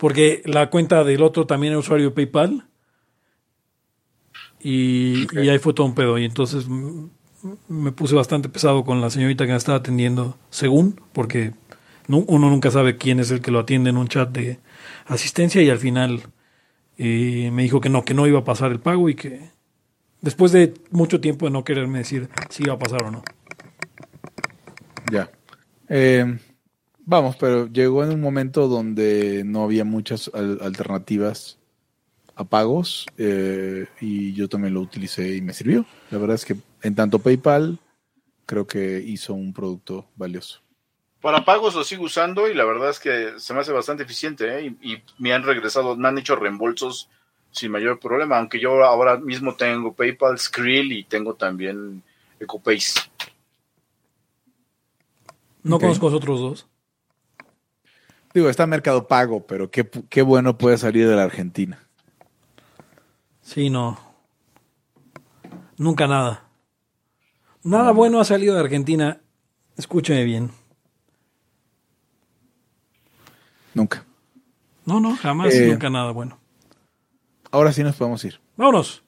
porque 0.00 0.40
la 0.46 0.70
cuenta 0.70 1.04
del 1.04 1.22
otro 1.22 1.46
también 1.46 1.72
era 1.72 1.78
usuario 1.78 2.06
de 2.06 2.14
PayPal 2.14 2.66
y, 4.58 5.26
y 5.38 5.48
ahí 5.50 5.58
fue 5.58 5.74
todo 5.74 5.86
un 5.86 5.94
pedo 5.94 6.16
y 6.16 6.24
entonces 6.24 6.66
me 7.68 7.92
puse 7.92 8.14
bastante 8.14 8.48
pesado 8.48 8.82
con 8.82 9.02
la 9.02 9.10
señorita 9.10 9.44
que 9.44 9.52
me 9.52 9.58
estaba 9.58 9.76
atendiendo 9.76 10.38
según 10.48 10.98
porque 11.12 11.52
uno 12.08 12.48
nunca 12.48 12.70
sabe 12.70 12.96
quién 12.96 13.20
es 13.20 13.30
el 13.30 13.42
que 13.42 13.50
lo 13.50 13.58
atiende 13.58 13.90
en 13.90 13.98
un 13.98 14.08
chat 14.08 14.30
de 14.30 14.58
asistencia 15.04 15.60
y 15.60 15.68
al 15.68 15.78
final 15.78 16.22
eh, 16.96 17.50
me 17.52 17.62
dijo 17.62 17.82
que 17.82 17.90
no, 17.90 18.02
que 18.02 18.14
no 18.14 18.26
iba 18.26 18.38
a 18.38 18.44
pasar 18.44 18.72
el 18.72 18.80
pago 18.80 19.10
y 19.10 19.14
que 19.14 19.50
después 20.22 20.50
de 20.50 20.72
mucho 20.90 21.20
tiempo 21.20 21.44
de 21.44 21.52
no 21.52 21.62
quererme 21.62 21.98
decir 21.98 22.30
si 22.48 22.62
iba 22.62 22.72
a 22.72 22.78
pasar 22.78 23.02
o 23.02 23.10
no. 23.10 23.22
Ya. 25.12 25.30
Eh, 25.90 26.38
vamos, 27.04 27.36
pero 27.36 27.66
llegó 27.66 28.04
en 28.04 28.10
un 28.12 28.20
momento 28.20 28.68
donde 28.68 29.42
no 29.44 29.64
había 29.64 29.84
muchas 29.84 30.30
al- 30.34 30.58
alternativas 30.62 31.58
a 32.36 32.44
pagos 32.44 33.06
eh, 33.18 33.86
y 34.00 34.32
yo 34.32 34.48
también 34.48 34.74
lo 34.74 34.80
utilicé 34.80 35.36
y 35.36 35.42
me 35.42 35.52
sirvió. 35.52 35.84
La 36.10 36.18
verdad 36.18 36.36
es 36.36 36.44
que 36.44 36.56
en 36.82 36.94
tanto 36.94 37.18
PayPal 37.18 37.78
creo 38.46 38.66
que 38.66 39.00
hizo 39.00 39.34
un 39.34 39.52
producto 39.52 40.06
valioso. 40.16 40.60
Para 41.20 41.44
pagos 41.44 41.74
lo 41.74 41.84
sigo 41.84 42.04
usando 42.04 42.48
y 42.48 42.54
la 42.54 42.64
verdad 42.64 42.88
es 42.88 42.98
que 42.98 43.34
se 43.38 43.52
me 43.52 43.60
hace 43.60 43.72
bastante 43.72 44.04
eficiente 44.04 44.58
¿eh? 44.58 44.74
y, 44.80 44.92
y 44.94 45.02
me 45.18 45.34
han 45.34 45.42
regresado, 45.42 45.94
me 45.94 46.08
han 46.08 46.16
hecho 46.16 46.34
reembolsos 46.34 47.10
sin 47.52 47.72
mayor 47.72 47.98
problema, 48.00 48.38
aunque 48.38 48.58
yo 48.58 48.82
ahora 48.84 49.18
mismo 49.18 49.54
tengo 49.56 49.92
PayPal, 49.92 50.38
Skrill 50.38 50.92
y 50.92 51.04
tengo 51.04 51.34
también 51.34 52.02
EcoPace. 52.38 53.00
No 55.62 55.78
conozco 55.78 56.06
los 56.06 56.14
otros 56.14 56.40
dos. 56.40 56.66
Digo, 58.32 58.48
está 58.48 58.66
Mercado 58.66 59.08
Pago, 59.08 59.44
pero 59.46 59.70
qué, 59.70 59.88
qué 60.08 60.22
bueno 60.22 60.56
puede 60.56 60.78
salir 60.78 61.08
de 61.08 61.16
la 61.16 61.24
Argentina. 61.24 61.78
Sí, 63.42 63.70
no. 63.70 63.98
Nunca 65.76 66.06
nada. 66.06 66.44
Nada 67.64 67.90
bueno 67.90 68.20
ha 68.20 68.24
salido 68.24 68.54
de 68.54 68.60
Argentina. 68.60 69.20
Escúcheme 69.76 70.24
bien. 70.24 70.50
Nunca. 73.74 74.04
No, 74.84 75.00
no, 75.00 75.16
jamás, 75.16 75.54
Eh. 75.54 75.68
nunca 75.68 75.90
nada 75.90 76.12
bueno. 76.12 76.38
Ahora 77.50 77.72
sí 77.72 77.82
nos 77.82 77.96
podemos 77.96 78.24
ir. 78.24 78.40
Vámonos. 78.56 79.02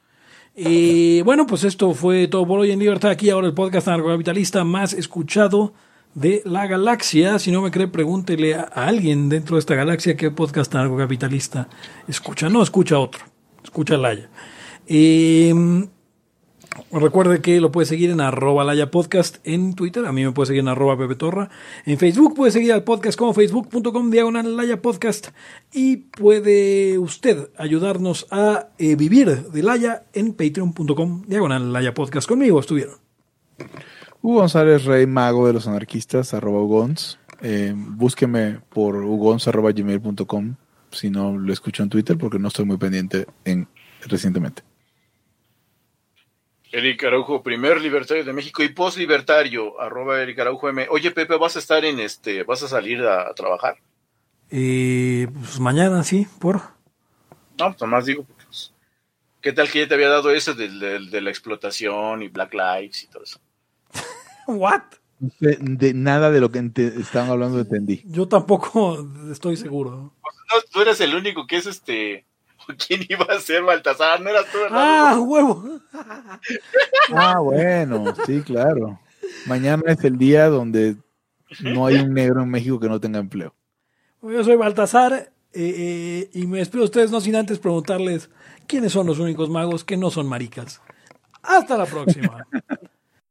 Y 0.55 1.23
bueno, 1.23 1.47
pues 1.47 1.65
esto 1.65 1.95
fue 1.95 2.29
todo 2.29 2.47
por 2.47 2.61
hoy 2.61 2.73
en 2.73 2.79
Libertad. 2.79 3.11
Aquí 3.11 3.31
ahora 3.31 3.47
el 3.47 3.55
podcast 3.55 3.89
anarcocapitalista 3.89 4.65
más 4.65 4.93
escuchado 4.93 5.73
de 6.15 6.43
la 6.45 6.67
galaxia. 6.67 7.39
Si 7.39 7.51
no 7.51 7.63
me 7.63 7.71
cree, 7.71 7.89
pregúntele 7.89 8.55
a, 8.55 8.63
alguien 8.63 9.29
dentro 9.29 9.57
de 9.57 9.61
esta 9.61 9.75
galaxia 9.75 10.17
qué 10.17 10.31
podcast 10.31 10.75
anarcocapitalista 10.75 11.69
escucha. 12.09 12.49
No, 12.49 12.63
escucha 12.63 12.99
otro. 12.99 13.25
Escucha 13.63 13.97
Laya. 13.97 14.29
Eh, 14.87 15.55
Recuerde 16.91 17.41
que 17.41 17.61
lo 17.61 17.71
puede 17.71 17.87
seguir 17.87 18.11
en 18.11 18.21
arroba 18.21 18.65
Laya 18.65 18.91
Podcast 18.91 19.37
en 19.45 19.75
Twitter. 19.75 20.07
A 20.07 20.13
mí 20.13 20.25
me 20.25 20.33
puede 20.33 20.49
seguir 20.49 20.61
en 20.61 20.69
arroba 20.69 20.97
Pepe 20.97 21.17
Torra. 21.17 21.51
En 21.85 21.99
Facebook 21.99 22.35
puede 22.35 22.51
seguir 22.51 22.73
al 22.73 22.85
podcast 22.85 23.19
como 23.19 23.35
facebook.com 23.35 24.11
diagonal 24.11 24.57
Laya 24.57 24.81
Podcast. 24.81 25.29
Y 25.73 25.97
puede 25.97 26.99
usted 26.99 27.51
ayudarnos 27.57 28.27
a 28.31 28.69
eh, 28.79 28.97
vivir 28.97 29.51
de 29.51 29.63
Laya 29.63 30.05
en 30.15 30.33
patreon.com 30.33 31.25
diagonal 31.27 31.73
Laya 31.73 31.93
Podcast. 31.95 32.27
Conmigo 32.27 32.61
estuvieron. 32.61 32.97
Hugo 34.23 34.41
González, 34.41 34.85
rey 34.85 35.07
mago 35.07 35.47
de 35.47 35.53
los 35.53 35.67
anarquistas, 35.67 36.33
arroba 36.35 36.61
ugons. 36.61 37.19
Eh, 37.41 37.73
búsqueme 37.77 38.61
por 38.69 38.95
ugons 38.97 39.49
arroba 39.49 39.73
gmail.com 39.73 40.55
si 40.93 41.11
no 41.11 41.37
lo 41.37 41.53
escucho 41.53 41.83
en 41.83 41.89
Twitter 41.89 42.17
porque 42.17 42.39
no 42.39 42.49
estoy 42.49 42.65
muy 42.65 42.77
pendiente 42.77 43.27
en 43.45 43.67
recientemente. 44.07 44.63
Eric 46.71 47.05
Araujo, 47.05 47.43
primer 47.43 47.81
libertario 47.81 48.25
de 48.25 48.33
México 48.33 48.63
y 48.63 48.69
post-libertario, 48.71 49.79
arroba 49.81 50.23
Eric 50.23 50.39
Araujo 50.39 50.69
M. 50.69 50.87
Oye, 50.91 51.11
Pepe, 51.11 51.37
¿vas 51.37 51.57
a 51.57 51.59
estar 51.59 51.85
en 51.85 51.99
este, 52.01 52.45
vas 52.45 52.63
a 52.63 52.69
salir 52.69 53.03
a, 53.03 53.29
a 53.29 53.35
trabajar? 53.35 53.77
Eh, 54.51 55.29
pues 55.35 55.59
mañana, 55.61 56.03
sí, 56.05 56.27
por. 56.39 56.57
No, 57.59 57.69
pues 57.69 57.81
nomás 57.81 58.07
digo, 58.07 58.25
pues, 58.47 58.73
¿qué 59.43 59.53
tal 59.53 59.69
que 59.71 59.81
ya 59.81 59.89
te 59.89 59.95
había 59.95 60.09
dado 60.09 60.31
eso 60.31 60.55
del- 60.55 61.11
de, 61.11 61.21
la 61.21 61.31
explotación 61.31 62.23
y 62.23 62.29
Black 62.29 62.55
Lives 62.55 63.05
y 63.05 63.07
todo 63.09 63.25
eso? 63.25 63.39
¿What? 64.47 64.83
De, 65.39 65.57
de 65.61 65.95
nada 65.95 66.31
de 66.31 66.41
lo 66.41 66.51
que 66.51 66.71
estaban 66.99 67.31
hablando 67.31 67.61
entendí. 67.61 68.03
Yo 68.07 68.27
tampoco 68.27 69.09
estoy 69.31 69.57
seguro. 69.57 70.13
No, 70.23 70.61
tú 70.73 70.81
eres 70.81 71.01
el 71.01 71.15
único 71.15 71.47
que 71.47 71.57
es 71.57 71.67
este. 71.67 72.27
¿Quién 72.87 73.07
iba 73.09 73.25
a 73.27 73.41
ser 73.41 73.63
Baltasar? 73.63 74.21
No 74.21 74.31
eras 74.31 74.47
tú, 74.51 74.59
¿verdad? 74.59 74.79
¡Ah, 74.81 75.19
huevo! 75.21 75.81
Ah, 77.15 77.41
bueno, 77.41 78.15
sí, 78.25 78.41
claro. 78.43 78.99
Mañana 79.47 79.83
es 79.87 80.03
el 80.05 80.17
día 80.17 80.49
donde 80.49 80.97
no 81.61 81.87
hay 81.87 81.97
un 81.97 82.15
negro 82.15 82.43
en 82.43 82.49
México 82.49 82.81
que 82.81 82.89
no 82.89 83.01
tenga 83.01 83.19
empleo. 83.19 83.55
Yo 84.23 84.43
soy 84.45 84.57
Baltasar 84.57 85.13
eh, 85.13 85.31
eh, 85.53 86.31
y 86.33 86.47
me 86.47 86.59
despido 86.59 86.83
de 86.83 86.87
ustedes 86.87 87.11
no 87.11 87.21
sin 87.21 87.37
antes 87.37 87.59
preguntarles 87.59 88.31
quiénes 88.67 88.93
son 88.93 89.07
los 89.07 89.19
únicos 89.19 89.51
magos 89.51 89.85
que 89.85 89.97
no 89.97 90.11
son 90.11 90.29
maricas. 90.29 90.81
Hasta 91.43 91.77
la 91.77 91.87
próxima. 91.87 92.47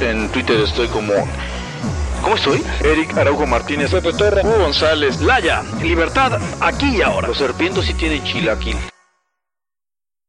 en 0.00 0.28
Twitter 0.30 0.60
estoy 0.60 0.88
como 0.88 1.12
¿Cómo 2.22 2.34
estoy? 2.34 2.62
Eric 2.80 3.16
Araujo 3.16 3.46
Martínez, 3.46 3.92
Pepe 3.92 4.08
Hugo 4.10 4.58
González, 4.58 5.20
Laya, 5.20 5.62
libertad 5.82 6.40
aquí 6.60 6.96
y 6.96 7.02
ahora. 7.02 7.28
Los 7.28 7.38
serpientes 7.38 7.84
sí 7.84 7.94
tienen 7.94 8.24
chilaquil. 8.24 8.76